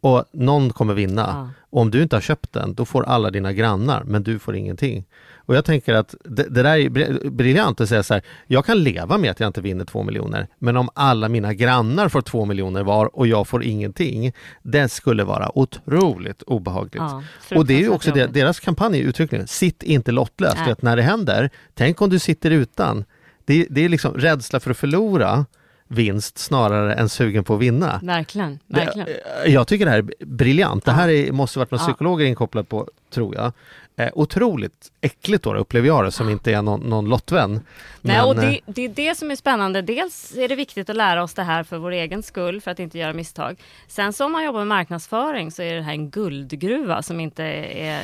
och 0.00 0.24
någon 0.32 0.70
kommer 0.70 0.94
vinna. 0.94 1.22
Ja. 1.22 1.50
Och 1.70 1.80
om 1.80 1.90
du 1.90 2.02
inte 2.02 2.16
har 2.16 2.20
köpt 2.20 2.52
den, 2.52 2.74
då 2.74 2.84
får 2.84 3.02
alla 3.02 3.30
dina 3.30 3.52
grannar, 3.52 4.04
men 4.04 4.22
du 4.22 4.38
får 4.38 4.56
ingenting. 4.56 5.04
Och 5.50 5.56
jag 5.56 5.64
tänker 5.64 5.94
att 5.94 6.14
det, 6.24 6.42
det 6.42 6.62
där 6.62 6.78
är 6.78 7.30
briljant 7.30 7.80
att 7.80 7.88
säga 7.88 8.02
så 8.02 8.14
här, 8.14 8.22
jag 8.46 8.64
kan 8.64 8.82
leva 8.82 9.18
med 9.18 9.30
att 9.30 9.40
jag 9.40 9.46
inte 9.46 9.60
vinner 9.60 9.84
två 9.84 10.02
miljoner, 10.02 10.48
men 10.58 10.76
om 10.76 10.88
alla 10.94 11.28
mina 11.28 11.54
grannar 11.54 12.08
får 12.08 12.20
två 12.20 12.44
miljoner 12.44 12.82
var 12.82 13.16
och 13.16 13.26
jag 13.26 13.48
får 13.48 13.64
ingenting, 13.64 14.32
det 14.62 14.88
skulle 14.88 15.24
vara 15.24 15.58
otroligt 15.58 16.42
obehagligt. 16.42 17.02
Ja, 17.02 17.22
och 17.54 17.66
det 17.66 17.74
är 17.74 17.78
ju 17.78 17.88
också 17.88 18.10
det, 18.10 18.26
deras 18.26 18.60
kampanj 18.60 18.98
uttryckligen, 18.98 19.46
sitt 19.46 19.82
inte 19.82 20.12
lottlös, 20.12 20.54
att 20.66 20.82
när 20.82 20.96
det 20.96 21.02
händer, 21.02 21.50
tänk 21.74 22.02
om 22.02 22.10
du 22.10 22.18
sitter 22.18 22.50
utan, 22.50 23.04
det, 23.44 23.66
det 23.70 23.84
är 23.84 23.88
liksom 23.88 24.14
rädsla 24.14 24.60
för 24.60 24.70
att 24.70 24.76
förlora 24.76 25.46
vinst 25.90 26.38
snarare 26.38 26.94
än 26.94 27.08
sugen 27.08 27.44
på 27.44 27.54
att 27.54 27.60
vinna. 27.60 28.00
Verkligen. 28.02 28.58
verkligen. 28.66 29.06
Det, 29.44 29.50
jag 29.50 29.68
tycker 29.68 29.84
det 29.84 29.90
här 29.90 29.98
är 29.98 30.24
briljant. 30.26 30.84
Det 30.84 30.92
här 30.92 31.08
är, 31.08 31.32
måste 31.32 31.58
varit 31.58 31.70
någon 31.70 31.80
ja. 31.80 31.86
psykologer 31.86 32.26
inkopplad 32.26 32.68
på, 32.68 32.88
tror 33.10 33.34
jag. 33.34 33.52
Eh, 33.96 34.08
otroligt 34.14 34.92
äckligt 35.00 35.44
då, 35.44 35.54
upplever 35.54 35.88
jag 35.88 36.04
det, 36.04 36.12
som 36.12 36.28
inte 36.28 36.52
är 36.52 36.62
någon, 36.62 36.80
någon 36.80 37.08
lottvän. 37.08 37.50
Men, 37.50 37.60
Nej, 38.02 38.22
och 38.22 38.36
det, 38.36 38.46
eh, 38.46 38.58
det, 38.66 38.84
är 38.84 38.88
det 38.88 39.14
som 39.14 39.30
är 39.30 39.36
spännande. 39.36 39.82
Dels 39.82 40.36
är 40.36 40.48
det 40.48 40.56
viktigt 40.56 40.90
att 40.90 40.96
lära 40.96 41.22
oss 41.22 41.34
det 41.34 41.42
här 41.42 41.62
för 41.62 41.78
vår 41.78 41.90
egen 41.90 42.22
skull, 42.22 42.60
för 42.60 42.70
att 42.70 42.78
inte 42.78 42.98
göra 42.98 43.12
misstag. 43.12 43.56
Sen 43.88 44.12
så 44.12 44.24
om 44.24 44.32
man 44.32 44.44
jobbar 44.44 44.60
med 44.60 44.66
marknadsföring 44.66 45.50
så 45.50 45.62
är 45.62 45.74
det 45.74 45.82
här 45.82 45.92
en 45.92 46.10
guldgruva 46.10 47.02
som 47.02 47.20
inte 47.20 47.44
är 47.44 48.02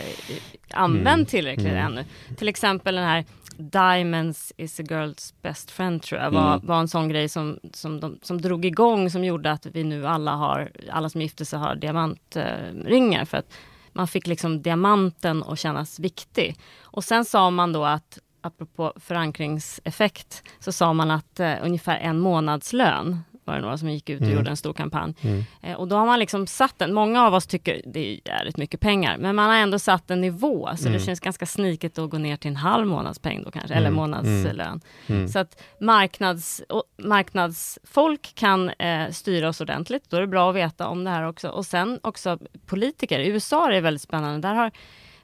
använd 0.71 1.07
mm. 1.07 1.27
tillräckligt 1.27 1.67
mm. 1.67 1.87
ännu. 1.87 2.05
Till 2.37 2.49
exempel 2.49 2.95
den 2.95 3.05
här 3.05 3.25
Diamonds 3.59 4.53
is 4.57 4.81
a 4.81 4.83
girl's 4.83 5.35
best 5.43 5.71
friend 5.71 6.03
tror 6.03 6.21
jag 6.21 6.31
var, 6.31 6.55
mm. 6.55 6.67
var 6.67 6.81
en 6.81 6.89
sån 6.89 7.09
grej 7.09 7.29
som, 7.29 7.59
som, 7.73 8.01
de, 8.01 8.19
som 8.23 8.41
drog 8.41 8.65
igång 8.65 9.11
som 9.11 9.25
gjorde 9.25 9.51
att 9.51 9.67
vi 9.67 9.85
nu 9.85 10.07
alla 10.07 10.35
har, 10.35 10.71
alla 10.91 11.09
som 11.09 11.21
gifte 11.21 11.45
sig 11.45 11.59
har 11.59 11.75
diamantringar 11.75 13.25
för 13.25 13.39
att 13.39 13.53
man 13.93 14.09
fick 14.09 14.27
liksom 14.27 14.63
diamanten 14.63 15.43
att 15.43 15.59
kännas 15.59 16.01
viktig. 16.01 16.57
Och 16.83 17.05
sen 17.05 17.25
sa 17.25 17.51
man 17.51 17.73
då 17.73 17.85
att 17.85 18.19
apropå 18.41 18.93
förankringseffekt 18.97 20.43
så 20.59 20.73
sa 20.73 20.93
man 20.93 21.11
att 21.11 21.41
eh, 21.41 21.55
ungefär 21.63 21.99
en 21.99 22.19
månadslön 22.19 23.23
var 23.47 23.55
det 23.55 23.61
några 23.61 23.79
som 23.79 23.89
gick 23.89 24.11
ut 24.11 24.21
och 24.21 24.27
mm. 24.27 24.37
gjorde 24.37 24.51
en 24.51 24.57
stor 24.57 24.73
kampanj. 24.73 25.15
Mm. 25.21 25.45
Eh, 25.63 25.77
och 25.77 25.89
då 25.89 25.97
har 25.97 26.07
man 26.07 26.19
liksom 26.19 26.47
satt 26.47 26.83
en, 26.83 26.95
många 26.95 27.27
av 27.27 27.35
oss 27.35 27.47
tycker 27.47 27.83
det 27.85 28.01
är 28.01 28.21
jävligt 28.25 28.57
mycket 28.57 28.81
pengar, 28.81 29.19
men 29.19 29.37
man 29.37 29.51
har 29.51 29.57
ändå 29.57 29.79
satt 29.79 30.11
en 30.11 30.21
nivå, 30.21 30.71
så 30.77 30.89
mm. 30.89 30.99
det 30.99 31.05
känns 31.05 31.21
ganska 31.21 31.47
sniket 31.47 31.99
att 31.99 32.11
gå 32.11 32.19
ner 32.19 32.37
till 32.37 32.51
en 32.51 32.57
halv 32.57 32.87
månadspeng 32.87 33.43
då 33.43 33.51
kanske, 33.51 33.75
eller 33.75 33.87
mm. 33.87 33.97
månadslön. 33.97 34.61
Mm. 34.61 34.81
Mm. 35.07 35.29
Så 35.29 35.39
att 35.39 35.63
marknads, 35.81 36.63
marknadsfolk 37.03 38.33
kan 38.35 38.71
eh, 38.71 39.11
styra 39.11 39.49
oss 39.49 39.61
ordentligt, 39.61 40.11
då 40.11 40.17
är 40.17 40.21
det 40.21 40.27
bra 40.27 40.51
att 40.51 40.57
veta 40.57 40.89
om 40.89 41.05
det 41.05 41.11
här 41.11 41.29
också. 41.29 41.49
Och 41.49 41.67
sen 41.67 42.01
också 42.03 42.39
politiker, 42.67 43.19
i 43.19 43.29
USA 43.29 43.67
är 43.69 43.73
det 43.73 43.81
väldigt 43.81 44.03
spännande, 44.03 44.49
där 44.49 44.55
har 44.55 44.71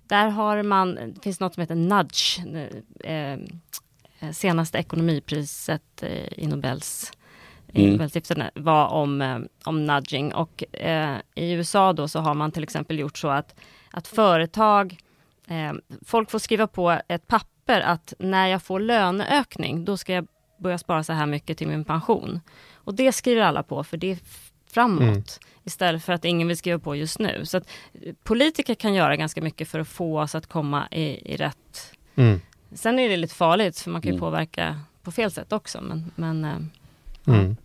där 0.06 0.28
har 0.28 0.62
man, 0.62 0.94
det 0.94 1.22
finns 1.22 1.40
något 1.40 1.54
som 1.54 1.60
heter 1.60 1.74
nudge, 1.74 2.38
eh, 3.04 3.32
eh 3.32 3.38
senaste 4.32 4.78
ekonomipriset 4.78 6.02
eh, 6.02 6.38
i 6.38 6.46
Nobels 6.46 7.12
mm. 7.74 8.50
var 8.54 8.88
om, 8.88 9.22
eh, 9.22 9.38
om 9.64 9.84
nudging. 9.84 10.34
Och 10.34 10.64
eh, 10.74 11.16
i 11.34 11.52
USA 11.52 11.92
då 11.92 12.08
så 12.08 12.20
har 12.20 12.34
man 12.34 12.52
till 12.52 12.62
exempel 12.62 12.98
gjort 12.98 13.18
så 13.18 13.28
att, 13.28 13.54
att 13.90 14.08
företag, 14.08 14.96
eh, 15.48 15.72
folk 16.06 16.30
får 16.30 16.38
skriva 16.38 16.66
på 16.66 17.00
ett 17.08 17.26
papper 17.26 17.80
att 17.80 18.14
när 18.18 18.46
jag 18.46 18.62
får 18.62 18.80
löneökning, 18.80 19.84
då 19.84 19.96
ska 19.96 20.12
jag 20.12 20.26
börja 20.58 20.78
spara 20.78 21.02
så 21.02 21.12
här 21.12 21.26
mycket 21.26 21.58
till 21.58 21.68
min 21.68 21.84
pension. 21.84 22.40
Och 22.74 22.94
det 22.94 23.12
skriver 23.12 23.42
alla 23.42 23.62
på, 23.62 23.84
för 23.84 23.96
det 23.96 24.10
är 24.10 24.18
framåt. 24.70 25.02
Mm. 25.02 25.22
Istället 25.64 26.04
för 26.04 26.12
att 26.12 26.24
ingen 26.24 26.48
vill 26.48 26.56
skriva 26.56 26.78
på 26.78 26.96
just 26.96 27.18
nu. 27.18 27.46
Så 27.46 27.56
att 27.56 27.68
eh, 28.02 28.14
politiker 28.22 28.74
kan 28.74 28.94
göra 28.94 29.16
ganska 29.16 29.42
mycket 29.42 29.68
för 29.68 29.78
att 29.78 29.88
få 29.88 30.20
oss 30.20 30.34
att 30.34 30.46
komma 30.46 30.88
i, 30.90 31.32
i 31.32 31.36
rätt... 31.36 31.94
Mm. 32.14 32.40
Sen 32.74 32.98
är 32.98 33.08
det 33.08 33.16
lite 33.16 33.34
farligt, 33.34 33.78
för 33.78 33.90
man 33.90 34.02
kan 34.02 34.08
ju 34.08 34.12
mm. 34.12 34.20
påverka 34.20 34.80
på 35.02 35.12
fel 35.12 35.30
sätt 35.30 35.52
också. 35.52 35.80
Men, 35.80 36.10
men 36.16 36.44
eh, 36.44 36.56
Mm. 37.26 37.56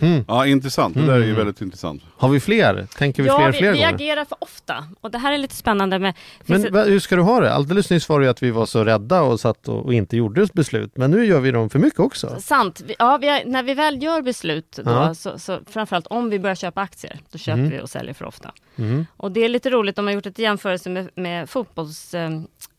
Mm. 0.00 0.24
Ja, 0.28 0.46
intressant. 0.46 0.94
Det 0.94 1.06
där 1.06 1.12
är 1.12 1.18
ju 1.18 1.24
mm. 1.24 1.36
väldigt 1.36 1.60
intressant. 1.60 2.02
Har 2.16 2.28
vi 2.28 2.40
fler? 2.40 2.86
Tänker 2.96 3.22
vi 3.22 3.28
ja, 3.28 3.36
fler, 3.36 3.52
vi, 3.52 3.58
fler 3.58 3.72
vi 3.72 3.78
gånger? 3.78 3.94
agerar 3.94 4.24
för 4.24 4.36
ofta. 4.40 4.84
Och 5.00 5.10
det 5.10 5.18
här 5.18 5.32
är 5.32 5.38
lite 5.38 5.54
spännande 5.54 5.98
med... 5.98 6.14
Men 6.46 6.66
ett... 6.66 6.86
hur 6.88 7.00
ska 7.00 7.16
du 7.16 7.22
ha 7.22 7.40
det? 7.40 7.54
Alldeles 7.54 7.90
nyss 7.90 8.08
var 8.08 8.20
det 8.20 8.30
att 8.30 8.42
vi 8.42 8.50
var 8.50 8.66
så 8.66 8.84
rädda 8.84 9.22
och 9.22 9.40
satt 9.40 9.68
och, 9.68 9.84
och 9.84 9.94
inte 9.94 10.16
gjorde 10.16 10.46
beslut. 10.52 10.92
Men 10.96 11.10
nu 11.10 11.26
gör 11.26 11.40
vi 11.40 11.50
dem 11.50 11.70
för 11.70 11.78
mycket 11.78 12.00
också. 12.00 12.36
Sant. 12.40 12.82
Ja, 12.98 13.18
vi 13.20 13.28
har, 13.28 13.42
när 13.46 13.62
vi 13.62 13.74
väl 13.74 14.02
gör 14.02 14.22
beslut 14.22 14.78
då, 14.84 14.90
ja. 14.90 15.14
så, 15.14 15.38
så 15.38 15.60
framförallt 15.66 16.06
om 16.06 16.30
vi 16.30 16.38
börjar 16.38 16.54
köpa 16.54 16.80
aktier, 16.80 17.20
då 17.32 17.38
köper 17.38 17.58
mm. 17.58 17.70
vi 17.70 17.80
och 17.80 17.90
säljer 17.90 18.14
för 18.14 18.24
ofta. 18.24 18.52
Mm. 18.76 19.06
Och 19.16 19.32
det 19.32 19.44
är 19.44 19.48
lite 19.48 19.70
roligt, 19.70 19.96
de 19.96 20.06
har 20.06 20.12
gjort 20.12 20.26
ett 20.26 20.38
jämförelse 20.38 20.90
med, 20.90 21.10
med 21.14 21.50
fotbolls... 21.50 22.14
Eh, 22.14 22.30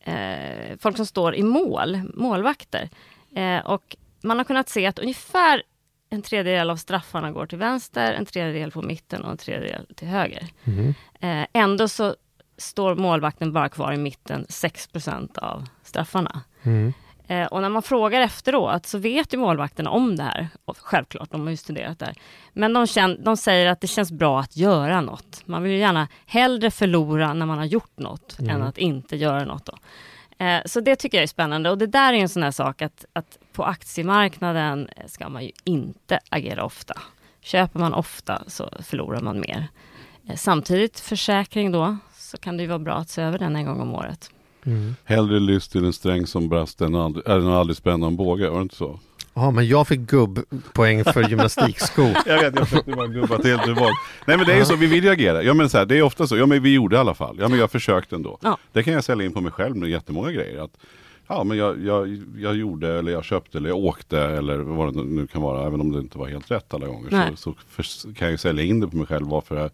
eh, 0.04 0.76
folk 0.78 0.96
som 0.96 1.06
står 1.06 1.34
i 1.34 1.42
mål, 1.42 2.00
målvakter. 2.14 2.88
Eh, 3.34 3.66
och 3.66 3.96
man 4.22 4.38
har 4.38 4.44
kunnat 4.44 4.68
se 4.68 4.86
att 4.86 4.98
ungefär 4.98 5.62
en 6.12 6.22
tredjedel 6.22 6.70
av 6.70 6.76
straffarna 6.76 7.32
går 7.32 7.46
till 7.46 7.58
vänster, 7.58 8.12
en 8.12 8.26
tredjedel 8.26 8.70
på 8.70 8.82
mitten 8.82 9.24
och 9.24 9.30
en 9.30 9.36
tredjedel 9.36 9.86
till 9.96 10.08
höger. 10.08 10.48
Mm. 10.64 10.94
Eh, 11.20 11.46
ändå 11.52 11.88
så 11.88 12.16
står 12.56 12.94
målvakten 12.94 13.52
bara 13.52 13.68
kvar 13.68 13.92
i 13.92 13.96
mitten 13.96 14.46
6% 14.48 15.38
av 15.38 15.68
straffarna. 15.82 16.40
Mm. 16.62 16.92
Eh, 17.26 17.46
och 17.46 17.62
när 17.62 17.68
man 17.68 17.82
frågar 17.82 18.20
efteråt 18.20 18.86
så 18.86 18.98
vet 18.98 19.34
ju 19.34 19.38
målvakterna 19.38 19.90
om 19.90 20.16
det 20.16 20.22
här. 20.22 20.48
Och 20.64 20.78
självklart, 20.78 21.30
de 21.30 21.40
har 21.40 21.50
ju 21.50 21.56
studerat 21.56 21.98
det 21.98 22.06
här. 22.06 22.14
Men 22.52 22.72
de, 22.72 22.86
känn, 22.86 23.24
de 23.24 23.36
säger 23.36 23.66
att 23.66 23.80
det 23.80 23.86
känns 23.86 24.12
bra 24.12 24.40
att 24.40 24.56
göra 24.56 25.00
något. 25.00 25.42
Man 25.46 25.62
vill 25.62 25.72
ju 25.72 25.78
gärna 25.78 26.08
hellre 26.26 26.70
förlora 26.70 27.34
när 27.34 27.46
man 27.46 27.58
har 27.58 27.64
gjort 27.64 27.98
något 27.98 28.38
mm. 28.38 28.56
än 28.56 28.62
att 28.62 28.78
inte 28.78 29.16
göra 29.16 29.44
något. 29.44 29.68
Eh, 30.38 30.60
så 30.66 30.80
det 30.80 30.96
tycker 30.96 31.18
jag 31.18 31.22
är 31.22 31.26
spännande 31.26 31.70
och 31.70 31.78
det 31.78 31.86
där 31.86 32.12
är 32.12 32.18
en 32.18 32.28
sån 32.28 32.42
här 32.42 32.50
sak 32.50 32.82
att, 32.82 33.04
att 33.12 33.38
på 33.52 33.64
aktiemarknaden 33.64 34.88
ska 35.06 35.28
man 35.28 35.44
ju 35.44 35.50
inte 35.64 36.18
agera 36.28 36.64
ofta. 36.64 36.94
Köper 37.40 37.80
man 37.80 37.94
ofta 37.94 38.42
så 38.46 38.68
förlorar 38.82 39.20
man 39.20 39.40
mer. 39.40 39.68
Eh, 40.28 40.36
samtidigt 40.36 41.00
försäkring 41.00 41.72
då, 41.72 41.96
så 42.16 42.36
kan 42.36 42.56
det 42.56 42.62
ju 42.62 42.68
vara 42.68 42.78
bra 42.78 42.94
att 42.94 43.10
se 43.10 43.22
över 43.22 43.38
den 43.38 43.56
en 43.56 43.64
gång 43.64 43.80
om 43.80 43.94
året. 43.94 44.30
Mm. 44.66 44.94
Hellre 45.04 45.40
lyss 45.40 45.68
till 45.68 45.84
en 45.84 45.92
sträng 45.92 46.26
som 46.26 46.48
brast 46.48 46.80
än 46.80 46.94
aldrig, 46.94 47.28
än 47.28 47.46
aldrig 47.48 47.76
spänna 47.76 48.06
en 48.06 48.16
båge, 48.16 48.50
var 48.50 48.56
det 48.56 48.62
inte 48.62 48.76
så? 48.76 49.00
Ja, 49.34 49.50
men 49.50 49.68
jag 49.68 49.88
fick 49.88 50.00
gubbpoäng 50.00 51.04
för 51.04 51.28
gymnastiksko. 51.28 52.02
jag 52.26 52.40
vet, 52.40 52.58
jag 52.58 52.68
försökte 52.68 52.90
bara 52.90 53.06
gubba 53.06 53.38
till 53.38 53.56
det 53.56 53.72
var. 53.72 53.90
Nej 54.26 54.36
men 54.36 54.46
det 54.46 54.52
är 54.52 54.58
ju 54.58 54.64
så, 54.64 54.76
vi 54.76 54.86
vill 54.86 55.04
ju 55.04 55.10
agera. 55.10 55.42
Ja 55.42 55.54
men 55.54 55.70
så 55.70 55.78
här, 55.78 55.86
det 55.86 55.98
är 55.98 56.02
ofta 56.02 56.26
så, 56.26 56.36
ja 56.36 56.46
men 56.46 56.62
vi 56.62 56.74
gjorde 56.74 56.96
i 56.96 56.98
alla 56.98 57.14
fall. 57.14 57.36
Ja 57.40 57.48
men 57.48 57.58
jag 57.58 57.70
försökte 57.70 58.16
ändå. 58.16 58.38
Ja. 58.40 58.58
Det 58.72 58.82
kan 58.82 58.92
jag 58.92 59.04
sälja 59.04 59.26
in 59.26 59.32
på 59.32 59.40
mig 59.40 59.52
själv 59.52 59.76
med 59.76 59.88
jättemånga 59.88 60.30
grejer. 60.30 60.64
Att, 60.64 60.70
ja 61.32 61.44
men 61.44 61.58
jag, 61.58 61.84
jag, 61.84 62.22
jag 62.36 62.56
gjorde 62.56 62.98
eller 62.98 63.12
jag 63.12 63.24
köpte 63.24 63.58
eller 63.58 63.68
jag 63.68 63.78
åkte 63.78 64.20
eller 64.20 64.58
vad 64.58 64.94
det 64.94 65.02
nu 65.02 65.26
kan 65.26 65.42
vara. 65.42 65.66
Även 65.66 65.80
om 65.80 65.92
det 65.92 65.98
inte 65.98 66.18
var 66.18 66.28
helt 66.28 66.50
rätt 66.50 66.74
alla 66.74 66.86
gånger. 66.86 67.36
Så, 67.36 67.54
så 67.82 68.14
kan 68.14 68.30
jag 68.30 68.40
sälja 68.40 68.64
in 68.64 68.80
det 68.80 68.88
på 68.88 68.96
mig 68.96 69.06
själv 69.06 69.26
varför, 69.26 69.70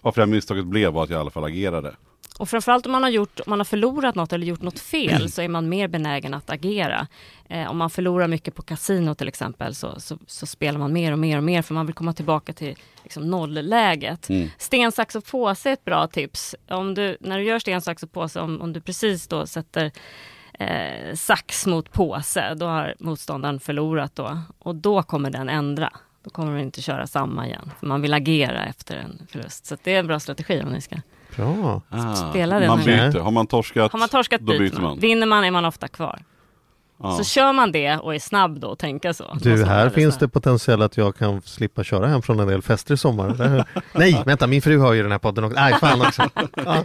varför 0.00 0.20
det 0.20 0.26
här 0.26 0.34
misstaget 0.34 0.64
blev 0.64 0.92
var 0.92 1.04
att 1.04 1.10
jag 1.10 1.18
i 1.18 1.20
alla 1.20 1.30
fall 1.30 1.44
agerade. 1.44 1.94
Och 2.38 2.48
framförallt 2.48 2.86
om 2.86 2.92
man 2.92 3.02
har, 3.02 3.10
gjort, 3.10 3.40
om 3.40 3.50
man 3.50 3.60
har 3.60 3.64
förlorat 3.64 4.14
något 4.14 4.32
eller 4.32 4.46
gjort 4.46 4.62
något 4.62 4.78
fel 4.78 5.30
så 5.30 5.42
är 5.42 5.48
man 5.48 5.68
mer 5.68 5.88
benägen 5.88 6.34
att 6.34 6.50
agera. 6.50 7.06
Eh, 7.48 7.70
om 7.70 7.76
man 7.76 7.90
förlorar 7.90 8.28
mycket 8.28 8.54
på 8.54 8.62
kasino 8.62 9.14
till 9.14 9.28
exempel 9.28 9.74
så, 9.74 10.00
så, 10.00 10.18
så, 10.26 10.46
spelar 10.46 10.78
man 10.78 10.92
mer 10.92 11.12
och 11.12 11.18
mer 11.18 11.36
och 11.36 11.44
mer 11.44 11.62
för 11.62 11.74
man 11.74 11.86
vill 11.86 11.94
komma 11.94 12.12
tillbaka 12.12 12.52
till 12.52 12.76
liksom, 13.02 13.30
nollläget. 13.30 14.28
Mm. 14.28 14.48
Sten, 14.58 14.92
sax 14.92 15.14
och 15.14 15.24
påse 15.24 15.68
är 15.68 15.72
ett 15.72 15.84
bra 15.84 16.06
tips. 16.06 16.54
Om 16.68 16.94
du, 16.94 17.16
när 17.20 17.38
du 17.38 17.44
gör 17.44 17.58
sten, 17.58 17.80
sax 17.80 18.02
och 18.02 18.12
påse, 18.12 18.40
om, 18.40 18.60
om 18.60 18.72
du 18.72 18.80
precis 18.80 19.26
då 19.26 19.46
sätter 19.46 19.92
eh, 20.60 21.14
sax 21.14 21.66
mot 21.66 21.92
påse, 21.92 22.54
då 22.54 22.66
har 22.66 22.94
motståndaren 22.98 23.60
förlorat 23.60 24.16
då. 24.16 24.38
Och 24.58 24.74
då 24.74 25.02
kommer 25.02 25.30
den 25.30 25.48
ändra. 25.48 25.92
Då 26.24 26.30
kommer 26.30 26.52
den 26.52 26.60
inte 26.60 26.82
köra 26.82 27.06
samma 27.06 27.46
igen. 27.46 27.70
För 27.80 27.86
man 27.86 28.02
vill 28.02 28.14
agera 28.14 28.64
efter 28.64 28.96
en 28.96 29.26
förlust. 29.30 29.66
Så 29.66 29.76
det 29.82 29.94
är 29.94 29.98
en 29.98 30.06
bra 30.06 30.20
strategi 30.20 30.62
om 30.62 30.68
ni 30.68 30.80
ska 30.80 30.96
Bra. 31.36 31.82
Ah, 31.88 32.14
spela 32.14 32.58
den. 32.58 32.68
Man 32.68 32.84
byter. 32.84 33.18
Har 33.20 33.30
man 33.30 33.46
torskat, 33.46 33.92
har 33.92 33.98
man 33.98 34.08
torskat 34.08 34.40
då 34.40 34.58
byter 34.58 34.74
man. 34.74 34.82
man. 34.82 34.98
Vinner 34.98 35.26
man 35.26 35.44
är 35.44 35.50
man 35.50 35.64
ofta 35.64 35.88
kvar. 35.88 36.22
Ja. 37.02 37.16
Så 37.16 37.24
kör 37.24 37.52
man 37.52 37.72
det 37.72 37.96
och 37.96 38.14
är 38.14 38.18
snabb 38.18 38.60
då 38.60 38.68
och 38.68 38.78
tänka 38.78 39.14
så. 39.14 39.24
Du, 39.42 39.64
här 39.64 39.90
finns 39.90 40.18
det 40.18 40.28
potential 40.28 40.82
att 40.82 40.96
jag 40.96 41.16
kan 41.16 41.42
slippa 41.42 41.84
köra 41.84 42.06
hem 42.06 42.22
från 42.22 42.40
en 42.40 42.48
del 42.48 42.62
fester 42.62 42.94
i 42.94 42.96
sommar. 42.96 43.64
Nej, 43.94 44.22
vänta, 44.26 44.46
min 44.46 44.62
fru 44.62 44.78
har 44.78 44.92
ju 44.92 45.02
den 45.02 45.12
här 45.12 45.18
podden 45.18 45.44
också. 45.44 45.60
Nej, 45.60 45.74
fan 45.80 46.00
också. 46.00 46.22
Ja, 46.64 46.84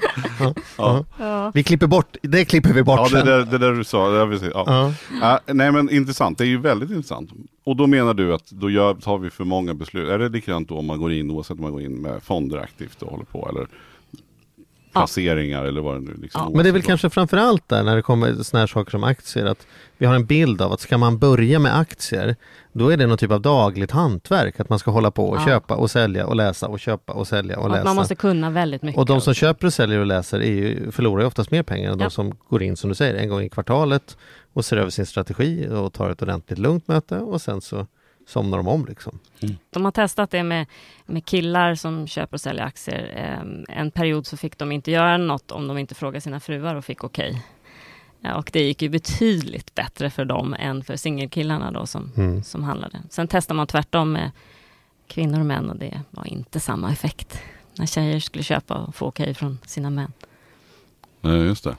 ja, 0.78 1.06
ja. 1.20 1.52
Vi 1.54 1.64
klipper 1.64 1.88
bort, 1.88 2.18
det 2.22 2.46
klipper 2.46 2.74
vi 2.74 2.84
bort 2.84 3.00
Ja, 3.12 3.24
det, 3.24 3.32
där, 3.32 3.46
det 3.46 3.58
där 3.58 3.72
du 3.72 3.84
sa, 3.84 4.10
det 4.10 4.26
vill 4.26 4.52
ja. 4.54 4.94
Ja. 5.22 5.40
nej 5.46 5.72
men 5.72 5.90
intressant, 5.90 6.38
det 6.38 6.44
är 6.44 6.48
ju 6.48 6.58
väldigt 6.58 6.90
intressant. 6.90 7.30
Och 7.64 7.76
då 7.76 7.88
menar 7.88 8.14
du 8.14 8.34
att 8.34 8.52
då 8.52 8.70
gör, 8.70 8.94
tar 8.94 9.18
vi 9.18 9.30
för 9.30 9.44
många 9.44 9.74
beslut. 9.74 10.10
Är 10.10 10.20
det 10.20 10.30
likadant 10.30 10.70
då 10.70 10.78
om 10.78 10.86
man 10.86 11.00
går 11.00 11.14
in, 11.14 11.32
oavsett 11.32 11.58
om 11.58 11.62
man 11.62 11.72
går 11.72 11.82
in 11.82 12.02
med 12.02 12.24
fonder 12.24 12.58
aktivt 12.58 13.02
och 13.02 13.12
håller 13.12 13.26
på 13.26 13.50
eller 13.50 13.68
placeringar 14.96 15.66
eller 15.66 15.82
vad 15.82 15.96
det 15.96 16.00
nu 16.00 16.14
liksom 16.22 16.42
ja. 16.42 16.50
Men 16.50 16.64
det 16.64 16.70
är 16.70 16.74
väl 16.74 16.82
kanske 16.82 17.10
framförallt 17.10 17.70
där 17.70 17.84
när 17.84 17.96
det 17.96 18.02
kommer 18.02 18.44
såna 18.44 18.60
här 18.60 18.68
saker 18.68 18.92
som 18.92 19.04
aktier 19.04 19.46
att 19.46 19.68
vi 19.98 20.06
har 20.06 20.16
en 20.16 20.26
bild 20.26 20.62
av 20.62 20.72
att 20.72 20.80
ska 20.80 20.98
man 20.98 21.18
börja 21.18 21.60
med 21.60 21.78
aktier 21.78 22.36
då 22.72 22.90
är 22.90 22.98
det 22.98 23.08
någon 23.08 23.18
typ 23.18 23.32
av 23.32 23.42
dagligt 23.42 23.92
hantverk 23.92 24.60
att 24.60 24.70
man 24.70 24.80
ska 24.80 24.92
hålla 24.92 25.12
på 25.12 25.30
och 25.30 25.38
ja. 25.38 25.46
köpa 25.46 25.76
och 25.76 25.92
sälja 25.92 26.28
och 26.28 26.36
läsa 26.36 26.68
och 26.68 26.80
köpa 26.80 27.14
och 27.14 27.28
sälja 27.28 27.58
och, 27.58 27.64
och 27.64 27.72
läsa. 27.72 27.84
Man 27.84 27.96
måste 27.96 28.16
kunna 28.16 28.50
väldigt 28.50 28.82
mycket. 28.82 29.00
Och 29.00 29.06
de 29.06 29.22
som 29.22 29.34
köper 29.34 29.68
och 29.68 29.74
säljer 29.74 30.00
och 30.00 30.06
läser 30.06 30.40
är 30.40 30.52
ju, 30.52 30.92
förlorar 30.92 31.22
ju 31.22 31.28
oftast 31.28 31.52
mer 31.52 31.64
pengar 31.64 31.92
än 31.92 32.00
ja. 32.00 32.06
de 32.06 32.12
som 32.12 32.38
går 32.50 32.64
in 32.64 32.78
som 32.78 32.90
du 32.90 32.96
säger 32.96 33.14
en 33.16 33.30
gång 33.30 33.42
i 33.42 33.50
kvartalet 33.50 34.18
och 34.54 34.66
ser 34.66 34.78
över 34.78 34.90
sin 34.90 35.06
strategi 35.06 35.68
och 35.70 35.94
tar 35.94 36.10
ett 36.10 36.22
ordentligt 36.22 36.60
lugnt 36.60 36.88
möte 36.88 37.18
och 37.18 37.42
sen 37.42 37.62
så 37.62 37.88
somnar 38.26 38.58
de 38.58 38.68
om. 38.68 38.86
Liksom. 38.86 39.20
Mm. 39.42 39.56
De 39.70 39.86
har 39.86 39.92
testat 39.92 40.32
det 40.32 40.44
med, 40.44 40.66
med 41.06 41.26
killar 41.26 41.76
som 41.76 42.08
köper 42.08 42.34
och 42.34 42.42
säljer 42.42 42.64
aktier. 42.64 43.14
Eh, 43.16 43.78
en 43.78 43.92
period 43.92 44.28
så 44.28 44.38
fick 44.38 44.58
de 44.58 44.72
inte 44.72 44.92
göra 44.92 45.18
något 45.18 45.52
om 45.52 45.68
de 45.68 45.78
inte 45.78 45.96
frågade 45.96 46.22
sina 46.22 46.40
fruar 46.40 46.76
och 46.76 46.86
fick 46.86 47.04
okej. 47.04 47.30
Okay. 47.30 47.42
Ja, 48.20 48.36
och 48.36 48.50
det 48.54 48.64
gick 48.64 48.82
ju 48.82 48.90
betydligt 48.90 49.76
bättre 49.76 50.10
för 50.10 50.26
dem 50.26 50.56
än 50.60 50.84
för 50.84 50.96
singelkillarna 50.96 51.72
då 51.72 51.86
som, 51.86 52.12
mm. 52.18 52.44
som 52.44 52.64
handlade. 52.64 53.02
Sen 53.10 53.28
testar 53.28 53.56
man 53.56 53.68
tvärtom 53.68 54.12
med 54.12 54.32
kvinnor 55.08 55.40
och 55.40 55.46
män 55.46 55.70
och 55.70 55.76
det 55.76 56.02
var 56.12 56.28
inte 56.28 56.60
samma 56.60 56.92
effekt. 56.92 57.42
När 57.76 57.86
tjejer 57.86 58.20
skulle 58.20 58.44
köpa 58.44 58.76
och 58.76 58.96
få 58.96 59.06
okej 59.06 59.24
okay 59.24 59.34
från 59.34 59.60
sina 59.66 59.90
män. 59.90 60.12
Nej, 61.22 61.38
just 61.38 61.64
det. 61.64 61.76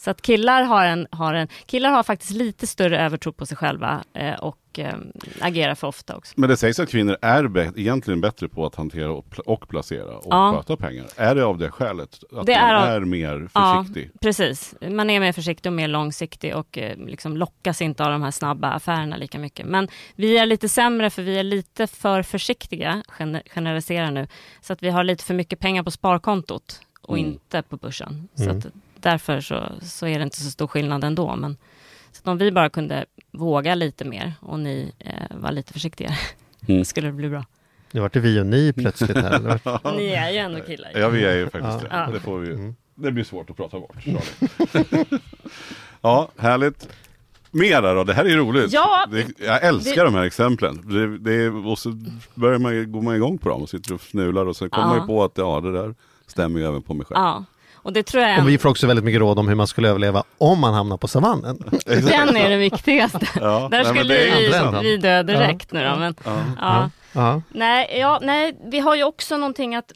Så 0.00 0.10
att 0.10 0.22
killar 0.22 0.62
har, 0.62 0.84
en, 0.84 1.06
har 1.10 1.34
en, 1.34 1.48
killar 1.66 1.90
har 1.90 2.02
faktiskt 2.02 2.30
lite 2.30 2.66
större 2.66 3.00
övertro 3.00 3.32
på 3.32 3.46
sig 3.46 3.56
själva 3.56 4.04
eh, 4.14 4.34
och 4.34 4.78
eh, 4.78 4.94
agerar 5.40 5.74
för 5.74 5.86
ofta 5.86 6.16
också. 6.16 6.34
Men 6.36 6.50
det 6.50 6.56
sägs 6.56 6.80
att 6.80 6.90
kvinnor 6.90 7.16
är 7.22 7.48
be 7.48 7.72
egentligen 7.76 8.20
bättre 8.20 8.48
på 8.48 8.66
att 8.66 8.74
hantera 8.74 9.10
och, 9.12 9.30
pl 9.30 9.40
och 9.46 9.68
placera 9.68 10.16
och 10.16 10.26
ja. 10.30 10.52
sköta 10.56 10.76
pengar. 10.76 11.06
Är 11.16 11.34
det 11.34 11.44
av 11.44 11.58
det 11.58 11.70
skälet? 11.70 12.18
Att 12.32 12.46
det 12.46 12.60
man 12.60 12.70
är, 12.70 12.96
är 12.96 13.00
mer 13.00 13.48
försiktig? 13.52 14.10
Ja, 14.12 14.18
precis. 14.20 14.74
Man 14.80 15.10
är 15.10 15.20
mer 15.20 15.32
försiktig 15.32 15.70
och 15.70 15.76
mer 15.76 15.88
långsiktig 15.88 16.56
och 16.56 16.78
eh, 16.78 16.96
liksom 16.98 17.36
lockas 17.36 17.82
inte 17.82 18.04
av 18.04 18.10
de 18.10 18.22
här 18.22 18.30
snabba 18.30 18.70
affärerna 18.70 19.16
lika 19.16 19.38
mycket. 19.38 19.66
Men 19.66 19.88
vi 20.16 20.38
är 20.38 20.46
lite 20.46 20.68
sämre 20.68 21.10
för 21.10 21.22
vi 21.22 21.38
är 21.38 21.42
lite 21.42 21.86
för 21.86 22.22
försiktiga, 22.22 23.02
gener 23.08 23.42
generaliserar 23.54 24.10
nu, 24.10 24.26
så 24.60 24.72
att 24.72 24.82
vi 24.82 24.90
har 24.90 25.04
lite 25.04 25.24
för 25.24 25.34
mycket 25.34 25.58
pengar 25.58 25.82
på 25.82 25.90
sparkontot 25.90 26.80
och 27.02 27.18
mm. 27.18 27.30
inte 27.30 27.62
på 27.62 27.76
börsen. 27.76 28.28
Mm. 28.38 28.60
Så 28.62 28.68
att 28.68 28.74
därför 29.02 29.40
så, 29.40 29.72
så 29.82 30.06
är 30.06 30.18
det 30.18 30.22
inte 30.22 30.40
så 30.40 30.50
stor 30.50 30.66
skillnad 30.66 31.04
ändå. 31.04 31.36
Men, 31.36 31.56
så 32.12 32.30
om 32.30 32.38
vi 32.38 32.52
bara 32.52 32.70
kunde 32.70 33.04
våga 33.30 33.74
lite 33.74 34.04
mer 34.04 34.32
och 34.40 34.58
ni 34.58 34.92
eh, 34.98 35.36
var 35.36 35.52
lite 35.52 35.72
försiktigare, 35.72 36.14
mm. 36.68 36.84
skulle 36.84 37.08
det 37.08 37.12
bli 37.12 37.28
bra. 37.28 37.44
Nu 37.92 38.00
vart 38.00 38.12
det 38.12 38.20
vi 38.20 38.40
och 38.40 38.46
ni 38.46 38.72
plötsligt 38.72 39.16
här. 39.16 39.96
ni 39.96 40.06
är 40.06 40.30
ju 40.30 40.38
ändå 40.38 40.60
killar. 40.60 40.92
Ja, 40.94 41.08
vi 41.08 41.24
är 41.24 41.36
ju 41.36 41.50
faktiskt 41.50 41.86
ja. 41.90 42.06
det. 42.06 42.12
Det, 42.12 42.20
får 42.20 42.38
vi, 42.38 42.52
mm. 42.52 42.74
det 42.94 43.12
blir 43.12 43.24
svårt 43.24 43.50
att 43.50 43.56
prata 43.56 43.80
bort. 43.80 43.96
ja, 46.00 46.30
härligt. 46.36 46.88
Mera 47.50 47.94
då, 47.94 48.04
det 48.04 48.14
här 48.14 48.24
är 48.24 48.36
roligt. 48.36 48.72
Ja, 48.72 49.06
det, 49.10 49.26
jag 49.38 49.64
älskar 49.64 49.96
det, 49.96 50.04
de 50.04 50.14
här 50.14 50.24
exemplen. 50.24 50.80
Det, 50.84 51.18
det, 51.18 51.48
och 51.48 51.78
så 51.78 51.98
börjar 52.34 52.58
man, 52.58 52.92
går 52.92 53.02
man 53.02 53.14
igång 53.14 53.38
på 53.38 53.48
dem 53.48 53.62
och 53.62 53.68
sitter 53.68 53.94
och 53.94 54.00
fnular 54.00 54.46
och 54.46 54.56
så 54.56 54.68
kommer 54.68 54.88
ja. 54.88 54.98
man 54.98 55.06
på 55.06 55.24
att 55.24 55.38
ja, 55.38 55.60
det 55.60 55.72
där 55.72 55.94
stämmer 56.26 56.60
ju 56.60 56.66
även 56.66 56.82
på 56.82 56.94
mig 56.94 57.06
själv. 57.06 57.20
Ja. 57.20 57.44
Och, 57.90 57.94
det 57.94 58.02
tror 58.02 58.24
jag 58.24 58.38
och 58.38 58.48
vi 58.48 58.58
får 58.58 58.68
också 58.68 58.86
väldigt 58.86 59.04
mycket 59.04 59.20
råd 59.20 59.38
om 59.38 59.48
hur 59.48 59.54
man 59.54 59.66
skulle 59.66 59.88
överleva 59.88 60.24
om 60.38 60.60
man 60.60 60.74
hamnar 60.74 60.96
på 60.96 61.08
savannen. 61.08 61.56
Den 61.86 62.36
är 62.36 62.50
det 62.50 62.56
viktigaste. 62.56 63.18
Ja, 63.40 63.68
Där 63.70 63.84
skulle 63.84 64.14
vi, 64.14 64.80
vi 64.82 64.96
dö 64.96 65.22
direkt 65.22 65.68
ja. 65.72 65.78
nu 65.78 65.88
då. 65.88 65.96
Men, 65.96 66.14
ja. 66.60 66.90
ja. 67.12 67.42
Nej, 67.48 67.98
ja, 68.00 68.18
nej, 68.22 68.56
vi 68.64 68.78
har 68.78 68.94
ju 68.94 69.04
också 69.04 69.36
någonting 69.36 69.74
att, 69.74 69.92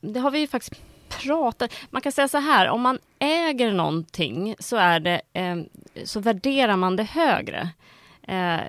det 0.00 0.20
har 0.20 0.30
vi 0.30 0.38
ju 0.38 0.46
faktiskt 0.46 0.82
pratat, 1.08 1.72
man 1.90 2.02
kan 2.02 2.12
säga 2.12 2.28
så 2.28 2.38
här, 2.38 2.68
om 2.68 2.80
man 2.80 2.98
äger 3.18 3.72
någonting 3.72 4.54
så 4.58 4.76
är 4.76 5.00
det, 5.00 5.20
eh, 5.32 5.56
så 6.04 6.20
värderar 6.20 6.76
man 6.76 6.96
det 6.96 7.02
högre. 7.02 7.68
Eh, 8.28 8.60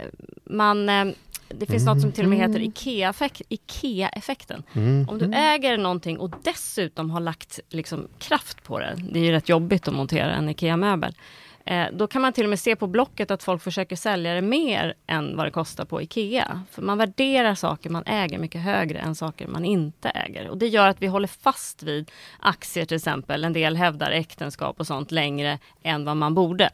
man 0.45 0.89
eh, 0.89 1.05
det 1.49 1.65
finns 1.65 1.83
mm. 1.83 1.93
något 1.93 2.01
som 2.01 2.11
till 2.11 2.23
och 2.23 2.29
med 2.29 2.39
heter 2.39 2.59
mm. 2.59 2.71
IKEA-effekten. 3.49 4.63
mm. 4.73 5.09
Om 5.09 5.17
du 5.17 5.33
äger 5.33 5.77
någonting 5.77 6.19
och 6.19 6.31
dessutom 6.43 7.09
har 7.09 7.19
lagt 7.19 7.59
liksom, 7.69 8.07
kraft 8.19 8.63
på 8.63 8.79
det, 8.79 8.95
det 9.11 9.19
är 9.19 9.23
ju 9.23 9.31
rätt 9.31 9.49
jobbigt 9.49 9.87
att 9.87 9.93
montera 9.93 10.35
en 10.35 10.49
IKEA-möbel, 10.49 11.15
eh, 11.65 11.85
då 11.93 12.07
kan 12.07 12.21
man 12.21 12.33
till 12.33 12.43
och 12.43 12.49
med 12.49 12.59
se 12.59 12.75
på 12.75 12.87
Blocket 12.87 13.31
att 13.31 13.43
folk 13.43 13.61
försöker 13.61 13.95
sälja 13.95 14.33
det 14.33 14.41
mer 14.41 14.93
än 15.07 15.37
vad 15.37 15.45
det 15.45 15.51
kostar 15.51 15.85
på 15.85 16.01
IKEA. 16.01 16.61
För 16.71 16.81
man 16.81 16.97
värderar 16.97 17.55
saker 17.55 17.89
man 17.89 18.03
äger 18.05 18.39
mycket 18.39 18.61
högre 18.61 18.99
än 18.99 19.15
saker 19.15 19.47
man 19.47 19.65
inte 19.65 20.09
äger. 20.09 20.49
Och 20.49 20.57
det 20.57 20.67
gör 20.67 20.87
att 20.87 21.01
vi 21.01 21.07
håller 21.07 21.27
fast 21.27 21.83
vid 21.83 22.11
aktier 22.39 22.85
till 22.85 22.97
exempel. 22.97 23.43
En 23.43 23.53
del 23.53 23.75
hävdar 23.75 24.11
äktenskap 24.11 24.79
och 24.79 24.87
sånt 24.87 25.11
längre 25.11 25.59
än 25.83 26.05
vad 26.05 26.17
man 26.17 26.35
borde. 26.35 26.69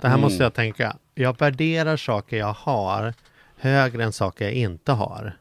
Det 0.00 0.08
här 0.08 0.18
måste 0.18 0.42
jag 0.42 0.54
tänka. 0.54 0.96
Jag 1.14 1.38
värderar 1.38 1.96
saker 1.96 2.36
jag 2.36 2.52
har 2.52 3.14
högre 3.60 4.04
än 4.04 4.12
saker 4.12 4.44
jag 4.44 4.54
inte 4.54 4.92
har. 4.92 5.36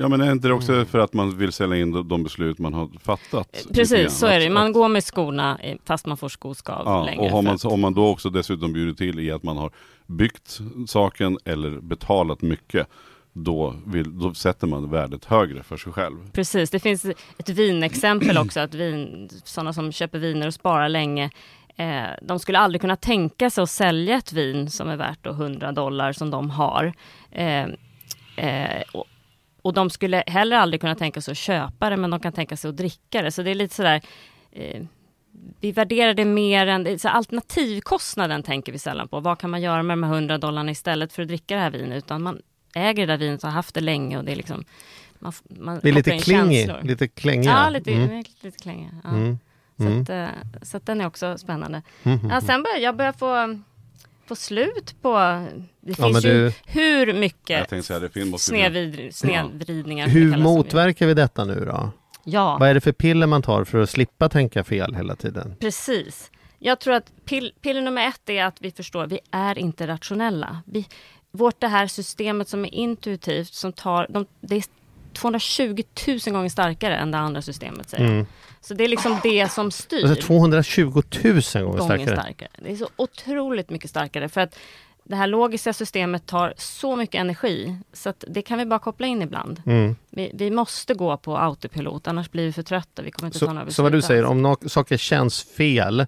Ja 0.00 0.08
men 0.08 0.20
är 0.20 0.32
inte 0.32 0.48
det 0.48 0.54
också 0.54 0.72
mm. 0.72 0.86
för 0.86 0.98
att 0.98 1.12
man 1.12 1.38
vill 1.38 1.52
sälja 1.52 1.76
in 1.76 2.08
de 2.08 2.22
beslut 2.22 2.58
man 2.58 2.74
har 2.74 2.88
fattat? 3.00 3.66
Precis, 3.74 4.18
så 4.18 4.26
är 4.26 4.40
det. 4.40 4.50
Man 4.50 4.72
går 4.72 4.88
med 4.88 5.04
skorna 5.04 5.58
fast 5.84 6.06
man 6.06 6.16
får 6.16 6.28
skoskav 6.28 6.82
ja, 6.84 7.04
längre. 7.04 7.22
Och 7.22 7.30
har 7.30 7.42
man, 7.42 7.58
om 7.64 7.80
man 7.80 7.94
då 7.94 8.08
också 8.08 8.30
dessutom 8.30 8.72
bjuder 8.72 8.94
till 8.94 9.20
i 9.20 9.30
att 9.30 9.42
man 9.42 9.56
har 9.56 9.70
byggt 10.06 10.58
saken 10.86 11.38
eller 11.44 11.70
betalat 11.70 12.42
mycket 12.42 12.86
då, 13.32 13.74
vill, 13.86 14.18
då 14.18 14.34
sätter 14.34 14.66
man 14.66 14.90
värdet 14.90 15.24
högre 15.24 15.62
för 15.62 15.76
sig 15.76 15.92
själv. 15.92 16.30
Precis, 16.32 16.70
det 16.70 16.80
finns 16.80 17.04
ett 17.38 17.48
vinexempel 17.48 18.38
också, 18.38 18.60
att 18.60 18.74
vin, 18.74 19.28
sådana 19.44 19.72
som 19.72 19.92
köper 19.92 20.18
viner 20.18 20.46
och 20.46 20.54
sparar 20.54 20.88
länge 20.88 21.30
Eh, 21.78 22.10
de 22.22 22.38
skulle 22.38 22.58
aldrig 22.58 22.80
kunna 22.80 22.96
tänka 22.96 23.50
sig 23.50 23.62
att 23.62 23.70
sälja 23.70 24.16
ett 24.16 24.32
vin 24.32 24.70
som 24.70 24.88
är 24.88 24.96
värt 24.96 25.26
100 25.26 25.72
dollar 25.72 26.12
som 26.12 26.30
de 26.30 26.50
har. 26.50 26.92
Eh, 27.30 27.66
eh, 28.36 28.82
och, 28.92 29.04
och, 29.62 29.74
de 29.74 29.90
skulle 29.90 30.24
heller 30.26 30.56
aldrig 30.56 30.80
kunna 30.80 30.94
tänka 30.94 31.20
sig 31.20 31.32
att 31.32 31.38
köpa 31.38 31.90
det, 31.90 31.96
men 31.96 32.10
de 32.10 32.20
kan 32.20 32.32
tänka 32.32 32.56
sig 32.56 32.68
att 32.68 32.76
dricka 32.76 33.22
det. 33.22 33.30
Så 33.30 33.42
det 33.42 33.50
är 33.50 33.54
lite 33.54 33.74
sådär, 33.74 34.00
eh, 34.52 34.82
vi 35.60 35.72
värderar 35.72 36.14
det 36.14 36.24
mer 36.24 36.66
än, 36.66 36.98
så 36.98 37.08
alternativkostnaden 37.08 38.42
tänker 38.42 38.72
vi 38.72 38.78
sällan 38.78 39.08
på. 39.08 39.20
Vad 39.20 39.38
kan 39.38 39.50
man 39.50 39.62
göra 39.62 39.82
med 39.82 39.98
de 39.98 40.02
här 40.02 40.14
100 40.14 40.38
dollarna 40.38 40.70
istället 40.70 41.12
för 41.12 41.22
att 41.22 41.28
dricka 41.28 41.54
det 41.54 41.60
här 41.60 41.70
vinet? 41.70 41.98
Utan 41.98 42.22
man 42.22 42.42
äger 42.74 43.06
det 43.06 43.12
där 43.12 43.18
vinet 43.18 43.42
och 43.42 43.48
har 43.48 43.54
haft 43.54 43.74
det 43.74 43.80
länge 43.80 44.18
och 44.18 44.24
det 44.24 44.32
är 44.32 44.36
liksom 44.36 44.64
man, 45.18 45.32
man 45.48 45.80
det 45.82 45.88
är 45.88 45.92
lite 45.92 46.18
klingig, 46.18 46.70
lite 46.82 47.08
klängig. 47.08 47.48
Ja, 47.48 47.68
lite, 47.68 47.92
mm. 47.92 48.24
lite 48.42 48.58
klängig. 48.58 48.90
Ja. 49.04 49.10
Mm. 49.10 49.38
Så, 49.78 49.84
mm. 49.84 50.02
att, 50.02 50.10
eh, 50.10 50.28
så 50.62 50.76
att 50.76 50.86
den 50.86 51.00
är 51.00 51.06
också 51.06 51.38
spännande. 51.38 51.82
Mm. 52.02 52.30
Ja, 52.30 52.40
sen 52.40 52.62
börjar 52.62 52.78
jag 52.78 52.96
börjar 52.96 53.12
få, 53.12 53.58
få 54.26 54.36
slut 54.36 54.94
på... 55.02 55.44
Det 55.80 55.94
finns 55.94 56.24
ja, 56.24 56.30
ju 56.30 56.52
hur 56.66 57.14
mycket 57.14 57.84
snedvrid, 58.38 59.14
snedvridningar. 59.14 60.06
Ja. 60.06 60.12
Hur 60.12 60.36
motverkar 60.36 61.06
vi 61.06 61.14
detta 61.14 61.44
nu 61.44 61.64
då? 61.64 61.90
Ja. 62.24 62.56
Vad 62.60 62.68
är 62.68 62.74
det 62.74 62.80
för 62.80 62.92
piller 62.92 63.26
man 63.26 63.42
tar 63.42 63.64
för 63.64 63.78
att 63.78 63.90
slippa 63.90 64.28
tänka 64.28 64.64
fel 64.64 64.94
hela 64.94 65.16
tiden? 65.16 65.54
Precis. 65.60 66.30
Jag 66.58 66.80
tror 66.80 66.94
att 66.94 67.12
pill, 67.24 67.52
piller 67.60 67.82
nummer 67.82 68.08
ett 68.08 68.30
är 68.30 68.44
att 68.44 68.56
vi 68.60 68.70
förstår, 68.70 69.06
vi 69.06 69.20
är 69.30 69.58
inte 69.58 69.86
rationella. 69.86 70.62
Vi, 70.66 70.86
vårt 71.30 71.60
det 71.60 71.68
här 71.68 71.86
systemet 71.86 72.48
som 72.48 72.64
är 72.64 72.74
intuitivt, 72.74 73.54
som 73.54 73.72
tar, 73.72 74.06
de, 74.10 74.26
det 74.40 74.56
är 74.56 74.64
220 75.12 75.82
000 76.06 76.18
gånger 76.24 76.48
starkare 76.48 76.96
än 76.96 77.10
det 77.10 77.18
andra 77.18 77.42
systemet 77.42 77.88
säger 77.88 78.04
mm. 78.04 78.26
Så 78.60 78.74
det 78.74 78.84
är 78.84 78.88
liksom 78.88 79.20
det 79.22 79.52
som 79.52 79.70
styr. 79.70 80.04
Alltså 80.04 80.26
220 80.26 80.82
000 80.82 81.02
gånger 81.22 81.40
starkare. 81.78 82.16
starkare. 82.16 82.48
Det 82.58 82.70
är 82.70 82.76
så 82.76 82.88
otroligt 82.96 83.70
mycket 83.70 83.90
starkare 83.90 84.28
för 84.28 84.40
att 84.40 84.58
det 85.04 85.16
här 85.16 85.26
logiska 85.26 85.72
systemet 85.72 86.26
tar 86.26 86.54
så 86.56 86.96
mycket 86.96 87.20
energi 87.20 87.76
så 87.92 88.08
att 88.08 88.24
det 88.28 88.42
kan 88.42 88.58
vi 88.58 88.66
bara 88.66 88.78
koppla 88.78 89.06
in 89.06 89.22
ibland. 89.22 89.62
Mm. 89.66 89.96
Vi, 90.10 90.30
vi, 90.34 90.50
måste 90.50 90.94
gå 90.94 91.16
på 91.16 91.38
autopilot 91.38 92.08
annars 92.08 92.30
blir 92.30 92.46
vi 92.46 92.52
för 92.52 92.62
trötta. 92.62 93.02
Vi 93.02 93.10
kommer 93.10 93.26
inte 93.26 93.38
så, 93.38 93.46
ta 93.46 93.52
några 93.52 93.70
så 93.70 93.82
vad 93.82 93.92
du 93.92 94.02
säger, 94.02 94.24
om 94.24 94.42
no 94.42 94.56
saker 94.66 94.96
känns 94.96 95.42
fel 95.42 96.06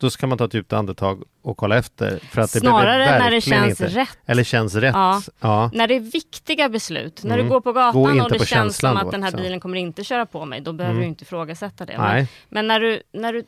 då 0.00 0.10
ska 0.10 0.26
man 0.26 0.38
ta 0.38 0.44
ett 0.44 0.54
djupt 0.54 0.72
andetag 0.72 1.22
och 1.42 1.56
kolla 1.56 1.78
efter. 1.78 2.18
För 2.18 2.40
att 2.40 2.50
Snarare 2.50 3.04
det 3.04 3.18
när 3.18 3.30
det 3.30 3.40
känns 3.40 3.80
inte, 3.80 3.86
rätt. 3.88 4.18
Eller 4.26 4.44
känns 4.44 4.74
rätt. 4.74 4.94
Ja. 4.94 5.22
ja. 5.40 5.70
När 5.74 5.88
det 5.88 5.94
är 5.94 6.00
viktiga 6.00 6.68
beslut. 6.68 7.24
Mm. 7.24 7.28
När 7.28 7.36
du 7.36 7.40
mm. 7.40 7.52
går 7.52 7.60
på 7.60 7.72
gatan 7.72 8.18
gå 8.18 8.24
och 8.24 8.30
det 8.30 8.46
känns 8.46 8.76
som 8.76 8.96
att 8.96 9.10
den 9.10 9.22
här 9.22 9.32
bilen 9.32 9.60
kommer 9.60 9.78
inte 9.78 10.04
köra 10.04 10.26
på 10.26 10.44
mig. 10.44 10.60
Då 10.60 10.72
behöver 10.72 10.94
mm. 10.94 11.02
du 11.02 11.08
inte 11.08 11.22
ifrågasätta 11.22 11.86
det. 11.86 11.98
Men, 11.98 12.26
men, 12.48 12.66
när 12.66 12.80
du, 12.80 13.02
när 13.12 13.32
du 13.32 13.44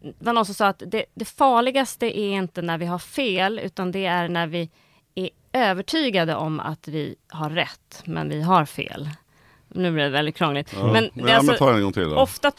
det 0.00 0.24
var 0.24 0.32
någon 0.32 0.46
som 0.46 0.54
sa 0.54 0.66
att 0.66 0.82
det, 0.86 1.04
det 1.14 1.24
farligaste 1.24 2.18
är 2.18 2.30
inte 2.30 2.62
när 2.62 2.78
vi 2.78 2.86
har 2.86 2.98
fel 2.98 3.58
utan 3.58 3.92
det 3.92 4.06
är 4.06 4.28
när 4.28 4.46
vi 4.46 4.70
är 5.14 5.30
övertygade 5.52 6.34
om 6.34 6.60
att 6.60 6.88
vi 6.88 7.14
har 7.28 7.50
rätt 7.50 8.02
men 8.04 8.28
vi 8.28 8.42
har 8.42 8.64
fel. 8.64 9.08
Nu 9.68 9.92
blir 9.92 10.04
det 10.04 10.10
väldigt 10.10 10.36
krångligt. 10.36 10.74
Ja. 10.76 10.92
Men 10.92 11.10
det 11.14 11.32
är 11.32 11.36
alltså, 11.36 12.14
ofta 12.14 12.52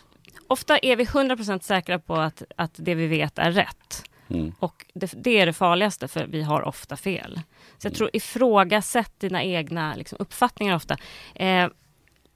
ofta 0.49 0.77
är 0.77 0.95
vi 0.95 1.03
100% 1.03 1.59
säkra 1.59 1.99
på 1.99 2.15
att, 2.15 2.43
att 2.55 2.71
det 2.75 2.95
vi 2.95 3.07
vet 3.07 3.39
är 3.39 3.51
rätt. 3.51 4.03
Mm. 4.29 4.53
Och 4.59 4.85
det, 4.93 5.13
det, 5.15 5.39
är 5.39 5.45
det 5.45 5.53
farligaste, 5.53 6.07
för 6.07 6.27
vi 6.27 6.41
har 6.41 6.61
ofta 6.61 6.97
fel. 6.97 7.41
Så 7.77 7.87
jag 7.87 7.91
mm. 7.91 7.97
tror 7.97 8.09
ifrågasätt 8.13 9.19
dina 9.19 9.43
egna 9.43 9.95
liksom, 9.95 10.17
uppfattningar 10.21 10.75
ofta. 10.75 10.97
Eh, 11.35 11.67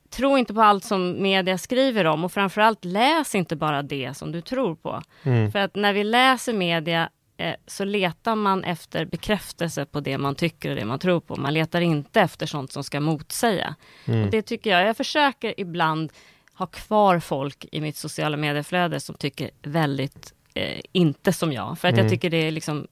tro 0.10 0.38
inte 0.38 0.54
på 0.54 0.62
allt 0.62 0.84
som 0.84 1.22
media 1.22 1.58
skriver 1.58 2.06
om 2.06 2.24
och 2.24 2.32
framförallt 2.32 2.86
läs 2.86 3.36
inte 3.36 3.56
bara 3.56 3.82
det 3.82 4.18
som 4.18 4.32
du 4.32 4.42
tror 4.42 4.76
på. 4.76 5.02
Mm. 5.24 5.52
För 5.52 5.60
att 5.60 5.76
när 5.76 5.94
vi 5.94 6.04
läser 6.04 6.54
media 6.54 7.10
eh, 7.38 7.56
så 7.68 7.86
letar 7.86 8.36
man 8.36 8.64
efter 8.64 9.06
bekräftelse 9.06 9.86
på 9.86 10.00
det 10.00 10.18
man 10.18 10.36
tycker 10.36 10.70
och 10.70 10.76
det 10.76 10.86
man 10.86 11.00
tror 11.00 11.20
på. 11.20 11.36
Man 11.36 11.54
letar 11.54 11.82
inte 11.82 12.22
efter 12.22 12.46
sånt 12.46 12.72
som 12.72 12.84
ska 12.84 13.00
motsäga. 13.00 13.76
Mm. 14.06 14.24
Och 14.24 14.32
det 14.32 14.42
tycker 14.42 14.70
jag, 14.70 14.88
jag 14.88 14.98
försöker 14.98 15.60
ibland 15.60 16.12
ha 16.54 16.66
kvar 16.66 17.20
folk 17.20 17.66
i 17.72 17.82
mitt 17.82 17.98
sociala 17.98 18.38
medieflöde 18.38 19.00
som 19.00 19.16
tycker 19.16 19.50
väldigt 19.62 20.34
eh, 20.54 20.80
inte 20.92 21.34
som 21.34 21.54
jag. 21.54 21.80
För 21.80 21.88
att 21.88 21.94
mm. 21.94 22.06
jag 22.06 22.12
tycker 22.12 22.30
det 22.30 22.38
är 22.38 22.52
liksom 22.52 22.88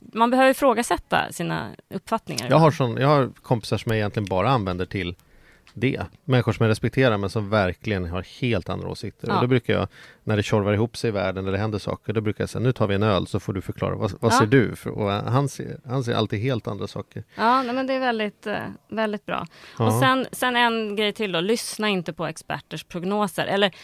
man 0.00 0.30
behöver 0.30 0.50
ifrågasätta 0.50 1.32
sina 1.32 1.70
uppfattningar. 1.88 2.46
Jag 2.50 2.58
har, 2.58 2.70
sån, 2.70 2.96
jag 2.96 3.08
har 3.08 3.30
kompisar 3.42 3.78
som 3.78 3.90
jag 3.90 3.98
egentligen 3.98 4.28
bara 4.28 4.50
använder 4.50 4.86
till 4.86 5.16
det. 5.74 6.02
Människor 6.24 6.52
som 6.52 6.64
jag 6.64 6.70
respekterar 6.70 7.18
men 7.18 7.30
som 7.30 7.50
verkligen 7.50 8.04
har 8.04 8.40
helt 8.40 8.68
andra 8.68 8.88
åsikter. 8.88 9.28
Ja. 9.28 9.34
Och 9.34 9.40
då 9.40 9.46
brukar 9.46 9.74
jag, 9.74 9.88
när 10.24 10.36
det 10.36 10.42
tjorvar 10.42 10.72
ihop 10.72 10.96
sig 10.96 11.08
i 11.08 11.10
världen 11.10 11.44
eller 11.44 11.52
det 11.52 11.58
händer 11.58 11.78
saker, 11.78 12.12
då 12.12 12.20
brukar 12.20 12.42
jag 12.42 12.48
säga 12.50 12.62
nu 12.62 12.72
tar 12.72 12.86
vi 12.86 12.94
en 12.94 13.02
öl 13.02 13.26
så 13.26 13.40
får 13.40 13.52
du 13.52 13.60
förklara. 13.60 13.94
Vad, 13.94 14.12
vad 14.20 14.32
ja. 14.32 14.38
ser 14.38 14.46
du? 14.46 14.76
För, 14.76 14.90
och 14.90 15.10
han, 15.10 15.48
ser, 15.48 15.80
han 15.84 16.04
ser 16.04 16.14
alltid 16.14 16.40
helt 16.40 16.68
andra 16.68 16.86
saker. 16.86 17.24
Ja, 17.34 17.62
nej, 17.62 17.74
men 17.74 17.86
det 17.86 17.92
är 17.92 18.00
väldigt, 18.00 18.46
eh, 18.46 18.58
väldigt 18.88 19.26
bra. 19.26 19.46
Ja. 19.78 19.86
Och 19.86 19.92
sen, 19.92 20.26
sen 20.32 20.56
en 20.56 20.96
grej 20.96 21.12
till 21.12 21.32
då, 21.32 21.40
lyssna 21.40 21.88
inte 21.88 22.12
på 22.12 22.26
experters 22.26 22.84
prognoser. 22.84 23.46
Eller 23.46 23.74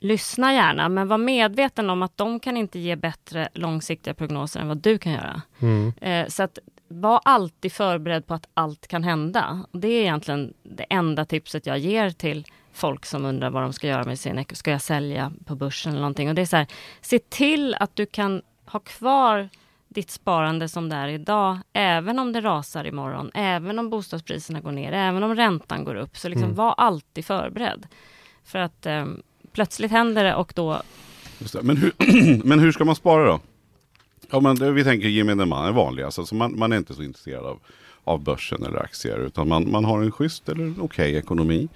lyssna 0.00 0.54
gärna, 0.54 0.88
men 0.88 1.08
var 1.08 1.18
medveten 1.18 1.90
om 1.90 2.02
att 2.02 2.16
de 2.16 2.40
kan 2.40 2.56
inte 2.56 2.78
ge 2.78 2.96
bättre 2.96 3.48
långsiktiga 3.54 4.14
prognoser 4.14 4.60
än 4.60 4.68
vad 4.68 4.78
du 4.78 4.98
kan 4.98 5.12
göra. 5.12 5.42
Mm. 5.60 5.92
Eh, 6.00 6.26
så 6.28 6.42
att 6.42 6.58
var 6.88 7.20
alltid 7.24 7.72
förberedd 7.72 8.26
på 8.26 8.34
att 8.34 8.48
allt 8.54 8.86
kan 8.86 9.04
hända. 9.04 9.64
Det 9.72 9.88
är 9.88 10.00
egentligen 10.00 10.54
det 10.62 10.86
enda 10.90 11.24
tipset 11.24 11.66
jag 11.66 11.78
ger 11.78 12.10
till 12.10 12.44
folk 12.72 13.06
som 13.06 13.24
undrar 13.24 13.50
vad 13.50 13.62
de 13.62 13.72
ska 13.72 13.86
göra 13.86 14.04
med 14.04 14.18
sin 14.18 14.44
Ska 14.52 14.70
jag 14.70 14.82
sälja 14.82 15.32
på 15.44 15.54
börsen 15.54 15.92
eller 15.92 16.00
någonting? 16.00 16.28
Och 16.28 16.34
det 16.34 16.42
är 16.42 16.46
så 16.46 16.56
här, 16.56 16.66
se 17.00 17.18
till 17.18 17.74
att 17.74 17.96
du 17.96 18.06
kan 18.06 18.42
ha 18.66 18.80
kvar 18.80 19.48
ditt 19.88 20.10
sparande 20.10 20.68
som 20.68 20.88
det 20.88 20.96
är 20.96 21.08
idag, 21.08 21.58
även 21.72 22.18
om 22.18 22.32
det 22.32 22.40
rasar 22.40 22.84
imorgon, 22.84 23.30
även 23.34 23.78
om 23.78 23.90
bostadspriserna 23.90 24.60
går 24.60 24.72
ner, 24.72 24.92
även 24.92 25.22
om 25.22 25.34
räntan 25.34 25.84
går 25.84 25.94
upp. 25.94 26.16
Så 26.16 26.28
liksom 26.28 26.44
mm. 26.44 26.56
var 26.56 26.74
alltid 26.76 27.24
förberedd. 27.24 27.86
För 28.44 28.58
att 28.58 28.86
eh, 28.86 29.06
plötsligt 29.52 29.90
händer 29.90 30.24
det 30.24 30.34
och 30.34 30.52
då... 30.56 30.82
Men 31.62 31.76
hur, 31.76 31.92
men 32.44 32.58
hur 32.58 32.72
ska 32.72 32.84
man 32.84 32.96
spara 32.96 33.24
då? 33.24 33.40
Ja, 34.30 34.40
men 34.40 34.74
vi 34.74 34.84
tänker 34.84 35.08
gemene 35.08 35.44
man 35.44 35.68
är 35.68 35.72
vanlig. 35.72 36.02
Alltså, 36.02 36.34
man, 36.34 36.58
man 36.58 36.72
är 36.72 36.76
inte 36.76 36.94
så 36.94 37.02
intresserad 37.02 37.46
av, 37.46 37.58
av 38.04 38.24
börsen 38.24 38.62
eller 38.62 38.78
aktier. 38.78 39.18
Utan 39.18 39.48
man, 39.48 39.70
man 39.70 39.84
har 39.84 40.02
en 40.02 40.12
schysst 40.12 40.48
eller 40.48 40.70
okej 40.70 40.84
okay 40.84 41.16
ekonomi. 41.16 41.68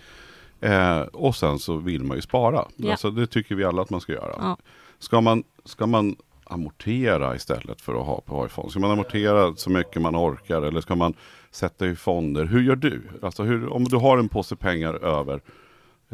Eh, 0.61 1.01
och 1.01 1.37
sen 1.37 1.59
så 1.59 1.77
vill 1.77 2.05
man 2.05 2.17
ju 2.17 2.23
spara. 2.23 2.65
Ja. 2.77 2.91
Alltså, 2.91 3.11
det 3.11 3.27
tycker 3.27 3.55
vi 3.55 3.65
alla 3.65 3.83
att 3.83 3.91
man 3.91 4.01
ska 4.01 4.13
göra. 4.13 4.35
Ja. 4.39 4.57
Ska, 4.99 5.21
man, 5.21 5.45
ska 5.65 5.87
man 5.87 6.17
amortera 6.45 7.37
istället 7.37 7.81
för 7.81 8.01
att 8.01 8.07
ha 8.07 8.21
på 8.21 8.49
fond? 8.49 8.71
Ska 8.71 8.81
man 8.81 8.91
amortera 8.91 9.57
så 9.57 9.71
mycket 9.71 10.03
man 10.03 10.17
orkar 10.17 10.63
eller 10.63 10.81
ska 10.81 10.95
man 10.95 11.15
sätta 11.51 11.87
i 11.87 11.97
fonder? 11.97 12.45
Hur 12.45 12.63
gör 12.63 12.77
du? 12.77 13.03
Alltså 13.23 13.43
hur, 13.43 13.73
om 13.73 13.85
du 13.85 13.97
har 13.97 14.19
en 14.19 14.29
påse 14.29 14.57
pengar 14.57 14.95
över 14.95 15.41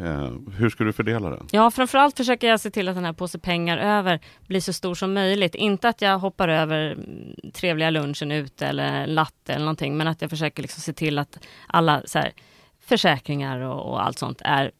Eh, 0.01 0.31
hur 0.59 0.71
ska 0.71 0.85
du 0.85 0.93
fördela 0.93 1.31
den? 1.31 1.47
Ja, 1.51 1.71
framförallt 1.71 2.17
försöker 2.17 2.49
jag 2.49 2.61
se 2.61 2.71
till 2.71 2.89
att 2.89 2.95
den 2.95 3.05
här 3.05 3.13
påse 3.13 3.39
pengar 3.39 3.79
över 3.79 4.21
blir 4.47 4.61
så 4.61 4.73
stor 4.73 4.95
som 4.95 5.15
möjligt. 5.15 5.55
Inte 5.55 5.89
att 5.89 6.03
jag 6.03 6.19
hoppar 6.19 6.49
över 6.49 6.93
mm, 6.93 7.53
trevliga 7.53 7.91
lunchen 7.91 8.33
ute 8.33 8.67
eller 8.67 9.07
latte 9.07 9.53
eller 9.53 9.65
någonting, 9.65 9.97
men 9.97 10.09
att 10.09 10.23
jag 10.23 10.31
försöker 10.31 10.63
liksom 10.63 10.81
se 10.81 10.93
till 10.93 11.19
att 11.19 11.39
alla 11.67 12.03
så 12.05 12.19
här, 12.19 12.33
försäkringar 12.81 13.61
och, 13.61 13.91
och, 13.91 14.05
allt 14.05 14.19
sånt 14.19 14.43
är 14.45 14.71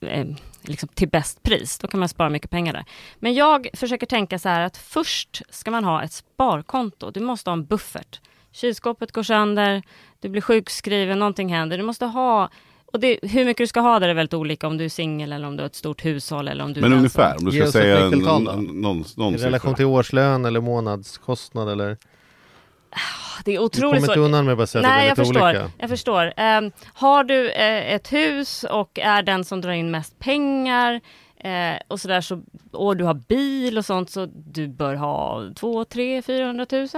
eh, 0.00 0.26
liksom 0.62 0.88
till 0.88 1.08
bäst 1.08 1.42
pris. 1.42 1.78
Då 1.78 1.88
kan 1.88 2.00
man 2.00 2.08
spara 2.08 2.28
mycket 2.28 2.50
pengar 2.50 2.72
där. 2.72 2.84
Men 3.16 3.34
jag 3.34 3.68
försöker 3.74 4.06
tänka 4.06 4.38
så 4.38 4.48
här 4.48 4.60
att 4.60 4.76
först 4.76 5.42
ska 5.48 5.70
man 5.70 5.84
ha 5.84 6.02
ett 6.02 6.12
sparkonto. 6.12 7.10
Du 7.10 7.20
måste 7.20 7.50
ha 7.50 7.52
en 7.52 7.66
buffert. 7.66 8.20
Kylskåpet 8.52 9.12
går 9.12 9.22
sönder, 9.22 9.82
du 10.20 10.28
blir 10.28 10.42
sjukskriven, 10.42 11.18
någonting 11.18 11.54
händer. 11.54 11.78
Du 11.78 11.84
måste 11.84 12.06
ha 12.06 12.50
och 12.92 13.00
det, 13.00 13.18
hur 13.22 13.44
mycket 13.44 13.62
du 13.62 13.66
ska 13.66 13.80
ha 13.80 13.98
där 13.98 14.08
är 14.08 14.14
väldigt 14.14 14.34
olika 14.34 14.66
om 14.66 14.76
du 14.78 14.84
är 14.84 14.88
singel 14.88 15.32
eller 15.32 15.46
om 15.46 15.56
du 15.56 15.62
har 15.62 15.66
ett 15.66 15.74
stort 15.74 16.04
hushåll 16.04 16.48
eller 16.48 16.64
om 16.64 16.72
du 16.72 16.80
Men 16.80 16.92
ungefär, 16.92 17.36
om 17.38 17.44
du 17.44 17.52
ska 17.52 17.72
säga 17.72 18.00
en, 18.00 18.18
någon, 18.18 19.04
någon 19.16 19.34
I 19.34 19.38
relation 19.38 19.74
till 19.74 19.84
årslön 19.84 20.44
eller 20.44 20.60
månadskostnad 20.60 21.68
eller? 21.68 21.96
Ah, 22.90 23.42
det 23.44 23.54
är 23.54 23.58
otroligt 23.58 24.00
Du 24.00 24.06
kommer 24.06 24.12
inte 24.12 24.20
undan 24.20 24.44
med 24.44 24.52
att 24.52 24.58
bara 24.58 24.66
säga 24.66 24.82
Nej, 24.82 25.10
att 25.10 25.16
det 25.16 25.22
är 25.22 25.24
jag 25.24 25.26
förstår. 25.26 25.48
Olika. 25.48 25.70
Jag 25.78 25.90
förstår. 25.90 26.24
Um, 26.26 26.72
har 26.94 27.24
du 27.24 27.44
uh, 27.44 27.94
ett 27.94 28.12
hus 28.12 28.64
och 28.64 28.98
är 28.98 29.22
den 29.22 29.44
som 29.44 29.60
drar 29.60 29.72
in 29.72 29.90
mest 29.90 30.18
pengar 30.18 30.94
uh, 31.44 31.80
och 31.88 32.00
sådär 32.00 32.20
så, 32.20 32.42
och 32.72 32.96
du 32.96 33.04
har 33.04 33.14
bil 33.14 33.78
och 33.78 33.84
sånt 33.84 34.10
så 34.10 34.26
du 34.34 34.68
bör 34.68 34.94
ha 34.94 35.42
2, 35.56 35.84
3, 35.84 36.22
400 36.22 36.66
000? 36.72 36.88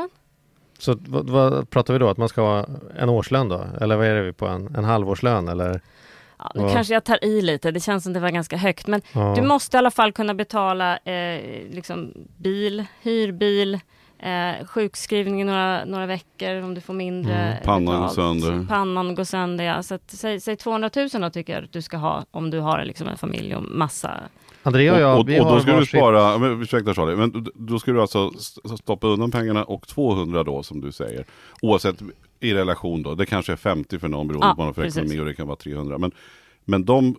Så 0.78 0.96
vad, 1.06 1.30
vad, 1.30 1.70
pratar 1.70 1.92
vi 1.94 1.98
då? 1.98 2.08
Att 2.08 2.18
man 2.18 2.28
ska 2.28 2.40
ha 2.40 2.66
en 2.98 3.08
årslön 3.08 3.48
då? 3.48 3.64
Eller 3.80 3.96
vad 3.96 4.06
är 4.06 4.22
det 4.22 4.32
på? 4.32 4.46
En, 4.46 4.74
en 4.76 4.84
halvårslön 4.84 5.48
eller? 5.48 5.80
Ja, 6.38 6.52
nu 6.54 6.68
kanske 6.72 6.94
jag 6.94 7.04
tar 7.04 7.24
i 7.24 7.42
lite, 7.42 7.70
det 7.70 7.80
känns 7.80 8.04
som 8.04 8.12
det 8.12 8.20
var 8.20 8.30
ganska 8.30 8.56
högt. 8.56 8.86
Men 8.86 9.02
ja. 9.12 9.34
du 9.36 9.42
måste 9.42 9.76
i 9.76 9.78
alla 9.78 9.90
fall 9.90 10.12
kunna 10.12 10.34
betala 10.34 10.96
eh, 10.96 11.40
liksom 11.70 12.12
bil, 12.36 12.84
hyrbil, 13.02 13.74
eh, 14.18 14.66
sjukskrivning 14.66 15.40
i 15.40 15.44
några, 15.44 15.84
några 15.84 16.06
veckor 16.06 16.62
om 16.62 16.74
du 16.74 16.80
får 16.80 16.94
mindre. 16.94 17.34
Mm, 17.34 17.64
pannan 17.64 18.00
går 18.02 18.08
sönder. 18.08 18.66
Pannan 18.68 19.14
går 19.14 19.24
sönder, 19.24 19.64
ja. 19.64 19.82
Så 19.82 19.94
att, 19.94 20.10
säg, 20.10 20.40
säg 20.40 20.56
200 20.56 20.90
000 20.96 21.08
då 21.12 21.30
tycker 21.30 21.52
jag 21.52 21.64
att 21.64 21.72
du 21.72 21.82
ska 21.82 21.96
ha 21.96 22.24
om 22.30 22.50
du 22.50 22.60
har 22.60 22.84
liksom 22.84 23.08
en 23.08 23.16
familj 23.16 23.56
och 23.56 23.62
massa 23.62 24.20
Andrea 24.62 24.94
och 24.94 25.00
jag, 25.00 25.20
och, 25.20 25.28
och, 25.28 25.46
och 25.46 25.54
då 25.54 25.60
ska 25.60 25.76
du 25.76 25.86
spara, 25.86 26.38
men, 26.38 26.62
ursäkta 26.62 26.94
Charlie, 26.94 27.16
men 27.16 27.46
då 27.54 27.78
ska 27.78 27.92
du 27.92 28.00
alltså 28.00 28.30
stoppa 28.78 29.06
undan 29.06 29.30
pengarna 29.30 29.64
och 29.64 29.88
200 29.88 30.44
då 30.44 30.62
som 30.62 30.80
du 30.80 30.92
säger. 30.92 31.24
Oavsett 31.62 32.02
i 32.40 32.54
relation 32.54 33.02
då, 33.02 33.14
det 33.14 33.26
kanske 33.26 33.52
är 33.52 33.56
50 33.56 33.98
för 33.98 34.08
någon 34.08 34.28
beroende 34.28 34.46
ja, 34.46 34.54
på 34.54 34.64
vad 34.64 34.74
för 34.74 34.84
ekonomi 34.84 35.20
och 35.20 35.24
det 35.24 35.34
kan 35.34 35.46
vara 35.46 35.56
300. 35.56 35.98
Men, 35.98 36.12
men 36.64 36.84
de 36.84 37.16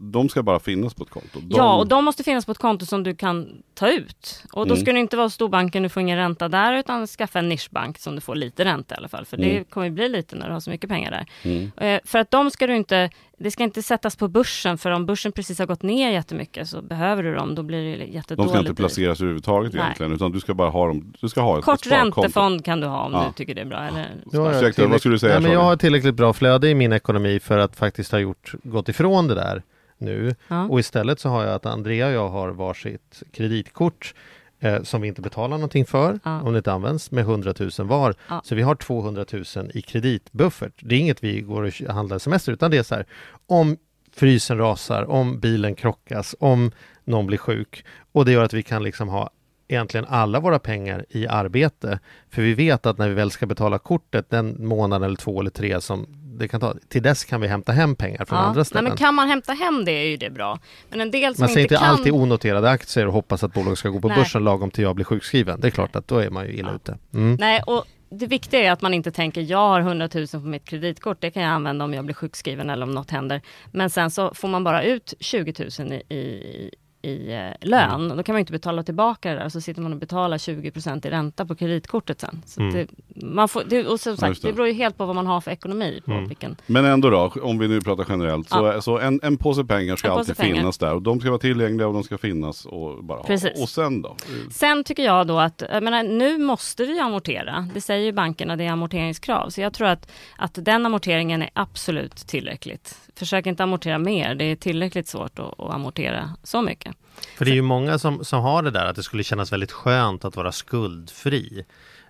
de 0.00 0.28
ska 0.28 0.42
bara 0.42 0.60
finnas 0.60 0.94
på 0.94 1.04
ett 1.04 1.10
konto. 1.10 1.40
De... 1.40 1.56
Ja, 1.56 1.76
och 1.76 1.86
de 1.86 2.04
måste 2.04 2.24
finnas 2.24 2.46
på 2.46 2.52
ett 2.52 2.58
konto 2.58 2.86
som 2.86 3.02
du 3.02 3.14
kan 3.14 3.62
ta 3.74 3.92
ut. 3.92 4.42
Och 4.52 4.66
då 4.66 4.74
mm. 4.74 4.84
ska 4.84 4.92
det 4.92 4.98
inte 4.98 5.16
vara 5.16 5.30
storbanken, 5.30 5.82
du 5.82 5.88
får 5.88 6.00
ingen 6.00 6.18
ränta 6.18 6.48
där, 6.48 6.78
utan 6.78 7.06
skaffa 7.06 7.38
en 7.38 7.48
nischbank 7.48 7.98
som 7.98 8.14
du 8.14 8.20
får 8.20 8.34
lite 8.34 8.64
ränta 8.64 8.94
i 8.94 8.98
alla 8.98 9.08
fall. 9.08 9.24
För 9.24 9.36
mm. 9.36 9.48
det 9.48 9.64
kommer 9.64 9.90
bli 9.90 10.08
lite 10.08 10.36
när 10.36 10.46
du 10.46 10.52
har 10.52 10.60
så 10.60 10.70
mycket 10.70 10.90
pengar 10.90 11.10
där. 11.10 11.26
Mm. 11.42 11.70
Eh, 11.76 12.00
för 12.04 12.18
att 12.18 12.30
de 12.30 12.50
ska 12.50 12.66
du 12.66 12.76
inte, 12.76 13.10
det 13.38 13.50
ska 13.50 13.62
inte 13.62 13.82
sättas 13.82 14.16
på 14.16 14.28
börsen, 14.28 14.78
för 14.78 14.90
om 14.90 15.06
börsen 15.06 15.32
precis 15.32 15.58
har 15.58 15.66
gått 15.66 15.82
ner 15.82 16.10
jättemycket 16.10 16.68
så 16.68 16.82
behöver 16.82 17.22
du 17.22 17.34
dem, 17.34 17.54
då 17.54 17.62
blir 17.62 17.98
det 17.98 18.04
jättedåligt. 18.04 18.28
De 18.28 18.48
ska 18.48 18.58
inte 18.58 18.74
placeras 18.74 19.20
överhuvudtaget 19.20 19.72
Nej. 19.72 19.82
egentligen, 19.82 20.12
utan 20.12 20.32
du 20.32 20.40
ska 20.40 20.54
bara 20.54 20.70
ha 20.70 20.86
dem, 20.86 21.12
du 21.20 21.28
ska 21.28 21.40
ha 21.40 21.58
ett 21.58 21.64
Kort 21.64 21.86
räntefond 21.86 22.64
kan 22.64 22.80
du 22.80 22.86
ha 22.86 23.04
om 23.04 23.12
ja. 23.12 23.24
du 23.26 23.32
tycker 23.32 23.54
det 23.54 23.60
är 23.60 23.64
bra. 23.64 23.78
Eller? 23.82 24.06
Ja, 24.32 24.50
Ursäkta, 24.50 24.86
vad 24.86 25.00
skulle 25.00 25.14
du 25.14 25.18
säga? 25.18 25.32
Nej, 25.32 25.42
men 25.42 25.52
jag 25.52 25.60
har 25.60 25.76
tillräckligt 25.76 26.14
bra 26.14 26.32
flöde 26.32 26.68
i 26.68 26.74
min 26.74 26.92
ekonomi 26.92 27.40
för 27.40 27.58
att 27.58 27.76
faktiskt 27.76 28.12
ha 28.12 28.18
gjort, 28.18 28.54
gått 28.62 28.88
ifrån 28.88 29.28
det 29.28 29.34
där 29.34 29.62
nu. 29.98 30.34
Ja. 30.48 30.64
Och 30.64 30.80
istället 30.80 31.20
så 31.20 31.28
har 31.28 31.44
jag 31.44 31.54
att 31.54 31.66
Andrea 31.66 32.06
och 32.06 32.12
jag 32.12 32.28
har 32.28 32.48
varsitt 32.48 33.22
kreditkort 33.32 34.14
eh, 34.60 34.82
som 34.82 35.00
vi 35.00 35.08
inte 35.08 35.22
betalar 35.22 35.56
någonting 35.56 35.86
för 35.86 36.20
ja. 36.24 36.42
om 36.42 36.52
det 36.52 36.58
inte 36.58 36.72
används 36.72 37.10
med 37.10 37.22
100 37.22 37.54
000 37.78 37.88
var. 37.88 38.14
Ja. 38.28 38.40
Så 38.44 38.54
vi 38.54 38.62
har 38.62 38.74
200 38.74 39.24
000 39.32 39.70
i 39.74 39.82
kreditbuffert. 39.82 40.72
Det 40.80 40.94
är 40.94 40.98
inget 40.98 41.24
vi 41.24 41.40
går 41.40 41.62
och 41.62 41.94
handlar 41.94 42.18
semester 42.18 42.52
utan 42.52 42.70
det 42.70 42.78
är 42.78 42.82
så 42.82 42.94
här 42.94 43.06
om 43.46 43.76
frysen 44.12 44.58
rasar, 44.58 45.10
om 45.10 45.40
bilen 45.40 45.74
krockas, 45.74 46.34
om 46.38 46.72
någon 47.04 47.26
blir 47.26 47.38
sjuk 47.38 47.84
och 48.12 48.24
det 48.24 48.32
gör 48.32 48.44
att 48.44 48.54
vi 48.54 48.62
kan 48.62 48.82
liksom 48.82 49.08
ha 49.08 49.30
egentligen 49.68 50.06
alla 50.08 50.40
våra 50.40 50.58
pengar 50.58 51.04
i 51.08 51.26
arbete. 51.26 51.98
För 52.30 52.42
vi 52.42 52.54
vet 52.54 52.86
att 52.86 52.98
när 52.98 53.08
vi 53.08 53.14
väl 53.14 53.30
ska 53.30 53.46
betala 53.46 53.78
kortet 53.78 54.30
den 54.30 54.66
månad 54.66 55.04
eller 55.04 55.16
två 55.16 55.40
eller 55.40 55.50
tre 55.50 55.80
som 55.80 56.06
det 56.38 56.48
kan 56.48 56.60
ta, 56.60 56.74
till 56.88 57.02
dess 57.02 57.24
kan 57.24 57.40
vi 57.40 57.48
hämta 57.48 57.72
hem 57.72 57.96
pengar 57.96 58.24
från 58.24 58.38
ja. 58.38 58.44
andra 58.44 58.64
ställen. 58.64 58.84
Nej, 58.84 58.90
men 58.90 58.98
kan 58.98 59.14
man 59.14 59.28
hämta 59.28 59.52
hem 59.52 59.84
det 59.84 59.92
är 59.92 60.08
ju 60.08 60.16
det 60.16 60.30
bra. 60.30 60.58
Men 60.90 61.00
en 61.00 61.10
del 61.10 61.34
som 61.34 61.42
man 61.42 61.48
säger 61.48 61.64
inte, 61.64 61.74
inte 61.74 61.84
kan... 61.84 61.90
alltid 61.90 62.12
onoterade 62.12 62.70
aktier 62.70 63.06
och 63.06 63.12
hoppas 63.12 63.44
att 63.44 63.54
bolaget 63.54 63.78
ska 63.78 63.88
gå 63.88 64.00
på 64.00 64.08
Nej. 64.08 64.16
börsen 64.16 64.44
lagom 64.44 64.70
till 64.70 64.84
jag 64.84 64.94
blir 64.94 65.04
sjukskriven. 65.04 65.60
Det 65.60 65.68
är 65.68 65.70
klart 65.70 65.96
att 65.96 66.08
då 66.08 66.18
är 66.18 66.30
man 66.30 66.46
ju 66.46 66.52
illa 66.52 66.68
ja. 66.68 66.76
ute. 66.76 66.98
Mm. 67.14 67.36
Nej, 67.40 67.62
och 67.66 67.84
det 68.10 68.26
viktiga 68.26 68.60
är 68.60 68.72
att 68.72 68.82
man 68.82 68.94
inte 68.94 69.10
tänker 69.10 69.40
jag 69.40 69.58
har 69.58 69.80
100 69.80 70.08
000 70.14 70.26
på 70.26 70.38
mitt 70.38 70.64
kreditkort, 70.64 71.20
det 71.20 71.30
kan 71.30 71.42
jag 71.42 71.52
använda 71.52 71.84
om 71.84 71.94
jag 71.94 72.04
blir 72.04 72.14
sjukskriven 72.14 72.70
eller 72.70 72.86
om 72.86 72.90
något 72.90 73.10
händer. 73.10 73.42
Men 73.72 73.90
sen 73.90 74.10
så 74.10 74.34
får 74.34 74.48
man 74.48 74.64
bara 74.64 74.82
ut 74.82 75.14
20 75.20 75.70
000 75.78 75.92
i, 75.92 76.14
i 76.14 76.70
i 77.06 77.32
eh, 77.32 77.68
lön. 77.68 78.04
Mm. 78.04 78.16
Då 78.16 78.22
kan 78.22 78.32
man 78.32 78.40
inte 78.40 78.52
betala 78.52 78.82
tillbaka 78.82 79.30
det 79.30 79.38
där. 79.38 79.48
Så 79.48 79.60
sitter 79.60 79.82
man 79.82 79.92
och 79.92 79.98
betalar 79.98 80.38
20% 80.38 81.06
i 81.06 81.10
ränta 81.10 81.46
på 81.46 81.54
kreditkortet 81.54 82.20
sen. 82.20 82.42
Så 82.46 82.60
mm. 82.60 82.72
det, 82.74 82.86
man 83.26 83.48
får, 83.48 83.64
det, 83.64 83.86
och 83.86 84.00
som 84.00 84.16
sagt, 84.16 84.42
det. 84.42 84.48
det 84.48 84.52
beror 84.52 84.68
ju 84.68 84.74
helt 84.74 84.98
på 84.98 85.06
vad 85.06 85.14
man 85.14 85.26
har 85.26 85.40
för 85.40 85.50
ekonomi. 85.50 86.00
På 86.04 86.12
mm. 86.12 86.28
vilken... 86.28 86.56
Men 86.66 86.84
ändå 86.84 87.10
då, 87.10 87.32
om 87.42 87.58
vi 87.58 87.68
nu 87.68 87.80
pratar 87.80 88.06
generellt, 88.08 88.48
ja. 88.50 88.72
så, 88.72 88.82
så 88.82 88.98
en, 88.98 89.20
en 89.22 89.36
påse 89.36 89.64
pengar 89.64 89.96
ska 89.96 90.10
alltid 90.10 90.36
pengar. 90.36 90.56
finnas 90.56 90.78
där 90.78 90.94
och 90.94 91.02
de 91.02 91.20
ska 91.20 91.28
vara 91.28 91.38
tillgängliga 91.38 91.88
och 91.88 91.94
de 91.94 92.02
ska 92.02 92.18
finnas 92.18 92.66
och 92.66 93.04
bara 93.04 93.22
Precis. 93.22 93.62
Och 93.62 93.68
sen 93.68 94.02
då? 94.02 94.16
Sen 94.50 94.84
tycker 94.84 95.02
jag 95.02 95.26
då 95.26 95.38
att, 95.38 95.62
jag 95.72 95.82
menar, 95.82 96.02
nu 96.02 96.38
måste 96.38 96.84
vi 96.84 96.98
amortera. 97.00 97.68
Det 97.74 97.80
säger 97.80 98.04
ju 98.04 98.12
bankerna, 98.12 98.56
det 98.56 98.64
är 98.64 98.70
amorteringskrav. 98.70 99.50
Så 99.50 99.60
jag 99.60 99.72
tror 99.72 99.88
att, 99.88 100.12
att 100.36 100.58
den 100.64 100.86
amorteringen 100.86 101.42
är 101.42 101.50
absolut 101.52 102.16
tillräckligt. 102.16 102.98
Försök 103.16 103.46
inte 103.46 103.62
amortera 103.62 103.98
mer, 103.98 104.34
det 104.34 104.44
är 104.44 104.56
tillräckligt 104.56 105.08
svårt 105.08 105.38
att, 105.38 105.60
att 105.60 105.74
amortera 105.74 106.30
så 106.42 106.62
mycket. 106.62 106.95
För 107.36 107.44
det 107.44 107.50
är 107.50 107.54
ju 107.54 107.62
många 107.62 107.98
som, 107.98 108.24
som 108.24 108.42
har 108.42 108.62
det 108.62 108.70
där 108.70 108.86
att 108.86 108.96
det 108.96 109.02
skulle 109.02 109.24
kännas 109.24 109.52
väldigt 109.52 109.72
skönt 109.72 110.24
att 110.24 110.36
vara 110.36 110.52
skuldfri. 110.52 111.64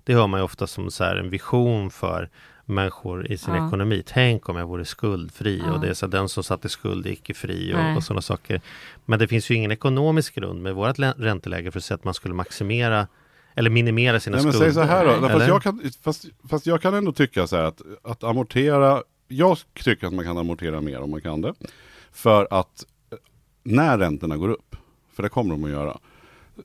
Det 0.04 0.14
hör 0.14 0.26
man 0.26 0.40
ju 0.40 0.44
ofta 0.44 0.66
som 0.66 0.90
så 0.90 1.04
en 1.04 1.30
vision 1.30 1.90
för 1.90 2.30
människor 2.64 3.32
i 3.32 3.38
sin 3.38 3.54
ja. 3.54 3.66
ekonomi. 3.66 4.02
Tänk 4.06 4.48
om 4.48 4.56
jag 4.56 4.66
vore 4.66 4.84
skuldfri 4.84 5.62
ja. 5.66 5.72
och 5.72 5.80
det 5.80 5.88
är 5.88 5.94
så 5.94 6.06
den 6.06 6.28
som 6.28 6.44
satt 6.44 6.64
i 6.64 6.68
skuld 6.68 7.06
är 7.06 7.10
icke 7.10 7.34
fri 7.34 7.74
och, 7.74 7.96
och 7.96 8.02
sådana 8.02 8.22
saker. 8.22 8.60
Men 9.04 9.18
det 9.18 9.28
finns 9.28 9.50
ju 9.50 9.54
ingen 9.54 9.72
ekonomisk 9.72 10.34
grund 10.34 10.62
med 10.62 10.74
vårt 10.74 10.98
ränteläge 10.98 11.70
för 11.70 11.78
att 11.78 11.84
säga 11.84 11.94
att 11.94 12.04
man 12.04 12.14
skulle 12.14 12.34
maximera 12.34 13.06
eller 13.54 13.70
minimera 13.70 14.20
sina 14.20 14.36
Nej, 14.36 14.44
men 14.44 14.52
skulder. 14.52 14.72
Säg 14.72 14.82
så 14.82 14.88
här 14.88 15.20
då, 15.20 15.28
fast 15.28 15.48
jag, 15.48 15.62
kan, 15.62 15.90
fast, 16.02 16.24
fast 16.50 16.66
jag 16.66 16.82
kan 16.82 16.94
ändå 16.94 17.12
tycka 17.12 17.46
så 17.46 17.56
här 17.56 17.64
att, 17.64 17.80
att 18.02 18.24
amortera, 18.24 19.02
jag 19.28 19.58
tycker 19.74 20.06
att 20.06 20.12
man 20.12 20.24
kan 20.24 20.38
amortera 20.38 20.80
mer 20.80 21.00
om 21.00 21.10
man 21.10 21.20
kan 21.20 21.40
det. 21.40 21.54
För 22.12 22.48
att 22.50 22.84
när 23.62 23.98
räntorna 23.98 24.36
går 24.36 24.48
upp, 24.48 24.65
för 25.16 25.22
det 25.22 25.28
kommer 25.28 25.50
de 25.50 25.64
att 25.64 25.70
göra, 25.70 25.98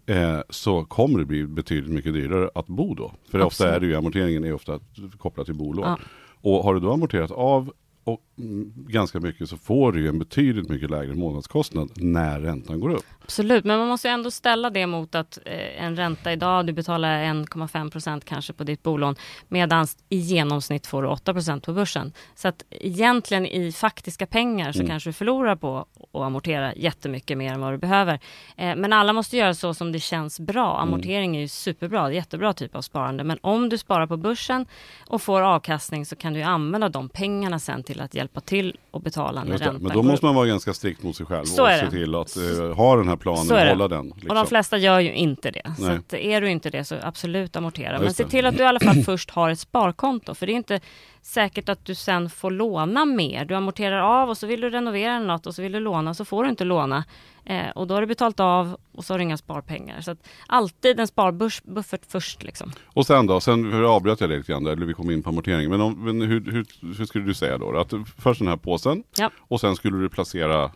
eh, 0.05 0.41
så 0.49 0.85
kommer 0.85 1.19
det 1.19 1.25
bli 1.25 1.47
betydligt 1.47 1.93
mycket 1.93 2.13
dyrare 2.13 2.49
att 2.55 2.67
bo 2.67 2.93
då. 2.93 3.07
För 3.07 3.39
Absolut. 3.39 3.45
ofta 3.45 3.75
är 3.75 3.79
det 3.79 3.85
ju, 3.85 3.95
amorteringen 3.95 4.43
är 4.43 4.53
ofta 4.53 4.79
kopplad 5.17 5.45
till 5.45 5.55
bolån. 5.55 5.85
Ja. 5.85 5.99
Och 6.41 6.63
har 6.63 6.73
du 6.73 6.79
då 6.79 6.93
amorterat 6.93 7.31
av 7.31 7.73
och 8.03 8.21
mm, 8.37 8.73
ganska 8.75 9.19
mycket 9.19 9.49
så 9.49 9.57
får 9.57 9.91
du 9.91 10.01
ju 10.01 10.07
en 10.07 10.19
betydligt 10.19 10.69
mycket 10.69 10.89
lägre 10.89 11.15
månadskostnad 11.15 11.91
när 11.95 12.39
räntan 12.39 12.79
går 12.79 12.89
upp. 12.89 13.05
Absolut, 13.23 13.65
men 13.65 13.79
man 13.79 13.87
måste 13.87 14.09
ändå 14.09 14.31
ställa 14.31 14.69
det 14.69 14.87
mot 14.87 15.15
att 15.15 15.39
eh, 15.45 15.83
en 15.83 15.95
ränta 15.95 16.31
idag, 16.31 16.65
du 16.65 16.73
betalar 16.73 17.23
1,5 17.23 17.91
procent 17.91 18.25
kanske 18.25 18.53
på 18.53 18.63
ditt 18.63 18.83
bolån, 18.83 19.15
medan 19.47 19.87
i 20.09 20.17
genomsnitt 20.17 20.87
får 20.87 21.01
du 21.01 21.07
8 21.07 21.33
procent 21.33 21.65
på 21.65 21.73
börsen. 21.73 22.13
Så 22.35 22.47
att 22.47 22.63
egentligen 22.69 23.45
i 23.45 23.71
faktiska 23.71 24.25
pengar 24.25 24.71
så 24.71 24.79
mm. 24.79 24.89
kanske 24.89 25.09
du 25.09 25.13
förlorar 25.13 25.55
på 25.55 25.85
att 26.13 26.21
amortera 26.21 26.75
jättemycket 26.75 27.37
mer 27.37 27.53
än 27.53 27.61
vad 27.61 27.73
du 27.73 27.77
behöver. 27.77 28.19
Eh, 28.57 28.75
men 28.75 28.93
alla 28.93 29.13
måste 29.13 29.37
göra 29.37 29.53
så 29.53 29.73
som 29.73 29.91
det 29.91 29.99
känns 29.99 30.39
bra. 30.39 30.81
Mm. 30.81 30.93
Amortering 30.93 31.35
är 31.35 31.41
ju 31.41 31.47
superbra, 31.47 32.11
jättebra 32.11 32.53
typ 32.53 32.75
av 32.75 32.81
sparande. 32.81 33.23
Men 33.23 33.37
om 33.41 33.69
du 33.69 33.77
sparar 33.77 34.07
på 34.07 34.17
börsen 34.17 34.65
och 35.07 35.21
får 35.21 35.41
avkastning 35.41 36.05
så 36.05 36.15
kan 36.15 36.33
du 36.33 36.41
använda 36.41 36.89
de 36.89 37.09
pengarna 37.09 37.59
sen 37.59 37.83
till 37.83 38.01
att 38.01 38.13
hjälpa 38.13 38.41
till 38.41 38.77
och 38.91 39.01
betala 39.01 39.43
när 39.43 39.57
räntan 39.57 39.81
Men 39.81 39.93
då 39.93 40.03
måste 40.03 40.25
man 40.25 40.35
vara 40.35 40.47
ganska 40.47 40.73
strikt 40.73 41.03
mot 41.03 41.15
sig 41.15 41.25
själv 41.25 41.45
så 41.45 41.63
och 41.63 41.69
se 41.69 41.89
till 41.89 42.15
att 42.15 42.37
uh, 42.37 42.73
ha 42.73 42.95
den 42.95 43.07
här 43.07 43.10
planen, 43.17 43.69
hålla 43.69 43.87
den. 43.87 44.05
Liksom. 44.05 44.29
Och 44.29 44.35
de 44.35 44.47
flesta 44.47 44.77
gör 44.77 44.99
ju 44.99 45.13
inte 45.13 45.51
det. 45.51 45.61
Nej. 45.65 45.75
Så 45.75 45.91
att 45.91 46.13
är 46.13 46.41
du 46.41 46.49
inte 46.49 46.69
det 46.69 46.83
så 46.83 46.95
absolut 47.01 47.55
amortera. 47.55 47.99
Men 47.99 48.13
se 48.13 48.25
till 48.25 48.45
att 48.45 48.57
du 48.57 48.63
i 48.63 48.65
alla 48.65 48.79
fall 48.79 49.03
först 49.05 49.31
har 49.31 49.49
ett 49.49 49.59
sparkonto. 49.59 50.35
För 50.35 50.45
det 50.45 50.53
är 50.53 50.55
inte 50.55 50.79
säkert 51.21 51.69
att 51.69 51.85
du 51.85 51.95
sen 51.95 52.29
får 52.29 52.51
låna 52.51 53.05
mer. 53.05 53.45
Du 53.45 53.55
amorterar 53.55 54.21
av 54.21 54.29
och 54.29 54.37
så 54.37 54.47
vill 54.47 54.61
du 54.61 54.69
renovera 54.69 55.19
något 55.19 55.47
och 55.47 55.55
så 55.55 55.61
vill 55.61 55.71
du 55.71 55.79
låna 55.79 56.13
så 56.13 56.25
får 56.25 56.43
du 56.43 56.49
inte 56.49 56.63
låna. 56.63 57.03
Eh, 57.45 57.69
och 57.75 57.87
då 57.87 57.93
har 57.93 58.01
du 58.01 58.07
betalt 58.07 58.39
av 58.39 58.77
och 58.91 59.05
så 59.05 59.13
har 59.13 59.17
du 59.17 59.23
inga 59.23 59.37
sparpengar. 59.37 60.01
Så 60.01 60.11
att 60.11 60.27
alltid 60.47 60.99
en 60.99 61.07
sparbuffert 61.07 62.01
först. 62.07 62.43
Liksom. 62.43 62.71
Och 62.85 63.05
sen 63.05 63.27
då, 63.27 63.39
sen 63.39 63.73
hur 63.73 63.95
avbröt 63.95 64.21
jag 64.21 64.29
dig 64.29 64.37
lite 64.37 64.51
grann 64.51 64.63
där, 64.63 64.71
eller 64.71 64.85
vi 64.85 64.93
kom 64.93 65.11
in 65.11 65.23
på 65.23 65.29
amortering. 65.29 65.69
Men, 65.69 65.81
om, 65.81 66.05
men 66.05 66.21
hur, 66.21 66.51
hur, 66.51 66.95
hur, 66.97 67.05
skulle 67.05 67.25
du 67.25 67.33
säga 67.33 67.57
då? 67.57 67.79
Att 67.79 67.93
först 68.17 68.39
den 68.39 68.47
här 68.47 68.57
påsen 68.57 69.03
ja. 69.17 69.31
och 69.39 69.59
sen 69.59 69.75
skulle 69.75 69.97
du 69.97 70.09
placera 70.09 70.71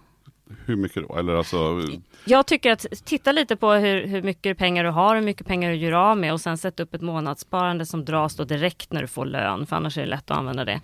hur 0.66 0.76
mycket 0.76 1.08
då? 1.08 1.18
Eller 1.18 1.36
alltså... 1.36 1.82
Jag 2.26 2.46
tycker 2.46 2.72
att 2.72 2.86
titta 3.06 3.32
lite 3.32 3.56
på 3.56 3.72
hur, 3.72 4.08
hur 4.08 4.22
mycket 4.22 4.58
pengar 4.58 4.84
du 4.84 4.90
har, 4.90 5.16
hur 5.16 5.22
mycket 5.22 5.48
pengar 5.48 5.70
du 5.70 5.76
gör 5.76 5.92
av 5.92 6.18
med 6.18 6.34
och 6.34 6.42
sen 6.42 6.58
sätta 6.58 6.84
upp 6.84 6.94
ett 6.94 7.02
månadssparande 7.02 7.86
som 7.86 8.06
dras 8.06 8.36
då 8.36 8.44
direkt 8.44 8.92
när 8.92 9.02
du 9.02 9.08
får 9.08 9.26
lön, 9.26 9.66
för 9.66 9.76
annars 9.76 9.98
är 9.98 10.02
det 10.02 10.08
lätt 10.08 10.32
att 10.32 10.38
använda 10.38 10.66
det. 10.66 10.82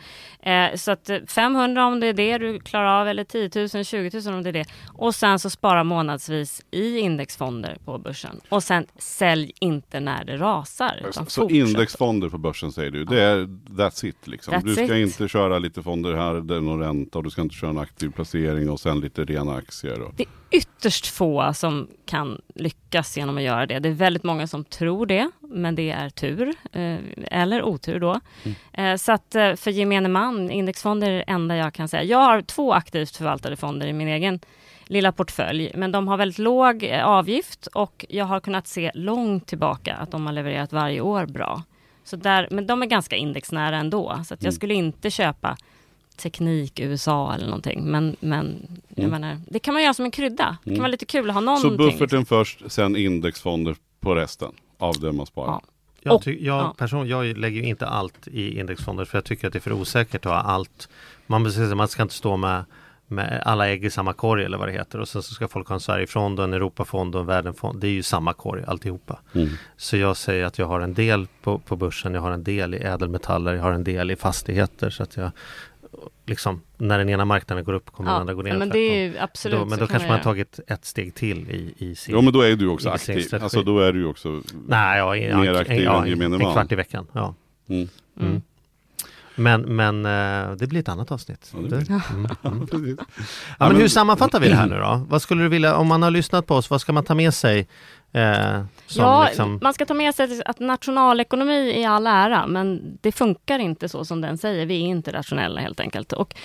Eh, 0.52 0.76
så 0.76 0.92
att 0.92 1.10
500 1.28 1.86
om 1.86 2.00
det 2.00 2.08
är 2.08 2.14
det 2.14 2.38
du 2.38 2.60
klarar 2.60 3.02
av 3.02 3.08
eller 3.08 3.24
10 3.24 3.50
000, 3.74 3.86
20 3.86 4.22
000 4.26 4.36
om 4.36 4.44
det 4.44 4.50
är 4.50 4.54
det. 4.54 4.66
Och 4.94 5.16
sen 5.16 5.40
så 5.40 5.50
spara 5.50 5.84
månadsvis 5.84 6.62
i 6.72 7.00
indexfonder 7.00 7.78
på 7.86 7.98
börsen. 7.98 8.40
Och 8.50 8.64
sen 8.64 8.86
sälj 8.98 9.52
inte 9.60 10.00
när 10.00 10.26
det 10.26 10.38
rasar. 10.38 11.08
Så, 11.12 11.26
så 11.26 11.50
indexfonder 11.50 12.30
på 12.30 12.38
börsen 12.38 12.72
säger 12.72 12.92
du, 12.92 13.06
det 13.06 13.22
är 13.22 13.38
that's 13.70 14.06
it 14.06 14.28
liksom. 14.28 14.54
That's 14.54 14.66
du 14.66 14.74
ska 14.74 14.98
it. 14.98 15.08
inte 15.08 15.28
köra 15.28 15.60
lite 15.60 15.84
fonder 15.84 16.14
här, 16.14 16.34
det 16.34 16.56
är 16.56 16.62
någon 16.62 16.80
ränta 16.80 17.18
och 17.18 17.24
du 17.24 17.30
ska 17.30 17.42
inte 17.42 17.56
köra 17.56 17.70
en 17.70 17.78
aktiv 17.78 18.12
placering 18.12 18.70
och 18.70 18.80
sen 18.80 19.00
lite 19.00 19.26
rena 19.26 19.51
sådana 19.52 19.62
aktier? 19.62 20.00
Då? 20.00 20.12
Det 20.16 20.24
är 20.24 20.58
ytterst 20.58 21.08
få 21.08 21.54
som 21.54 21.88
kan 22.06 22.42
lyckas 22.56 23.18
genom 23.18 23.38
att 23.38 23.44
göra 23.44 23.66
det. 23.66 23.80
Det 23.80 23.90
är 23.90 23.94
väldigt 23.94 24.24
många 24.24 24.48
som 24.48 24.64
tror 24.64 25.06
det, 25.06 25.32
men 25.40 25.76
det 25.76 25.92
är 25.92 26.10
tur 26.10 26.56
eh, 26.72 26.98
eller 27.32 27.64
otur 27.64 28.00
då. 28.00 28.20
Mm. 28.44 28.56
Eh, 28.74 28.98
så 28.98 29.12
att 29.12 29.36
eh, 29.36 29.56
för 29.56 29.72
gemene 29.72 30.10
man, 30.10 30.52
indexfonder 30.52 31.12
är 31.12 31.18
det 31.18 31.24
enda 31.24 31.56
jag 31.56 31.74
kan 31.74 31.88
säga. 31.88 32.04
Jag 32.04 32.18
har 32.18 32.42
två 32.42 32.74
aktivt 32.74 33.16
förvaltade 33.16 33.56
fonder 33.56 33.88
i 33.88 33.94
min 33.94 34.08
egen 34.08 34.40
lilla 34.86 35.12
portfölj, 35.12 35.72
men 35.76 35.92
de 35.92 36.08
har 36.08 36.18
väldigt 36.18 36.40
låg 36.40 36.86
avgift 37.04 37.68
och 37.68 38.06
jag 38.10 38.26
har 38.26 38.40
kunnat 38.40 38.68
se 38.68 38.92
långt 38.94 39.48
tillbaka 39.48 39.96
att 39.96 40.12
de 40.12 40.26
har 40.26 40.34
levererat 40.34 40.74
varje 40.74 41.02
år 41.02 41.26
bra. 41.26 41.64
Så 42.04 42.16
där, 42.16 42.48
men 42.52 42.68
de 42.68 42.82
är 42.82 42.86
ganska 42.86 43.16
indexnära 43.16 43.78
ändå, 43.78 44.20
så 44.26 44.34
jag 44.34 44.44
mm. 44.44 44.52
skulle 44.52 44.74
inte 44.74 45.10
köpa 45.10 45.58
teknik 46.22 46.80
USA 46.80 47.34
eller 47.34 47.46
någonting. 47.46 47.84
Men, 47.84 48.16
men 48.20 48.68
jag 48.90 49.06
mm. 49.06 49.22
menar, 49.22 49.38
det 49.48 49.60
kan 49.60 49.74
man 49.74 49.84
göra 49.84 49.94
som 49.94 50.06
en 50.06 50.12
krydda. 50.12 50.58
Det 50.64 50.70
kan 50.70 50.74
mm. 50.74 50.82
vara 50.82 50.92
lite 50.92 51.06
kul 51.06 51.30
att 51.30 51.34
ha 51.34 51.42
någonting. 51.42 51.72
Så 51.72 51.78
bufferten 51.78 52.26
först, 52.26 52.64
sen 52.68 52.96
indexfonder 52.96 53.76
på 54.00 54.16
resten 54.16 54.52
av 54.78 55.00
det 55.00 55.12
man 55.12 55.26
sparar? 55.26 55.52
Ja. 55.52 55.62
Jag, 56.04 56.24
ty- 56.24 56.46
jag, 56.46 56.60
ja. 56.60 56.76
person, 56.78 57.08
jag 57.08 57.38
lägger 57.38 57.62
inte 57.62 57.88
allt 57.88 58.28
i 58.28 58.60
indexfonder 58.60 59.06
för 59.06 59.18
jag 59.18 59.26
tycker 59.26 59.48
att 59.48 59.54
det 59.54 59.60
är 59.60 59.62
för 59.62 59.74
osäkert 59.74 60.26
att 60.26 60.32
ha 60.32 60.40
allt. 60.40 60.90
Man, 61.28 61.52
man 61.76 61.88
ska 61.88 62.02
inte 62.02 62.14
stå 62.14 62.38
med, 62.38 62.66
med 63.08 63.44
alla 63.46 63.70
ägg 63.70 63.86
i 63.86 63.90
samma 63.90 64.14
korg 64.14 64.46
eller 64.46 64.58
vad 64.58 64.68
det 64.68 64.72
heter 64.72 65.00
och 65.00 65.08
sen 65.08 65.24
så 65.24 65.34
ska 65.34 65.48
folk 65.48 65.68
ha 65.68 65.74
en 65.74 65.80
Sverigefond 65.80 66.40
och 66.40 66.46
en 66.46 66.54
Europafond 66.54 67.16
och 67.16 67.22
en 67.22 67.28
Världenfond. 67.28 67.82
Det 67.82 67.88
är 67.88 67.92
ju 67.92 68.04
samma 68.04 68.34
korg 68.34 68.64
alltihopa. 68.68 69.20
Mm. 69.34 69.50
Så 69.78 69.98
jag 69.98 70.18
säger 70.18 70.46
att 70.46 70.58
jag 70.58 70.66
har 70.66 70.80
en 70.80 70.94
del 70.94 71.28
på, 71.42 71.60
på 71.60 71.76
börsen, 71.76 72.14
jag 72.14 72.22
har 72.22 72.32
en 72.32 72.44
del 72.44 72.74
i 72.74 72.78
ädelmetaller, 72.78 73.54
jag 73.54 73.64
har 73.64 73.72
en 73.72 73.84
del 73.84 74.12
i 74.12 74.16
fastigheter 74.16 74.90
så 74.90 75.04
att 75.04 75.18
jag 75.18 75.32
liksom, 76.26 76.62
när 76.78 76.98
den 76.98 77.10
ena 77.10 77.26
marknaden 77.26 77.64
går 77.64 77.74
upp 77.74 77.92
kommer 77.92 78.10
ja, 78.10 78.14
den 78.14 78.22
andra 78.22 78.34
gå 78.34 78.42
ner. 78.42 78.58
Men, 78.58 78.70
det 78.70 78.80
är 78.80 79.24
absolut, 79.24 79.60
då, 79.60 79.66
men 79.66 79.80
då 79.80 79.88
kanske 79.88 80.08
man 80.08 80.18
har 80.18 80.24
tagit 80.24 80.60
ett 80.68 80.86
steg 80.86 81.16
till 81.16 81.50
i, 81.50 81.74
i 81.78 81.96
sin 81.96 82.16
Ja 82.16 82.22
men 82.22 82.34
då 82.34 82.42
är 82.42 82.56
du 82.56 82.68
också 82.68 82.90
aktiv. 82.90 83.28
Alltså 83.42 83.64
då 83.64 83.80
är 83.80 83.94
du 83.94 84.06
också 84.06 84.42
Nej, 84.68 85.00
ja, 85.00 85.38
mer 85.38 85.54
aktiv 85.54 85.84
ja, 85.84 86.02
än 86.02 86.10
gemene 86.10 86.38
man. 86.38 86.48
En 86.48 86.54
kvart 86.54 86.72
i 86.72 86.76
veckan. 86.76 87.08
Ja. 87.14 87.36
Mm. 87.70 87.88
Mm. 88.20 88.42
Men, 89.36 89.62
men 89.62 90.06
eh, 90.06 90.56
det 90.56 90.68
blir 90.68 90.80
ett 90.80 90.90
annat 90.90 91.12
avsnitt. 91.12 91.54
Ja, 91.54 91.60
det 91.60 91.90
mm, 91.90 92.02
mm. 92.74 92.98
ja, 93.60 93.68
men 93.68 93.76
hur 93.76 93.88
sammanfattar 93.88 94.40
vi 94.40 94.50
det 94.50 94.56
här 94.56 94.68
nu 94.68 94.78
då? 94.78 95.06
Vad 95.10 95.22
skulle 95.22 95.44
du 95.44 95.50
vilja, 95.50 95.76
om 95.76 95.88
man 95.88 96.04
har 96.04 96.12
lyssnat 96.12 96.48
på 96.48 96.56
oss, 96.56 96.70
vad 96.70 96.82
ska 96.82 96.94
man 96.94 97.04
ta 97.04 97.16
med 97.16 97.34
sig? 97.34 97.68
Eh, 98.14 98.62
ja, 98.88 99.26
liksom... 99.26 99.60
man 99.62 99.74
ska 99.74 99.86
ta 99.86 99.94
med 99.94 100.16
sig 100.16 100.42
att 100.46 100.60
nationalekonomi 100.60 101.84
är 101.84 101.90
all 101.90 102.08
ära, 102.08 102.48
men 102.48 102.98
det 103.02 103.12
funkar 103.12 103.60
inte 103.60 103.90
så 103.90 104.06
som 104.06 104.22
den 104.22 104.38
säger. 104.38 104.66
Vi 104.66 104.76
är 104.76 104.88
inte 104.88 105.14
rationella 105.14 105.62
helt 105.62 105.80
enkelt. 105.80 106.14
Och 106.14 106.36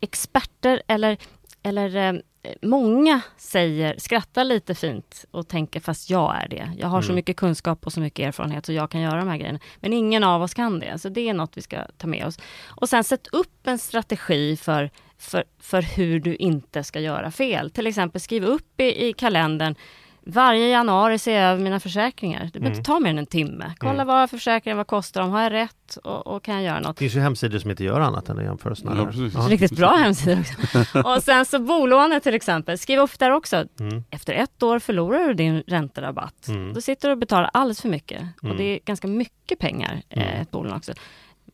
experter 0.00 0.82
eller, 0.86 1.16
eller 1.62 1.96
eh, 1.96 2.20
många 2.62 3.20
säger, 3.36 3.94
skrattar 3.98 4.44
lite 4.44 4.74
fint 4.74 5.24
och 5.30 5.48
tänker 5.48 5.80
fast 5.80 6.10
jag 6.10 6.36
är 6.42 6.48
det. 6.48 6.70
Jag 6.78 6.88
har 6.88 6.98
mm. 6.98 7.06
så 7.06 7.12
mycket 7.12 7.36
kunskap 7.36 7.86
och 7.86 7.92
så 7.92 8.00
mycket 8.00 8.26
erfarenhet 8.26 8.66
så 8.66 8.72
jag 8.72 8.90
kan 8.90 9.00
göra 9.00 9.18
de 9.18 9.28
här 9.28 9.36
grejerna. 9.36 9.58
Men 9.80 9.92
ingen 9.92 10.24
av 10.24 10.42
oss 10.42 10.54
kan 10.54 10.80
det, 10.80 10.98
så 10.98 11.08
det 11.08 11.28
är 11.28 11.34
något 11.34 11.56
vi 11.56 11.62
ska 11.62 11.84
ta 11.96 12.06
med 12.06 12.26
oss. 12.26 12.38
Och 12.64 12.88
sen 12.88 13.04
sätt 13.04 13.26
upp 13.26 13.66
en 13.66 13.78
strategi 13.78 14.56
för, 14.56 14.90
för, 15.18 15.44
för 15.58 15.82
hur 15.82 16.20
du 16.20 16.36
inte 16.36 16.84
ska 16.84 17.00
göra 17.00 17.30
fel. 17.30 17.70
Till 17.70 17.86
exempel 17.86 18.20
skriv 18.20 18.44
upp 18.44 18.80
i, 18.80 19.08
i 19.08 19.12
kalendern 19.12 19.74
varje 20.28 20.68
januari 20.68 21.18
ser 21.18 21.40
jag 21.40 21.52
över 21.52 21.62
mina 21.62 21.80
försäkringar. 21.80 22.40
Det 22.44 22.50
behöver 22.52 22.66
mm. 22.66 22.78
inte 22.78 22.86
ta 22.86 23.00
mer 23.00 23.10
än 23.10 23.18
en 23.18 23.26
timme. 23.26 23.72
Kolla 23.78 23.92
mm. 23.92 24.06
vad 24.06 24.30
försäkringen, 24.30 24.76
vad 24.76 24.86
kostar 24.86 25.20
de, 25.20 25.30
har 25.30 25.42
jag 25.42 25.52
rätt 25.52 25.96
och, 26.04 26.26
och, 26.26 26.42
kan 26.42 26.54
jag 26.54 26.64
göra 26.64 26.80
något? 26.80 26.96
Det 26.96 27.04
finns 27.04 27.14
ju 27.14 27.20
hemsidor 27.20 27.58
som 27.58 27.70
inte 27.70 27.84
gör 27.84 28.00
annat 28.00 28.28
än 28.28 28.38
att 28.38 28.44
jämföra 28.44 28.74
sådana 28.74 29.12
ja, 29.34 29.40
Riktigt 29.48 29.76
bra 29.76 29.96
hemsidor 29.96 30.40
också. 30.40 31.00
och 31.04 31.22
sen 31.22 31.44
så 31.44 31.58
bolånet 31.58 32.22
till 32.22 32.34
exempel, 32.34 32.78
skriv 32.78 32.98
upp 32.98 33.18
där 33.18 33.30
också. 33.30 33.64
Mm. 33.80 34.04
Efter 34.10 34.34
ett 34.34 34.62
år 34.62 34.78
förlorar 34.78 35.28
du 35.28 35.34
din 35.34 35.62
ränterabatt. 35.66 36.48
Mm. 36.48 36.72
Då 36.74 36.80
sitter 36.80 37.08
du 37.08 37.12
och 37.12 37.18
betalar 37.18 37.50
alldeles 37.52 37.80
för 37.80 37.88
mycket. 37.88 38.22
Och 38.36 38.44
mm. 38.44 38.56
det 38.56 38.64
är 38.64 38.80
ganska 38.84 39.08
mycket 39.08 39.58
pengar, 39.58 40.02
eh, 40.08 40.22
mm. 40.22 40.42
ett 40.42 40.50
bolån 40.50 40.72
också 40.72 40.92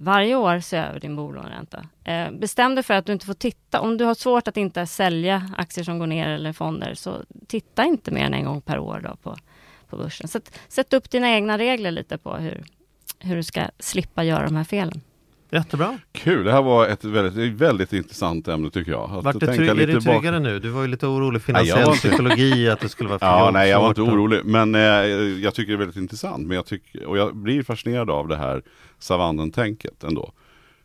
varje 0.02 0.36
år 0.36 0.60
se 0.60 0.76
över 0.76 1.00
din 1.00 1.16
bolåneränta. 1.16 1.86
Eh, 2.04 2.30
bestäm 2.30 2.74
dig 2.74 2.84
för 2.84 2.94
att 2.94 3.06
du 3.06 3.12
inte 3.12 3.26
får 3.26 3.34
titta. 3.34 3.80
Om 3.80 3.96
du 3.96 4.04
har 4.04 4.14
svårt 4.14 4.48
att 4.48 4.56
inte 4.56 4.86
sälja 4.86 5.50
aktier 5.56 5.84
som 5.84 5.98
går 5.98 6.06
ner 6.06 6.28
eller 6.28 6.52
fonder, 6.52 6.94
så 6.94 7.22
titta 7.46 7.84
inte 7.84 8.10
mer 8.10 8.24
än 8.24 8.34
en 8.34 8.44
gång 8.44 8.60
per 8.60 8.78
år 8.78 9.00
då 9.04 9.16
på, 9.16 9.36
på 9.88 9.96
börsen. 9.96 10.28
Sätt, 10.28 10.58
sätt 10.68 10.92
upp 10.92 11.10
dina 11.10 11.30
egna 11.30 11.58
regler 11.58 11.90
lite 11.90 12.18
på 12.18 12.36
hur, 12.36 12.64
hur 13.18 13.36
du 13.36 13.42
ska 13.42 13.62
slippa 13.78 14.24
göra 14.24 14.44
de 14.44 14.56
här 14.56 14.64
felen. 14.64 15.00
Jättebra. 15.52 15.98
Kul, 16.12 16.44
det 16.44 16.52
här 16.52 16.62
var 16.62 16.88
ett 16.88 17.04
väldigt, 17.04 17.52
väldigt 17.52 17.92
intressant 17.92 18.48
ämne 18.48 18.70
tycker 18.70 18.92
jag. 18.92 19.22
Vart 19.22 19.40
du 19.40 19.46
trygg, 19.46 19.68
är 19.68 19.86
du 19.86 20.00
tryggare 20.00 20.38
nu? 20.38 20.58
Du 20.58 20.68
var 20.68 20.82
ju 20.82 20.88
lite 20.88 21.06
orolig 21.06 21.42
finansiell 21.42 21.88
nej, 21.88 21.96
psykologi, 21.96 22.68
att 22.68 22.80
det 22.80 22.88
skulle 22.88 23.08
vara 23.08 23.18
för 23.18 23.26
Ja, 23.26 23.50
nej 23.52 23.70
jag 23.70 23.80
var 23.80 23.88
inte 23.88 24.02
orolig. 24.02 24.44
Men 24.44 24.74
eh, 24.74 24.80
jag 24.80 25.54
tycker 25.54 25.72
det 25.72 25.76
är 25.76 25.78
väldigt 25.78 25.96
intressant. 25.96 26.46
Men 26.46 26.54
jag 26.54 26.66
tycker, 26.66 27.04
och 27.04 27.18
jag 27.18 27.36
blir 27.36 27.62
fascinerad 27.62 28.10
av 28.10 28.28
det 28.28 28.36
här 28.36 28.62
savannen-tänket 28.98 30.04
ändå. 30.04 30.32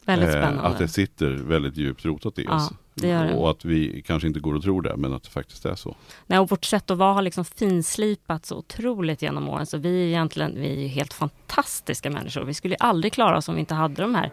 Väldigt 0.06 0.30
spännande. 0.30 0.60
Eh, 0.60 0.66
att 0.66 0.78
det 0.78 0.88
sitter 0.88 1.30
väldigt 1.30 1.78
djupt 1.78 2.06
rotat 2.06 2.40
i 2.40 2.44
ja, 2.44 2.56
oss. 2.56 2.72
Det 3.02 3.08
gör 3.08 3.26
det. 3.26 3.34
Och 3.36 3.50
att 3.50 3.66
vi 3.66 4.04
kanske 4.08 4.28
inte 4.28 4.40
går 4.40 4.56
och 4.56 4.64
tror 4.64 4.82
det, 4.82 4.98
men 4.98 5.14
att 5.14 5.24
det 5.24 5.30
faktiskt 5.30 5.66
är 5.66 5.76
så. 5.76 5.96
Nej, 6.28 6.40
och 6.40 6.50
vårt 6.50 6.66
sätt 6.66 6.92
att 6.92 6.98
vara 6.98 7.14
har 7.14 7.22
liksom 7.22 7.46
finslipats 7.46 8.50
så 8.50 8.58
otroligt 8.58 9.22
genom 9.22 9.50
åren. 9.50 9.66
Så 9.66 9.78
vi 9.78 10.04
är 10.04 10.08
egentligen 10.08 10.56
vi 10.56 10.86
är 10.86 10.88
helt 10.88 11.14
fantastiska 11.14 12.10
människor. 12.10 12.44
Vi 12.44 12.54
skulle 12.54 12.76
aldrig 12.76 13.14
klara 13.14 13.38
oss 13.38 13.50
om 13.50 13.56
vi 13.56 13.60
inte 13.60 13.76
hade 13.76 14.02
de 14.02 14.16
här 14.16 14.32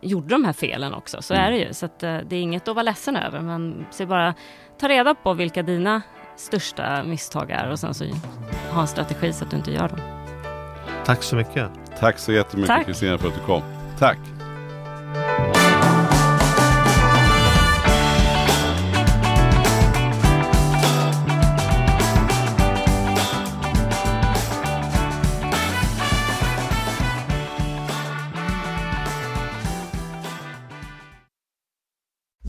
gjorde 0.00 0.28
de 0.28 0.44
här 0.44 0.52
felen 0.52 0.94
också. 0.94 1.22
Så 1.22 1.34
mm. 1.34 1.46
är 1.46 1.50
det 1.50 1.58
ju. 1.58 1.74
Så 1.74 1.86
att, 1.86 2.02
eh, 2.02 2.18
det 2.28 2.36
är 2.36 2.40
inget 2.40 2.68
att 2.68 2.74
vara 2.74 2.82
ledsen 2.82 3.16
över. 3.16 3.40
Men 3.40 3.86
se 3.90 4.06
bara 4.06 4.34
ta 4.80 4.88
reda 4.88 5.14
på 5.14 5.34
vilka 5.34 5.62
dina 5.62 6.02
största 6.36 7.04
misstag 7.04 7.50
är 7.50 7.70
och 7.70 7.78
sen 7.78 7.94
så 7.94 8.04
ha 8.70 8.80
en 8.80 8.88
strategi 8.88 9.32
så 9.32 9.44
att 9.44 9.50
du 9.50 9.56
inte 9.56 9.70
gör 9.70 9.88
dem. 9.88 10.00
Tack 11.04 11.22
så 11.22 11.36
mycket. 11.36 11.70
Tack 11.98 12.18
så 12.18 12.32
jättemycket 12.32 12.86
Kristina 12.86 13.18
för 13.18 13.28
att 13.28 13.34
du 13.34 13.40
kom. 13.40 13.62
Tack. 13.98 14.18